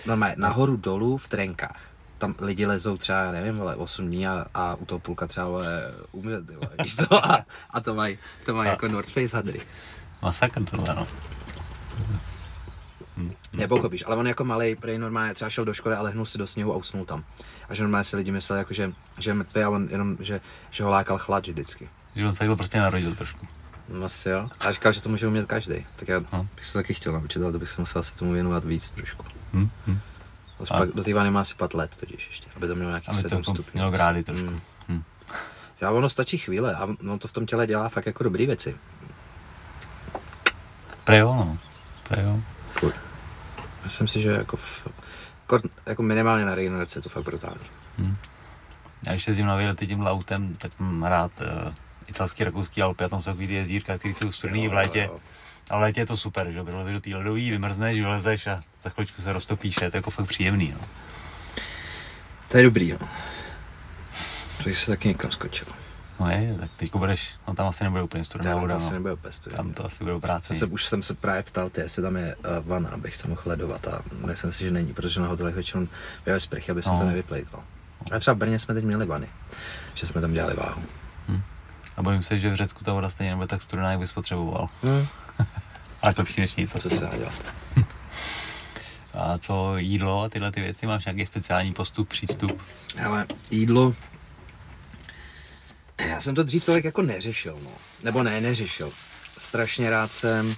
[0.05, 1.90] normálně, nahoru dolů v trenkách
[2.21, 5.47] tam lidi lezou třeba, já nevím, ale 8 dní a, a u toho půlka třeba
[5.47, 7.25] vole, umřet, vole, víš to?
[7.25, 9.61] A, a to mají to maj jako North Face hadry.
[10.21, 11.07] Masakr tohle, no.
[13.17, 13.33] Hmm.
[13.53, 16.47] Nepochopíš, ale on jako malý, prej normálně třeba šel do školy a lehnul si do
[16.47, 17.23] sněhu a usnul tam.
[17.69, 20.41] A že normálně si lidi mysleli, jako, že, že je mrtvý a on jenom, že,
[20.71, 21.89] že ho lákal chlad vždycky.
[22.15, 23.47] Že on se takhle prostě narodil trošku.
[23.89, 24.49] No asi jo.
[24.59, 25.85] A říkal, že to může umět každý.
[25.95, 26.47] Tak já no.
[26.55, 29.25] bych se taky chtěl naučit, ale to bych se musel asi tomu věnovat víc trošku.
[29.53, 29.69] Hmm.
[29.87, 29.99] Hmm.
[30.71, 30.77] A...
[30.77, 33.43] Pak do té vany má asi pat let totiž ještě, aby to mělo nějakých 7
[33.43, 33.71] stupňů.
[33.73, 34.47] Mělo grády trošku.
[34.47, 34.59] Hmm.
[34.87, 35.03] Hmm.
[35.81, 38.75] Já ono stačí chvíle a on to v tom těle dělá fakt jako dobré věci.
[41.03, 41.57] Prejo, no.
[42.07, 42.39] Prejo.
[43.83, 44.87] Myslím si, že jako, v,
[45.41, 47.65] jako, jako minimálně na regeneraci je to fakt brutální.
[47.97, 48.15] Hmm.
[49.05, 51.73] Já když jezdím na výlety tím autem, tak mám rád uh,
[52.07, 54.99] italský, rakouský Alpy a tam jsou takový ty jezírka, které jsou studený v létě.
[54.99, 55.19] Jo, jo.
[55.69, 58.89] A v létě je to super, že vylezeš do té ledový, vymrzneš, vylezeš a za
[58.89, 60.75] chvíličku se roztopíš, je to jako fakt příjemný.
[60.79, 60.87] No.
[62.47, 62.97] To je dobrý, jo.
[64.63, 65.67] To se taky někam skočil.
[66.19, 68.67] No je, tak teď budeš, no tam asi nebude úplně studená voda.
[68.67, 68.93] Tam asi no.
[68.93, 69.57] nebude úplně studená.
[69.57, 70.55] Tam to asi bude práce.
[70.55, 73.41] Se, už jsem se právě ptal, ty, jestli tam je uh, vana, abych se mohl
[73.45, 75.87] ledovat a myslím si, že není, protože na hotelech většinou
[76.25, 76.99] vyjeli sprchy, aby se no.
[76.99, 77.63] to nevyplejtval.
[78.11, 79.29] A třeba v Brně jsme teď měli vany,
[79.93, 80.81] že jsme tam dělali váhu.
[81.27, 81.41] Hmm.
[81.97, 84.69] A bojím se, že v Řecku ta voda stejně nebude tak studená, jak bys potřeboval.
[84.83, 85.07] Hmm.
[86.01, 86.71] Ale to než nic.
[86.79, 87.11] Co se dá
[89.13, 90.87] A co jídlo a tyhle ty věci?
[90.87, 92.61] Máš nějaký speciální postup, přístup?
[93.05, 93.95] Ale jídlo...
[96.09, 97.71] Já jsem to dřív tolik jako neřešil, no.
[98.03, 98.91] Nebo ne, neřešil.
[99.37, 100.55] Strašně rád jsem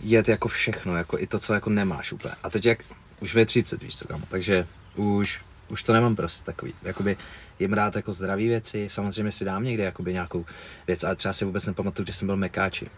[0.00, 2.34] jet jako všechno, jako i to, co jako nemáš úplně.
[2.42, 2.78] A teď jak,
[3.20, 6.74] už je 30, víš co kam, takže už, už to nemám prostě takový.
[6.82, 7.16] Jakoby
[7.58, 10.44] jim rád jako zdraví věci, samozřejmě si dám někde jakoby nějakou
[10.86, 12.90] věc, ale třeba si vůbec nepamatuju, že jsem byl mekáči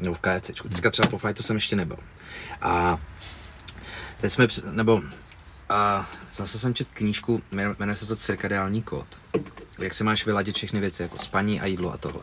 [0.00, 0.50] nebo v KFC.
[0.62, 1.98] Teďka třeba po fajtu jsem ještě nebyl.
[2.60, 3.00] A
[4.16, 5.02] teď jsme, nebo
[5.68, 9.06] a zase jsem četl knížku, jmenuje se to Cirkadiální kód.
[9.78, 12.22] Jak si máš vyladit všechny věci, jako spaní a jídlo a tohle.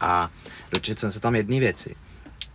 [0.00, 0.30] A
[0.72, 1.96] dočetl jsem se tam jedné věci,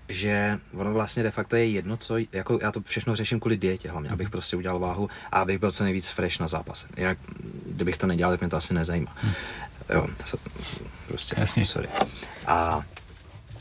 [0.09, 3.89] že ono vlastně de facto je jedno, co, jako já to všechno řeším kvůli dietě
[3.89, 6.88] hlavně, abych prostě udělal váhu a abych byl co nejvíc fresh na zápase.
[6.97, 7.17] Jinak,
[7.65, 9.17] kdybych to nedělal, tak mě to asi nezajímá.
[9.89, 10.07] Jo,
[11.07, 11.65] prostě, Jasně.
[11.65, 11.88] sorry.
[12.47, 12.84] A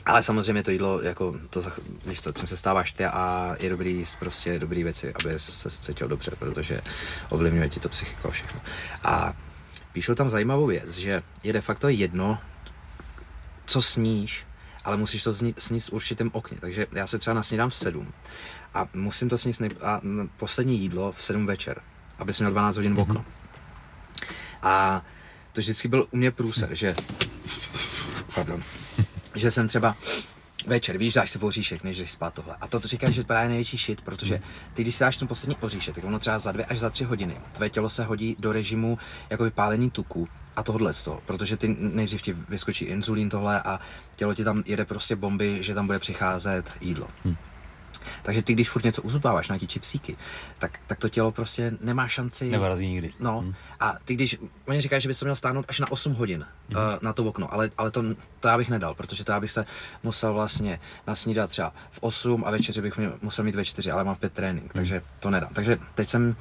[0.07, 1.63] ale samozřejmě to jídlo, jako to,
[2.07, 5.71] víš co, čím se stáváš ty a je dobrý jíst prostě dobrý věci, aby se
[5.71, 6.81] cítil dobře, protože
[7.29, 8.61] ovlivňuje ti to psychiko a všechno.
[9.05, 9.37] A
[9.93, 12.39] píšou tam zajímavou věc, že je de facto jedno,
[13.67, 14.47] co sníš,
[14.85, 16.59] ale musíš to sníst v určitém okně.
[16.61, 18.13] Takže já se třeba nasnídám v sedm
[18.75, 20.01] a musím to sníst nej- a
[20.37, 21.81] poslední jídlo v sedm večer,
[22.19, 23.21] aby měl 12 hodin v okno.
[23.21, 24.33] Mm-hmm.
[24.63, 25.05] A
[25.53, 26.95] to vždycky byl u mě průser, že...
[28.35, 28.63] Pardon
[29.35, 29.97] že jsem třeba
[30.66, 32.57] večer, víš, dáš si oříšek, než jdeš spát tohle.
[32.61, 34.41] A to, říkáš, že je největší shit, protože
[34.74, 37.05] ty, když si dáš ten poslední oříšek, tak ono třeba za dvě až za tři
[37.05, 38.99] hodiny tvé tělo se hodí do režimu
[39.30, 43.80] jakoby pálení tuku a tohle z toho, protože ty nejdřív ti vyskočí inzulín tohle a
[44.16, 47.09] tělo ti tam jede prostě bomby, že tam bude přicházet jídlo.
[47.24, 47.37] Hmm.
[48.23, 50.17] Takže ty, když furt něco uzubáváš na ti čipsíky,
[50.59, 52.51] tak, tak to tělo prostě nemá šanci.
[52.51, 53.13] Nevarazí nikdy.
[53.21, 53.41] No.
[53.41, 53.55] Hmm.
[53.81, 56.77] A ty, když oni říkají, že bys to měl stáhnout až na 8 hodin hmm.
[56.77, 58.03] uh, na to okno, ale, ale to,
[58.41, 59.67] to já bych nedal, protože to já bych se
[60.03, 64.05] musel vlastně nasnídat třeba v 8 a večeři bych měl, musel mít ve 4, ale
[64.05, 64.73] mám 5 trénink, hmm.
[64.75, 65.51] takže to nedám.
[65.55, 66.37] Takže teď jsem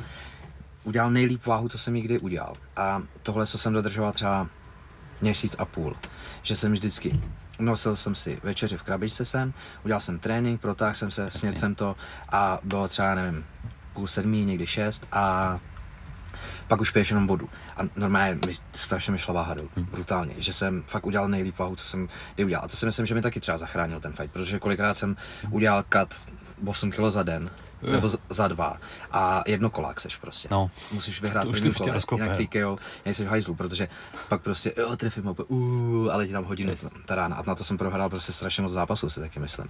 [0.84, 2.54] udělal nejlíp váhu, co jsem nikdy udělal.
[2.76, 4.48] A tohle, co jsem dodržoval třeba
[5.22, 5.96] měsíc a půl.
[6.42, 7.22] Že jsem vždycky
[7.60, 9.54] nosil jsem si večeři v krabičce sem,
[9.86, 11.96] udělal jsem trénink, protáhl jsem se, sněd jsem to
[12.30, 13.46] a bylo třeba, nevím,
[13.94, 15.60] půl sedmí, někdy šest a
[16.68, 17.50] Pak už piješ jenom vodu.
[17.78, 19.70] A normálně mi strašně mi šla váha dolů.
[19.76, 19.86] Hmm.
[19.86, 20.34] Brutálně.
[20.38, 22.66] Že jsem fakt udělal nejlíp váhu, co jsem kdy udělal.
[22.66, 25.16] A to si myslím, že mi taky třeba zachránil ten fight, protože kolikrát jsem
[25.50, 26.16] udělal kat
[26.66, 27.50] 8 kg za den,
[27.82, 28.78] nebo z- za dva.
[29.12, 30.48] A jedno kolák seš prostě.
[30.52, 30.72] No.
[30.92, 32.38] Musíš vyhrát první rozkope, jinak.
[32.50, 33.88] TKO, nejsi v hajzlu, protože
[34.30, 36.86] pak prostě, jo, trefím ho, uh, ale ti tam hodinu Yes.
[37.06, 37.36] ta rána.
[37.36, 39.68] A na to jsem prohrál prostě strašně moc zápasů, si taky myslím.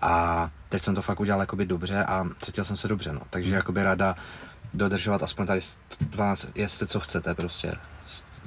[0.00, 3.20] A teď jsem to fakt udělal jakoby dobře a cítil jsem se dobře, no.
[3.30, 3.56] Takže Hmm.
[3.56, 4.16] jakoby rada
[4.74, 5.60] dodržovat aspoň tady
[6.00, 7.72] 12, jestli co chcete prostě.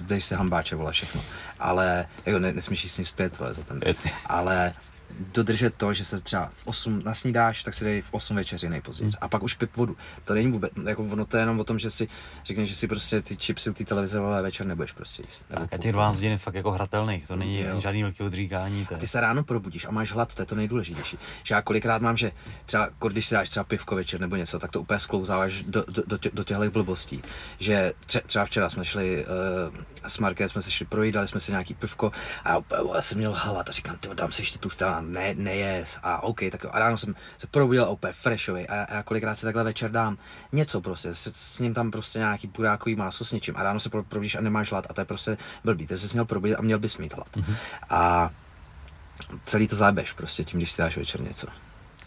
[0.01, 1.21] Dej si hambáče, vole, všechno.
[1.59, 3.87] Ale, jako ne, nesmíš jíst s ním zpět, vole, za ten den.
[3.87, 4.11] Jasně.
[4.25, 4.73] Ale
[5.19, 9.11] dodržet to, že se třeba v 8 nasnídáš, tak si dej v 8 večeři nejpozději.
[9.21, 9.97] A pak už pip vodu.
[10.23, 12.07] To není vůbec, jako ono to je jenom o tom, že si
[12.45, 15.43] řekneš, že si prostě ty chipsy u té televize vole, večer nebudeš prostě jíst.
[15.47, 17.79] Tak a těch 12 hodin je fakt jako hratelných, to není Jo.
[17.79, 18.85] žádný velký odříkání.
[18.85, 21.17] To A ty se ráno probudíš a máš hlad, to je to nejdůležitější.
[21.43, 22.31] Že já kolikrát mám, že
[22.65, 26.03] třeba když si dáš třeba pivko večer nebo něco, tak to úplně sklouzáváš do, do,
[26.07, 27.21] do, do těchto blbostí.
[27.59, 29.75] Že tře, třeba včera jsme šli uh,
[30.07, 32.11] s Markem, jsme se šli projít, dali jsme si nějaký pivko
[32.43, 34.69] a já úplně, vole, jsem měl hlad a říkám, ty dám si ještě tu
[35.01, 35.99] ne, nejes.
[36.03, 36.69] A OK, tak jo.
[36.73, 40.17] A ráno jsem se probudil úplně freshový a, já kolikrát si takhle večer dám
[40.51, 43.89] něco prostě, s, s ním tam prostě nějaký purákový máso s něčím a ráno se
[43.89, 46.61] pro- probudíš a nemáš hlad a to je prostě blbý, ty jsi měl probudit a
[46.61, 47.37] měl bys mít hlad.
[47.37, 47.55] Mm-hmm.
[47.89, 48.29] A
[49.43, 51.47] celý to zábeš prostě tím, když si dáš večer něco.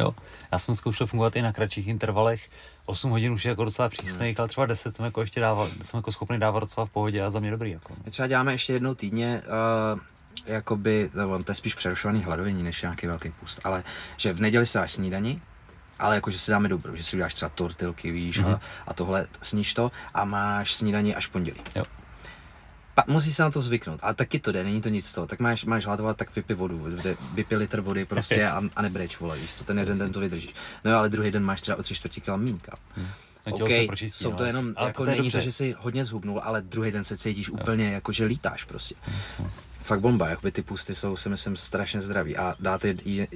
[0.00, 0.14] Jo.
[0.52, 2.50] Já jsem zkoušel fungovat i na kratších intervalech.
[2.84, 5.98] 8 hodin už je jako docela přísný, ale třeba 10 jsem jako ještě dával, jsem
[5.98, 7.70] jako schopný dávat docela v pohodě a za mě dobrý.
[7.70, 7.94] Jako.
[8.04, 9.42] My třeba děláme ještě jednou týdně,
[9.94, 10.00] uh,
[10.46, 13.84] jakoby, no, to je spíš přerušovaný hladovění, než nějaký velký pust, ale
[14.16, 15.40] že v neděli si dáš snídani,
[15.98, 18.54] ale jakože si dáme dobrou, že si uděláš třeba tortilky, víš, mm-hmm.
[18.54, 21.60] a, a tohle, sníš to a máš snídaní až pondělí.
[21.76, 21.84] Jo.
[22.94, 25.26] Pa, musíš se na to zvyknout, ale taky to jde, není to nic z toho.
[25.26, 26.78] Tak máš, máš hladovat, tak vypij vodu,
[27.34, 30.54] vypij- litr vody prostě a, a nebreč, vole, víš co, ten jeden den to vydržíš.
[30.84, 32.76] No jo, ale druhý den máš třeba o tři čtvrtí kila mínka.
[33.44, 35.38] Tělo OK, se pročistí, jsou no, to jenom, ale jako to není dobře.
[35.38, 38.94] to, že jsi hodně zhubnul, ale druhý den se cítíš úplně jako, že lítáš prostě.
[39.82, 43.26] Fakt bomba, jakoby ty pusty jsou, si myslím, strašně zdraví a dáte je-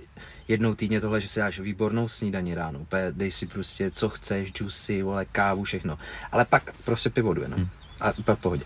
[0.49, 4.53] jednou týdně tohle, že si dáš výbornou snídaní ráno, úplně dej si prostě co chceš,
[4.61, 5.99] juicy, vole, kávu, všechno,
[6.33, 7.69] ale pak prostě pivodu jenom
[8.01, 8.65] a úplně v pohodě.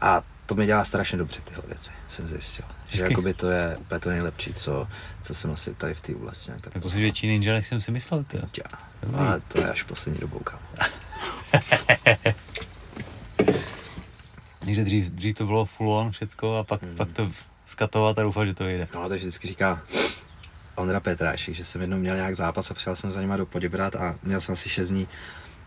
[0.00, 2.64] A to mi dělá strašně dobře tyhle věci, jsem zjistil.
[2.88, 3.12] Že Hezky.
[3.12, 4.88] jakoby to je úplně to nejlepší, co,
[5.22, 7.80] co jsem asi tady v té oblasti nějak tak Jako jsi větší ninja, než jsem
[7.80, 8.24] si myslel.
[8.24, 8.38] Ty.
[9.14, 10.62] Ale to je až poslední dobou, kámo.
[14.70, 16.96] Takže dřív, dřív to bylo full on všecko a pak, mm.
[16.96, 17.30] pak to
[17.64, 18.88] skatovat a doufat, že to vyjde.
[18.94, 19.82] No, takže vždycky říká
[20.74, 23.96] Ondra Petrášek, že jsem jednou měl nějak zápas a přijel jsem za nima do Poděbrat
[23.96, 25.08] a měl jsem asi 6 dní,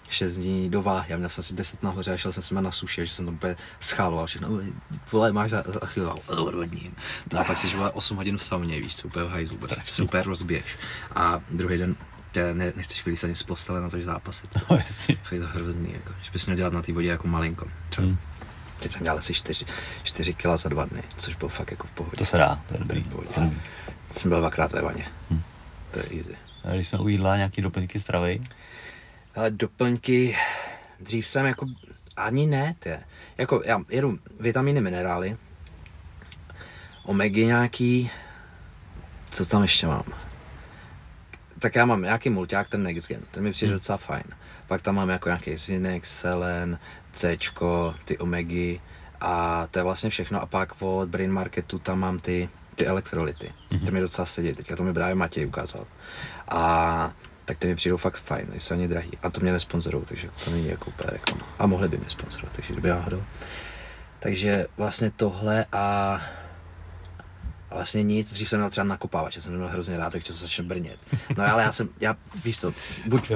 [0.10, 2.62] 6 dní do váhy, já měl jsem asi 10 nahoře a šel jsem s nima
[2.62, 4.74] na suši, že jsem tam úplně scháloval všechno, "Oj,
[5.12, 6.96] vole, máš za, za chvíli, "Jo, odvodním.
[7.34, 9.94] No a pak si vole 8 hodin v sauně, víš co, úplně v hajzlu, prostě
[9.94, 10.66] se úplně rozbiješ.
[11.16, 11.96] A druhý den
[12.34, 14.50] tě ne, nechceš vylít ani z postele na to, že zápasit.
[14.70, 15.18] No, jasně.
[15.30, 17.68] To je to hrozný, jako, že bys měl dělat na té vodě jako malinko.
[17.90, 18.08] Třeba.
[18.08, 18.18] Hmm.
[18.84, 19.66] Teď jsem dělal asi 4,
[20.04, 22.18] 4 kila za dva dny, což bylo fakt jako v pohodě.
[22.18, 23.06] To se dá, to je dobrý.
[24.12, 25.06] jsem byl dvakrát ve vaně.
[25.32, 25.42] Hm.
[25.92, 26.36] To je easy.
[26.64, 28.42] A Když jsme u jídla nějaký doplňky stravy,
[29.36, 30.38] Ale doplňky,
[31.00, 31.66] dřív jsem jako,
[32.18, 33.00] ani ne, ty.
[33.38, 35.38] Jako já jedu vitamíny, minerály,
[37.04, 38.10] omegy nějaký,
[39.32, 40.04] co tam ještě mám?
[41.60, 43.76] Tak já mám nějaký mulťák, ten Next Gen, ten mi přijde Hmm.
[43.76, 44.24] docela fajn.
[44.68, 46.80] Pak tam mám jako nějaký Zinex, Selen,
[47.14, 47.38] C,
[48.06, 48.82] ty omegy
[49.22, 50.42] a to je vlastně všechno.
[50.42, 53.52] A pak od Brain Marketu tam mám ty, ty elektrolyty.
[53.72, 53.86] Mm-hmm.
[53.86, 55.86] To mi docela sedí, teďka to mi právě Matěj ukázal.
[56.48, 57.14] A
[57.46, 59.12] tak ty mi přijdou fakt fajn, nejsou ani drahý.
[59.24, 61.48] A to mě nesponzorují, takže to není jako úplně reklama.
[61.60, 63.24] A mohli by mě sponzorovat, takže kdyby náhodou.
[64.20, 66.22] Takže vlastně tohle a
[67.74, 70.34] a vlastně nic, dřív jsem měl třeba nakopávač, já jsem měl hrozně rád, takže to
[70.34, 71.00] začne brnět.
[71.38, 72.74] No ale já jsem, já, víš co,
[73.06, 73.32] buď,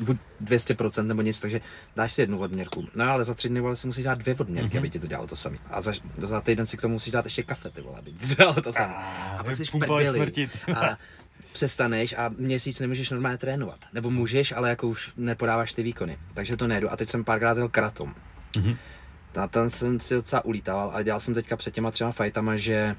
[0.00, 1.60] buď 200% nebo nic, takže
[1.96, 2.88] dáš si jednu odměrku.
[2.94, 4.72] No ale za tři dny vole, si musíš dát dvě odměrky, Mhm.
[4.74, 4.78] mm-hmm.
[4.78, 5.58] aby ti to dělalo to samé.
[5.70, 8.28] A za, za týden si k tomu musíš dát ještě kafe, ty vole, aby ti
[8.28, 8.94] to dělalo to samé.
[9.38, 10.18] A pak jsi v pumpali prdeli.
[10.18, 10.50] smrtit.
[10.76, 10.98] A
[11.52, 13.78] přestaneš a měsíc nemůžeš normálně trénovat.
[13.92, 16.18] Nebo můžeš, ale jako už nepodáváš ty výkony.
[16.34, 16.92] Takže to nejdu.
[16.92, 18.14] A teď jsem párkrát jel kratom.
[18.56, 18.76] Mhm.
[19.36, 22.96] Na ten jsem si docela ulítával, ale dělal jsem teďka před těma třema fightama, že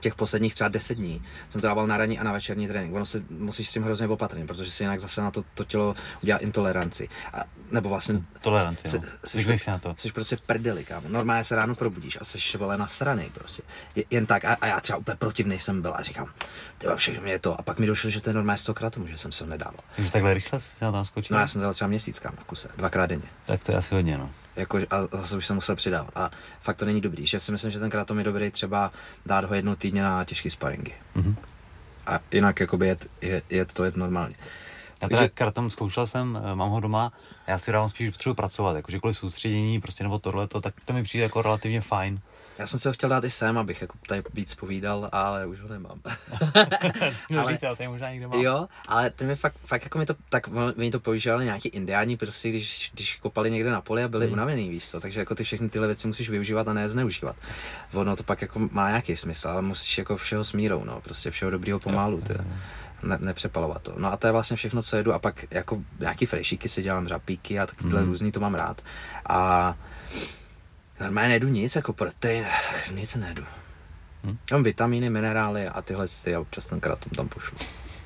[0.00, 2.94] těch posledních třeba 10 dní jsem to dával na ranní a na večerní trénink.
[2.94, 5.94] Ono se musíš s tím hrozně opatrný, protože si jinak zase na to, to tělo
[6.22, 7.08] udělá intoleranci.
[7.32, 7.40] A,
[7.70, 8.22] nebo vlastně...
[8.40, 9.04] Toleranci, se- no.
[9.24, 9.94] jsi- Zvykneš si na to.
[9.98, 11.08] Jsi prostě v prdeli, kámo.
[11.08, 13.62] Normálně se ráno probudíš a jsi vole nasranej prostě.
[13.94, 16.32] Je, jen tak a, a, já třeba úplně protivnej jsem byl a říkám,
[16.78, 17.60] ty všechno mě je to.
[17.60, 19.50] A pak mi došlo, že to je normálně z toho kratomu, že jsem se ho
[19.50, 19.80] nedával.
[19.96, 21.34] Takže takhle rychle jsi na tam skočil?
[21.36, 23.28] No já jsem dal třeba měsíc, kámo, v kuse, dvakrát denně.
[23.44, 24.30] Tak to je asi hodně, no.
[24.58, 26.10] Jako, a zase už jsem musel přidávat.
[26.14, 26.30] A
[26.60, 27.26] fakt to není dobrý.
[27.26, 28.92] Že si myslím, že ten kratom je dobrý třeba
[29.26, 30.92] dát ho jednou týdně na těžký sparingy.
[31.14, 31.36] Mhm.
[32.06, 34.34] A jinak jakoby jet, je, jet to jet normálně.
[35.02, 37.12] Já teda kratom zkoušel jsem, eh, mám ho doma,
[37.46, 40.92] a já si dávám spíš potřebuji pracovat, jakože kvůli soustředění, prostě nebo tohle, tak to
[40.92, 42.20] mi přijde jako relativně fajn.
[42.58, 45.60] Já jsem se ho chtěl dát i sem, abych jako tady víc povídal, ale už
[45.60, 46.00] ho nemám.
[47.38, 48.40] ale, říct, ale tady možná někde mám.
[48.40, 50.48] Jo, ale ten mi fakt, fakt jako mi to, tak
[50.78, 54.32] oni to používali nějaký indiáni, prostě když, když kopali někde na poli a byli hmm.
[54.32, 57.36] unavený, víš co, takže jako ty všechny tyhle věci musíš využívat a ne zneužívat.
[57.92, 61.50] Ono to pak jako má nějaký smysl, ale musíš jako všeho smírou, no, prostě všeho
[61.50, 62.34] dobrýho pomalu, ty.
[63.02, 63.94] Ne, nepřepalovat to.
[63.96, 67.08] No a to je vlastně všechno, co jedu a pak jako nějaký frešíky si dělám,
[67.08, 68.08] řapíky a takhle hmm.
[68.08, 68.82] různý to mám rád.
[69.28, 69.74] A
[71.00, 73.44] Normálně nedu nic, jako protein, tak nic nedu.
[74.24, 74.38] Hm?
[74.52, 77.56] Mám vitamíny, minerály a tyhle si a občas ten kratom tam pošlu.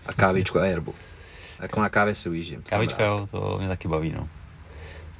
[0.06, 0.94] A kávičku a herbu.
[1.60, 2.62] Jako na kávě si ujíždím.
[2.62, 4.28] Kávička, jo, to mě taky baví, no.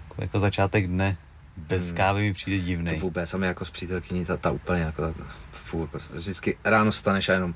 [0.09, 1.17] Jako, jako začátek dne
[1.57, 1.97] bez hmm.
[1.97, 2.89] kávy mi přijde divný.
[2.89, 5.15] To vůbec, a my jako s přítelkyní, ta, ta úplně jako, ta,
[5.51, 7.55] fů, prostě, vždycky ráno staneš a jenom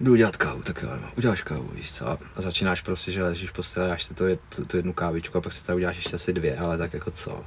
[0.00, 3.88] jdu udělat kávu, tak jo, uděláš kávu, víš co, a začínáš prostě, že ležíš postele,
[3.88, 6.58] dáš si to, tu, tu jednu kávičku a pak si tam uděláš ještě asi dvě,
[6.58, 7.44] ale tak jako co.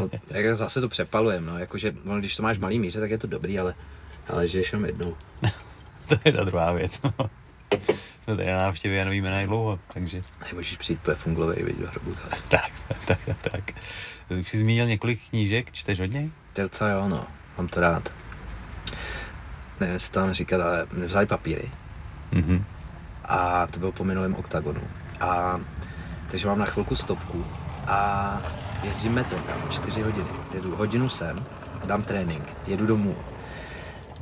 [0.00, 3.18] No, jak zase to přepalujem, no, jakože, no, když to máš malý míře, tak je
[3.18, 3.74] to dobrý, ale,
[4.28, 5.16] ale žiješ jenom jednou.
[6.08, 7.30] to je ta druhá věc, no.
[8.20, 10.22] Jsme tady na návštěvě a nevíme na dlouho, takže...
[10.48, 12.14] Nemůžeš přijít po funglovej, viď, do hrbu.
[12.48, 13.70] Tak, tak, tak, tak.
[14.40, 16.28] Už jsi zmínil několik knížek, čteš hodně?
[16.52, 17.26] Terca jo, no,
[17.58, 18.12] mám to rád.
[19.80, 21.70] Nevím, jestli to mám říkat, ale vzali papíry.
[22.32, 22.64] Mm-hmm.
[23.24, 24.80] A to bylo po minulém oktagonu.
[25.20, 25.60] A
[26.30, 27.46] takže mám na chvilku stopku
[27.86, 28.42] a
[28.82, 30.28] jezdím metrem, kam, čtyři hodiny.
[30.54, 31.46] Jedu hodinu sem,
[31.84, 33.16] dám trénink, jedu domů.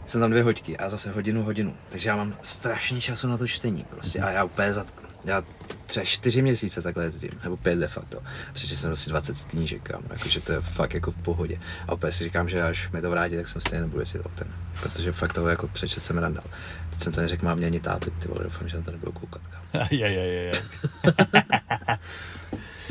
[0.07, 1.75] Jsem tam dvě hoďky a zase hodinu, hodinu.
[1.89, 4.87] Takže já mám strašně času na to čtení prostě a já úplně za,
[5.25, 5.43] já
[5.87, 8.23] třeba čtyři měsíce takhle jezdím, nebo pět de facto.
[8.53, 11.61] Přečetl jsem asi 20 knížek, kam, jakože to je fakt jako v pohodě.
[11.89, 14.49] A opět si říkám, že až mi to vrátí, tak jsem stejně nebudu jezdit ten,
[14.83, 16.45] protože fakt toho jako přečet jsem randal.
[16.91, 19.13] Teď jsem to neřekl, mám mě ani tátu, ty vole, doufám, že na to nebudu
[19.13, 19.43] koukat.
[19.73, 20.53] Ajajajaj.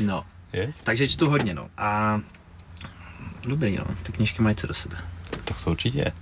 [0.00, 0.80] no, Yes.
[0.82, 1.68] Takže čtu hodně, no.
[1.76, 2.20] A
[3.48, 3.84] dobrý, no.
[4.02, 4.96] Ty knížky mají co do sebe.
[5.30, 6.12] Tak to určitě.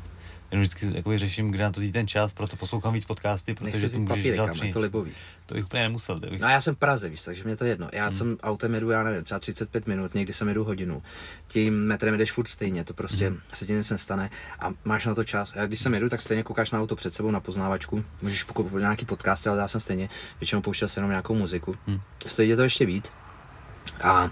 [0.51, 3.99] Jenom vždycky jakoby řeším, kde na to ten čas, proto poslouchám víc podcasty, protože si
[3.99, 4.73] můžeš dělat při...
[4.73, 5.13] to libový.
[5.47, 6.21] To bych úplně nemusel.
[6.21, 6.41] Bych...
[6.41, 7.89] No já jsem v Praze, víš, takže mě to jedno.
[7.93, 8.13] Já hmm.
[8.13, 11.03] jsem autem jedu, já nevím, třeba 35 minut, někdy jsem jedu hodinu.
[11.47, 13.41] Tím metrem jdeš furt stejně, to prostě hmm.
[13.55, 14.31] se ti nic nestane
[14.61, 15.55] a máš na to čas.
[15.57, 18.73] Já když jsem jedu, tak stejně koukáš na auto před sebou na poznávačku, můžeš pokud
[18.75, 20.09] nějaký podcast, ale já jsem stejně
[20.41, 21.77] většinou pouštěl jenom nějakou muziku.
[21.87, 22.01] Hmm.
[22.27, 23.13] Stojí to ještě víc,
[24.03, 24.31] a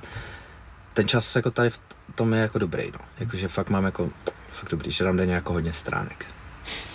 [0.94, 1.80] ten čas jako tady v
[2.14, 2.98] tom je jako dobrý, no.
[3.18, 4.10] Jakože fakt mám jako,
[4.48, 6.26] fakt dobrý, že tam jde nějak hodně stránek.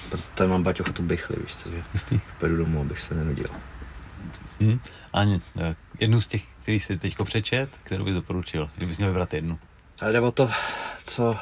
[0.10, 2.20] Protože mám baťocha tu bychli, víš co, že Jistý.
[2.40, 3.50] půjdu domů, abych se nenudil.
[4.60, 4.80] Hmm.
[5.14, 9.34] Ani, eh, jednu z těch, který jsi teďko přečet, kterou bys doporučil, kdybys měl vybrat
[9.34, 9.60] jednu.
[10.02, 10.50] Ale jde o to,
[11.04, 11.38] co,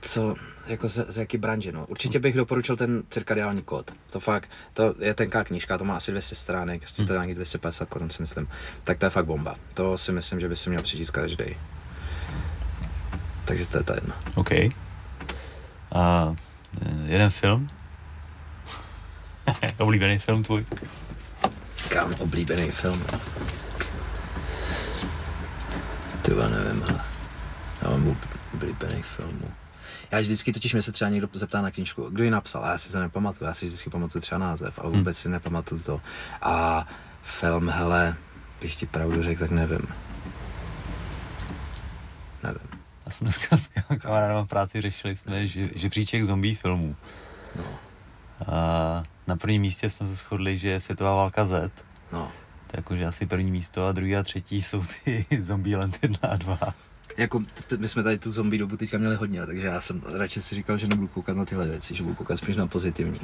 [0.00, 0.34] co,
[0.66, 1.86] jako z, z jaký branže, no.
[1.86, 3.90] Určitě bych doporučil ten cirkadiální kód.
[4.10, 7.88] To fakt, to je tenká knížka, to má asi 200 stránek, to je nějaký 250
[7.88, 8.48] korun si myslím.
[8.84, 9.56] Tak to je fakt bomba.
[9.74, 11.44] To si myslím, že by si měl přečíst každý.
[13.44, 14.16] Takže to je ta jedna.
[14.34, 14.50] OK.
[15.92, 16.34] A
[16.82, 17.70] eh, jeden film?
[19.78, 20.66] oblíbený film tvůj?
[21.88, 23.02] Kam oblíbený film?
[26.22, 27.00] Ty nevím, ale
[27.82, 28.16] já mám
[28.54, 29.40] oblíbený film.
[30.10, 32.78] Já vždycky totiž mě se třeba někdo zeptá na knížku, kdo ji napsal, a já
[32.78, 34.98] si to nepamatuju, já si vždycky pamatuju třeba název, ale hmm.
[34.98, 36.00] vůbec si nepamatuju to.
[36.42, 36.86] A
[37.22, 38.16] film, hele,
[38.60, 39.88] bych ti pravdu řekl, tak nevím.
[42.42, 42.68] Nevím.
[43.06, 46.96] Já jsme dneska s kamarádem v práci řešili jsme že, žebříček zombie filmů.
[47.56, 47.64] No.
[48.46, 51.72] A na prvním místě jsme se shodli, že je Světová válka Z.
[52.12, 52.32] No.
[52.66, 56.18] To je jakože asi první místo a druhý a třetí jsou ty zombie land 1
[56.22, 56.74] a 2
[57.16, 60.42] jako t- my jsme tady tu zombie dobu teďka měli hodně, takže já jsem radši
[60.42, 63.20] si říkal, že nebudu koukat na tyhle věci, že budu koukat spíš na pozitivní.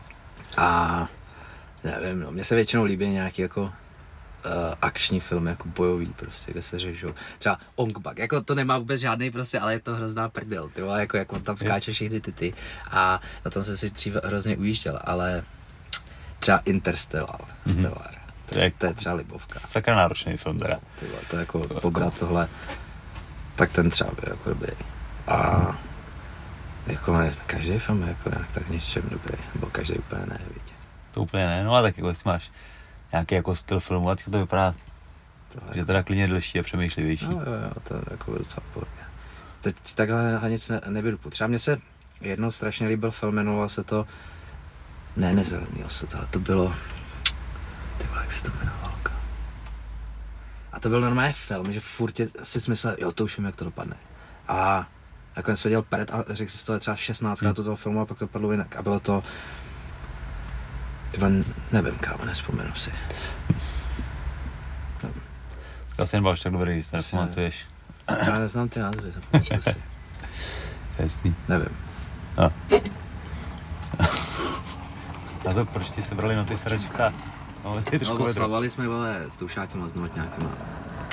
[0.56, 1.08] A
[1.84, 3.70] nevím, no, mně se většinou líbí nějaký jako uh,
[4.82, 7.14] akční film, jako bojový prostě, kde se řežou.
[7.38, 11.00] Třeba Ongbak, jako to nemá vůbec žádný prostě, ale je to hrozná prdel, ty vole,
[11.00, 12.54] jako jak on tam vkáče všechny ty ty.
[12.90, 15.44] A na tom jsem si dřív hrozně ujížděl, ale
[16.38, 17.72] třeba Interstellar, mm-hmm.
[17.72, 18.14] Stellar.
[18.48, 19.58] To, je, to je třeba libovka.
[19.58, 20.80] Sakra náročný film teda.
[20.98, 22.48] Ty vole, to je jako pobrat tohle
[23.60, 24.72] tak ten třeba byl jako dobrý.
[25.26, 25.60] A
[26.86, 30.72] jako ne, každý film je jako nějak tak něčem dobrý, nebo každý úplně ne, víte.
[31.10, 32.50] To úplně ne, no a tak jako jestli máš
[33.12, 34.72] nějaký jako styl filmu, a to vypadá,
[35.52, 35.86] to že jako...
[35.86, 37.26] teda klidně delší a přemýšlivější.
[37.26, 38.90] No jo, jo, to je jako docela pohodě.
[39.60, 41.78] Teď takhle nic ne, nebyl Třeba mně se
[42.20, 44.06] jedno strašně líbil film, jmenovalo se to,
[45.16, 46.74] ne, nezelený se to, to bylo,
[47.98, 48.89] ty jak se to jmenovalo?
[50.72, 53.56] A to byl normálně film, že furt je, si myslel, jo, to už vím, jak
[53.56, 53.96] to dopadne.
[54.48, 54.88] A
[55.36, 57.64] jako jsem viděl pred a řekl si to třeba 16 krát hmm.
[57.64, 58.76] toho filmu a pak to padlo jinak.
[58.76, 59.22] A bylo to,
[61.10, 61.30] tyhle,
[61.72, 62.92] nevím, kámo, nespomenu si.
[65.98, 67.02] Asi nebyl tak dobrý, to ne.
[67.02, 67.66] nepamatuješ.
[68.26, 69.82] Já neznám ty názvy, zapamatuju si.
[70.98, 71.34] Jasný.
[71.48, 71.76] Nevím.
[72.36, 72.50] A.
[75.50, 77.12] A to proč ti sebrali na ty sračka?
[77.64, 78.26] No, ty No, trošku vedro.
[78.26, 80.52] oslavovali jsme, vole, s toušákem a s nějakýma.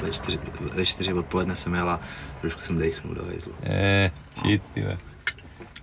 [0.04, 0.40] Ve čtyři,
[0.74, 2.00] ve čtyři odpoledne jsem jel a
[2.42, 3.54] trošku jsem dechnul do hejzlu.
[3.64, 4.98] Je, shit, ty ve.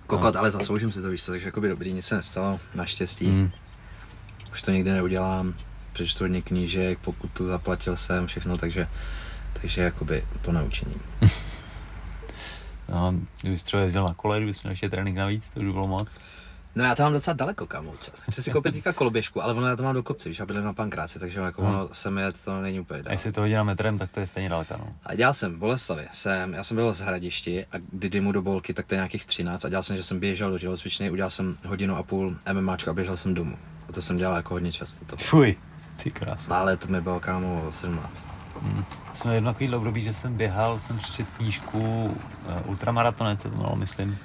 [0.07, 3.25] Kokot, ale zasloužím si to, víš co, takže jakoby dobrý, nic se nestalo, naštěstí.
[3.25, 3.51] Hmm.
[4.51, 5.53] Už to nikdy neudělám,
[5.93, 8.87] přečtu hodně knížek, pokud tu zaplatil jsem, všechno, takže,
[9.61, 10.95] takže jakoby po naučení.
[12.89, 15.87] No, kdybys třeba jezdil na kole, kdybys měl ještě trénink navíc, to už by bylo
[15.87, 16.17] moc.
[16.75, 18.19] No já to mám docela daleko, kámo, čas.
[18.21, 20.65] Chci si koupit teďka koloběžku, ale ono já to mám do kopce, víš, já bydlím
[20.65, 21.75] na Pankráci, takže jako Hmm.
[21.75, 23.11] ono sem jet, to není úplně A dál.
[23.13, 24.87] jestli to hodina metrem, tak to je stejně daleka, no.
[25.05, 28.41] A dělal jsem v Boleslavi, jsem, já jsem byl z Hradišti a kdy jdu do
[28.41, 31.29] bolky, tak to je nějakých 13 a dělal jsem, že jsem běžel do tělocvičny, udělal
[31.29, 33.57] jsem hodinu a půl MMAčko a běžel jsem domů.
[33.89, 35.05] A to jsem dělal jako hodně často.
[35.05, 35.17] To.
[35.17, 35.55] Fuj,
[36.03, 36.53] ty krásu.
[36.53, 38.25] Ale to mi bylo kámo 17.
[38.61, 38.85] Hmm.
[39.13, 43.53] Jsem měl jedno takový období, že jsem běhal, jsem přečet knížku uh, Ultramaratonec, se to
[43.53, 44.17] jmenovalo, myslím.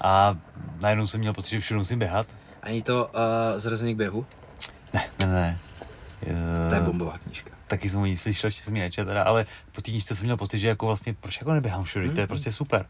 [0.00, 0.36] A
[0.80, 2.26] najednou jsem měl pocit, že všude musím běhat.
[2.62, 4.26] Ani to uh, zrozený k běhu,
[4.94, 5.58] Ne, ne, ne.
[6.68, 7.50] to je Uh, bombová knížka.
[7.66, 10.24] taky jsem o ní slyšel, ještě jsem ji nečet, teda, ale po té knížce jsem
[10.24, 12.14] měl pocit, že jako vlastně, proč jako neběhám všude, mm.
[12.14, 12.86] to je prostě super.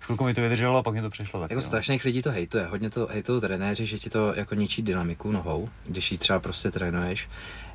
[0.00, 1.52] Chvilku mi to vydrželo a pak mi to přešlo taky.
[1.54, 1.66] Jako no.
[1.66, 5.68] strašných lidí to hejtuje, hodně to hejtují trenéři, že ti to jako ničí dynamiku nohou,
[5.84, 7.28] když ji třeba prostě trénuješ,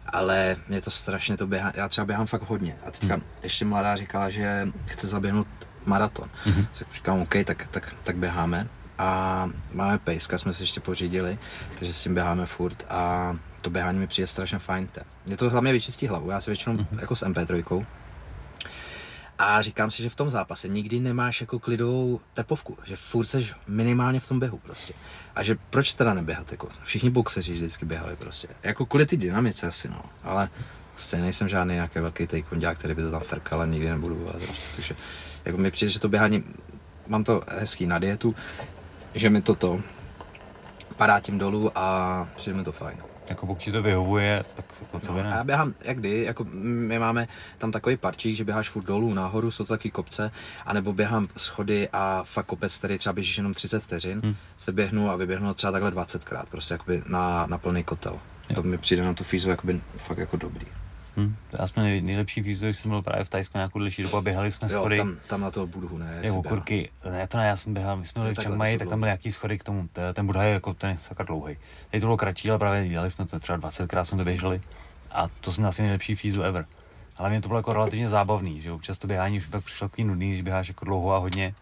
[0.06, 3.24] ale mě to strašně to běhá, já třeba běhám fakt hodně a teďka Hmm.
[3.44, 5.48] ještě mladá říkala, že chce zaběhnout
[5.86, 6.68] maraton, Mhm.
[6.80, 8.68] tak říkám, OK, tak, tak, tak běháme
[8.98, 11.40] a máme pejska, jsme si ještě pořídili,
[11.80, 14.88] takže s tím běháme furt a to běhání mi přijde strašně fajn.
[15.26, 17.00] Mě to hlavně vyčistí hlavu, já si většinou Mhm.
[17.00, 17.86] jako s MP3,
[19.40, 23.54] a říkám si, že v tom zápase nikdy nemáš jako klidovou tepovku, že furt seš
[23.68, 24.94] minimálně v tom běhu prostě.
[25.36, 28.48] A že proč teda neběhat, jako všichni boxeři vždycky běhali prostě.
[28.64, 30.50] Jako kvůli ty dynamice asi no, ale
[30.96, 34.34] stejně nejsem žádný nějaký velký taekwondiák, který by to tam frkal, ale nikdy nebudu ale
[34.40, 34.96] prostě, takže
[35.46, 36.44] jako mi přijde, že to běhání,
[37.08, 38.36] mám to hezký na dietu,
[39.20, 39.80] že mi toto
[40.98, 42.98] padá tím dolů a přijde mi to fajn.
[43.30, 45.30] Jako pokud ti to vyhovuje, tak jako co No, ne.
[45.36, 47.28] já běhám jak kdy, jako my máme
[47.58, 50.32] tam takový parčík, že běháš furt dolů, nahoru, jsou to taky kopce,
[50.66, 54.36] anebo běhám schody a fakt kopec, který třeba běžíš jenom 30 vteřin, Hmm.
[54.58, 58.20] se běhnu a vyběhnu třeba takhle 20krát, prostě jakoby na, na plný kotel.
[58.56, 60.66] To mi přijde na tu fízu jakoby fakt jako dobrý.
[61.18, 61.36] Hm.
[61.60, 64.52] Já jsme nej, nejlepší když jsem byl právě v Tajsku nějakou delší dobu a běhali
[64.52, 64.98] jsme Jo, schody.
[64.98, 66.20] tam, tam na toho Budhu, ne?
[66.22, 68.72] Je si okurky, ne to ne, já jsem běhal, my jsme byli v Chiang Mai,
[68.72, 71.58] jsou tak tam byly nějaký schody k tomu, ten Buddha je jako ten sakra dlouhý.
[71.92, 74.62] Teď to bylo kratší, ale právě dělali jsme to třeba 20krát jsme to běželi
[75.12, 76.66] a to jsme asi nejlepší fízu ever.
[77.18, 80.08] Ale mě to bylo jako relativně zábavný, že občas to běhání už pak přišlo takový
[80.08, 81.56] nudný, když běháš jako dlouho a hodně.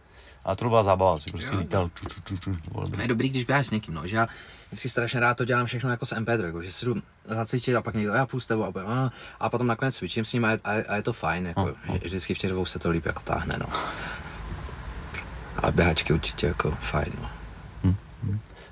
[0.45, 1.59] Ale to byla zábava, si prostě Jo.
[1.59, 1.89] lítal.
[1.95, 2.55] Ču, ču, ču, ču,
[2.95, 4.27] to je dobrý, když běháš s někým, no, že já
[4.67, 6.95] vždycky strašně rád to dělám všechno jako s MP3, jako, že si jdu
[7.29, 9.09] zacvičit a pak někdo, já půjdu s tebou a, a,
[9.39, 11.61] a potom nakonec cvičím s ním a je, a, je- a je to fajn, jako,
[11.61, 11.97] No, no.
[12.03, 13.65] vždycky v těch dvou se to líp jako táhne, no.
[15.57, 17.29] Ale běhačky určitě jako fajn, no.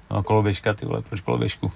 [0.10, 1.72] No a koloběžka, ty vole, proč koloběžku?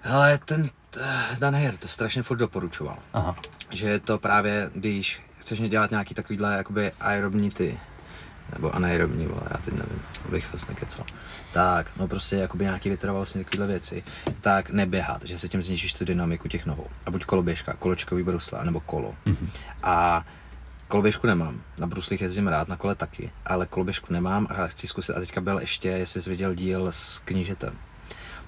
[0.00, 1.00] Hele, ten t-
[1.38, 3.36] Dan Heer to strašně furt doporučoval, Aha,
[3.70, 7.78] že je to právě, když chceš dělat nějaký takovýhle jakoby aerobní ty,
[8.52, 11.04] nebo anaerobní, vole, já teď nevím, abych zase nekecal.
[11.52, 14.04] Tak, no prostě jakoby nějaký vytrvalostní takovýhle věci,
[14.40, 16.86] tak neběhat, že se tím zničíš tu dynamiku těch nohou.
[17.06, 19.14] A buď koloběžka, kolečkový brusle, nebo kolo.
[19.26, 19.50] Mhm.
[19.82, 20.26] A
[20.88, 25.12] koloběžku nemám, na bruslích jezdím rád, na kole taky, ale koloběžku nemám a chci zkusit.
[25.16, 27.74] A teďka byl ještě, jestli jsi viděl díl s knížetem,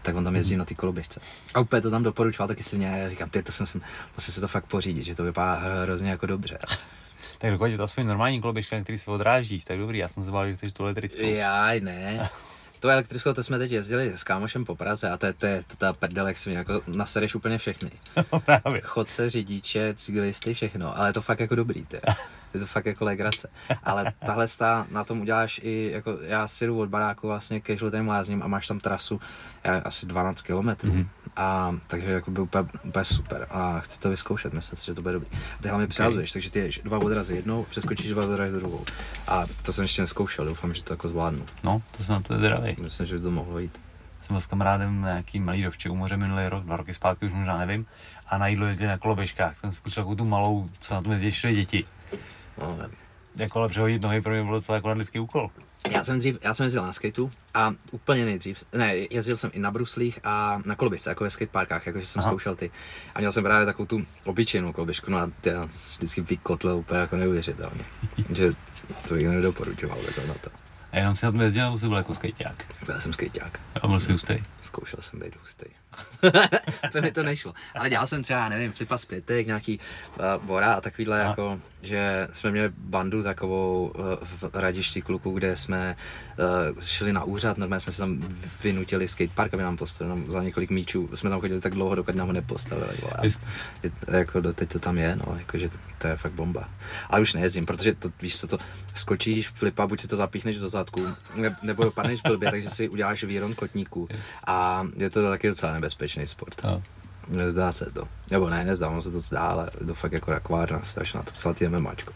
[0.03, 1.21] tak on tam jezdí na ty koloběžce.
[1.55, 3.81] A úplně to tam doporučoval taky si mě, já říkám, ty, to jsem si,
[4.17, 6.59] musím si to fakt pořídit, že to vypadá hro- hrozně jako dobře.
[7.45, 10.25] Tak dokud je to aspoň normální koloběžka, na který se odrážíš, tak dobrý, já jsem
[10.25, 11.23] se bál, že chceš tu elektrickou.
[11.23, 12.29] Jaj, ne.
[12.81, 15.65] To elektrickou, to jsme teď jezdili s kámošem po Praze a to je, to je
[15.67, 17.91] to ta prdel, jak si mě jako nasereš úplně všechny.
[18.45, 18.81] Právě.
[18.81, 22.01] Chodce, řidiče, cyklisty, všechno, ale je to fakt jako dobrý, ty.
[22.55, 23.51] Je to fakt jako legrace.
[23.85, 27.77] Ale tahle stá, na tom uděláš i, jako já si jdu od baráku vlastně ke
[27.77, 29.21] žlutým lázním a máš tam trasu
[29.65, 30.91] já, asi 12 kilometrů.
[30.91, 31.01] Mhm.
[31.03, 31.24] Mm-hmm.
[31.37, 35.03] A takže jako by úplně, úplně, super a chci to vyzkoušet, myslím si, že to
[35.03, 35.29] bude dobrý.
[35.59, 38.85] A ty hlavně přihazuješ, takže ty ješ dva odrazy jednou, přeskočíš dva odrazy druhou.
[39.29, 41.47] A to jsem ještě neskoušel, doufám, že to jako zvládnu.
[41.65, 42.77] No, to jsem na to zdravý.
[42.81, 43.81] Myslím, že by to mohlo jít.
[44.23, 47.33] Jsem s kamarádem na nějaký malý dovče u moře minulý rok, dva roky zpátky už
[47.33, 47.87] možná nevím,
[48.27, 49.61] a na jídlo jezdili na koloběžkách.
[49.61, 51.85] Ten takovou tu malou, co na tom jezdí všude děti.
[52.59, 52.97] No, nevím.
[53.37, 55.51] Jako ale přehodit nohy pro mě bylo docela jako nadlidský úkol.
[55.91, 59.59] Já jsem dřív, já jsem jezdil na skateu a úplně nejdřív, ne, jezdil jsem i
[59.59, 62.31] na bruslích a na koloběžce, jako ve skateparkách, jakože jsem Aha.
[62.31, 62.71] Zkoušel ty.
[63.15, 67.01] A měl jsem právě takovou tu obyčejnou koloběžku, no a ty, já vždycky vykotlil úplně
[67.01, 67.85] jako neuvěřitelně.
[68.31, 68.53] že
[69.09, 70.51] to bych nedoporučoval takhle na to.
[70.93, 72.65] A jenom si na tom jezdil, nebo jsi byl jako skejťák?
[72.87, 74.35] Byl jsem skateák, A byl si hustý.
[74.61, 75.65] zkoušel jsem být hustý.
[76.93, 77.55] to mi to nešlo.
[77.75, 79.81] Ale dělal jsem třeba, nevím, flipa zpětek, nějaký
[80.19, 81.29] uh, bora a takovýhle, a.
[81.29, 84.05] jako, že jsme měli bandu takovou uh,
[84.41, 85.97] v radišti kluku, kde jsme
[86.75, 90.71] uh, šli na úřad, normálně jsme se tam vynutili skatepark, aby nám postavili za několik
[90.71, 91.11] míčů.
[91.15, 92.97] Jsme tam chodili tak dlouho, dokud nám ho nepostavili.
[93.03, 93.15] Vole.
[93.19, 96.69] A, jako doteď to tam je, no, jakože to, to je fakt bomba.
[97.09, 98.59] Ale už nejezdím, protože to, víš co, to
[98.95, 101.07] skočíš, flipa, buď si to zapíchneš do zadku,
[101.63, 104.09] nebo dopadneš blbě, takže si uděláš výron kotníků.
[104.47, 106.65] A je to taky docela nebezpečný sport.
[106.65, 106.83] No.
[107.29, 108.09] Nezdá se to.
[108.31, 111.33] Nebo ne, nezdá, ono se to zdá, ale je to fakt jako rakvárna, strašná, to
[111.35, 112.13] slatý MMAčko.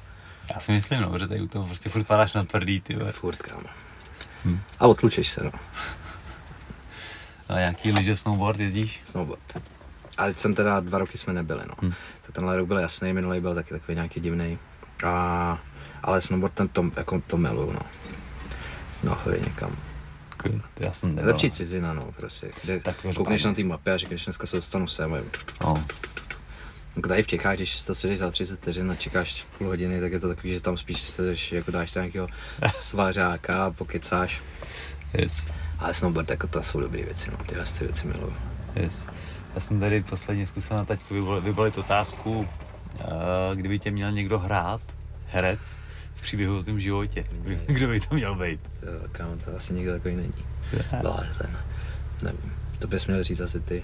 [0.55, 3.37] Já si myslím, no, že tady u toho prostě furt padáš na tvrdý, ty Furt,
[3.37, 3.69] kámo.
[4.45, 4.61] Hmm.
[4.79, 5.51] A odlučeš se, no.
[7.49, 9.01] A nějaký lyže, snowboard jezdíš?
[9.05, 9.63] Snowboard.
[10.19, 11.91] Ale jsem teda, dva roky jsme nebyli, no.
[12.23, 14.59] Tak tenhle rok byl jasný, minulý byl taky takový nějaký divný.
[15.05, 15.59] A,
[16.03, 17.81] ale snowboard ten to, jako to miluju, no.
[19.03, 19.77] Nahoře někam.
[20.75, 22.51] To já jsem Lepší cizina, no, prostě.
[22.63, 25.25] Kde tak koukneš na té mapě a řekneš, dneska se dostanu sem.
[25.65, 25.85] No.
[27.09, 30.21] Tady v Čechách, když to sedíš za 30 vteřin a čekáš půl hodiny, tak je
[30.21, 32.29] to takový, že tam spíš sedeš, jako dáš se nějakého
[32.81, 34.43] svářáka a pokecáš.
[35.15, 35.47] Yes.
[35.79, 38.33] Ale snowboard, jako to jsou dobré věci, no, ty ty věci miluju.
[38.77, 39.07] Yes.
[39.55, 42.49] Já jsem tady posledně zkusil na taťku vybalit otázku,
[43.01, 43.05] eh,
[43.55, 44.81] kdyby tě měl někdo hrát,
[45.27, 45.77] herec,
[46.19, 47.25] v příběhu o tom životě.
[47.45, 47.59] Ne.
[47.67, 48.61] Kdo by to měl být?
[48.81, 50.33] To, kámo, to asi nikdo takový není.
[51.01, 51.59] Blázen.
[52.23, 52.53] Nevím.
[52.79, 53.83] To bys měl říct asi ty.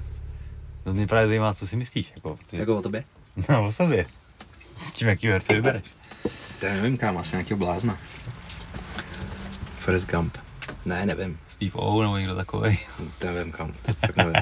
[0.83, 2.13] To mě právě zajímá, co si myslíš.
[2.15, 2.57] Jako, protože...
[2.57, 3.05] jako o tobě?
[3.49, 4.07] No, o sobě.
[4.85, 5.83] S tím, jaký herce vybereš.
[6.61, 7.99] To nevím, kam, asi nějakého blázna.
[9.79, 10.39] Forrest Gump.
[10.85, 11.39] Ne, nevím.
[11.49, 12.79] Steve O nebo někdo takový.
[13.19, 14.35] To nevím kam, to fakt nevím.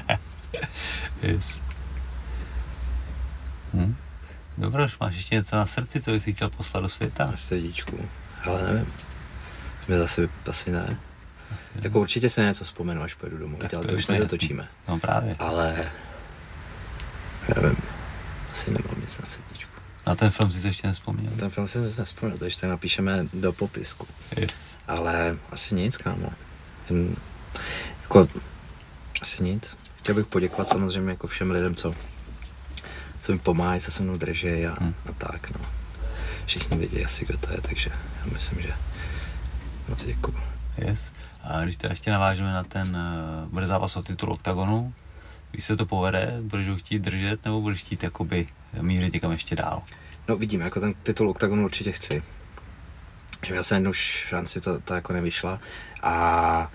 [1.21, 1.61] yes.
[3.73, 3.95] Hm?
[4.57, 7.25] Dobro, máš ještě něco na srdci, co bys chtěl poslat do světa?
[7.25, 8.09] Na srdíčku,
[8.43, 8.93] ale nevím.
[9.87, 10.99] Mě zase asi ne.
[11.63, 14.67] Asi jako určitě se něco vzpomenu, až pojedu domů, tak ale to, to už nedotočíme.
[14.87, 15.35] No právě.
[15.39, 15.91] Ale,
[17.55, 17.77] nevím,
[18.51, 19.71] asi nemám nic na srdíčku.
[20.07, 21.31] Na ten film si se ještě nespomněl?
[21.31, 24.07] Na ten film si se nespomněl, to ještě napíšeme do popisku.
[24.37, 24.77] Yes.
[24.87, 26.29] Ale asi nic, kámo.
[26.89, 27.15] Jen,
[28.01, 28.27] jako,
[29.21, 29.77] asi nic.
[29.97, 31.93] Chtěl bych poděkovat samozřejmě jako všem lidem, co
[33.23, 34.95] co mi pomáhají, co se mnou drží a, hmm.
[35.09, 35.65] a tak, no.
[36.45, 37.89] Všichni vědí asi, kdo to je, takže
[38.19, 38.73] já myslím, že
[39.87, 40.37] moc děkuju.
[40.77, 41.13] Yes.
[41.43, 44.93] A když teda ještě navážeme na ten uh, bude zápas o titul OKTAGONu,
[45.51, 48.47] když se to povede, budeš ho chtít držet nebo budeš chtít jakoby
[48.81, 49.81] mířit někam ještě dál?
[50.27, 52.23] No vidím, jako ten titul OKTAGONu určitě chci.
[53.45, 55.59] Že měl jsem jednu šanci, to, to jako nevyšla
[56.01, 56.71] a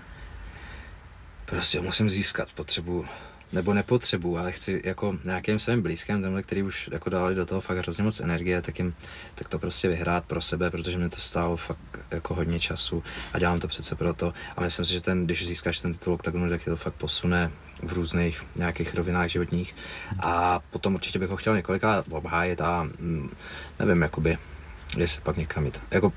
[1.45, 3.05] prostě musím získat, potřebu
[3.53, 7.61] nebo nepotřebuju, ale chci jako nějakým svým blízkým, tenhle, který už jako dali do toho
[7.61, 8.95] fakt hrozně moc energie, tak, jim,
[9.35, 13.03] tak to prostě vyhrát pro sebe, protože mě to stálo fakt jako hodně času
[13.33, 16.33] a dělám to přece proto a myslím si, že ten, když získáš ten titul tak
[16.49, 17.51] tak to fakt posune
[17.83, 19.75] v různých nějakých rovinách životních
[20.19, 23.29] a potom určitě bych ho chtěl několika obhájet a mm,
[23.79, 24.37] nevím, jakoby,
[24.97, 25.81] jestli pak někam jít.
[25.91, 26.13] Jako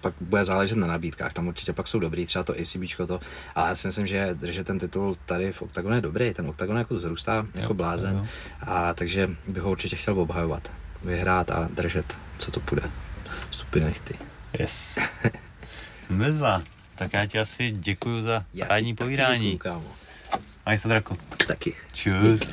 [0.00, 3.20] pak bude záležet na nabídkách, tam určitě pak jsou dobrý, třeba to ACB, to,
[3.54, 6.78] ale já si myslím, že držet ten titul tady v OKTAGONu je dobrý, ten OKTAGON
[6.78, 8.26] jako zrůstá jako blázen, jo.
[8.60, 10.72] a takže bych ho určitě chtěl obhajovat,
[11.02, 12.90] vyhrát a držet, co to půjde.
[13.50, 14.14] Stupy nechty.
[14.58, 14.98] Yes.
[16.10, 16.62] Bezva.
[16.94, 19.52] Tak já ti asi děkuju za rádní povídání.
[19.52, 19.92] Děkuju, kámo.
[20.66, 21.18] Majsa Draku.
[21.46, 21.74] Taky.
[21.92, 22.52] Čus.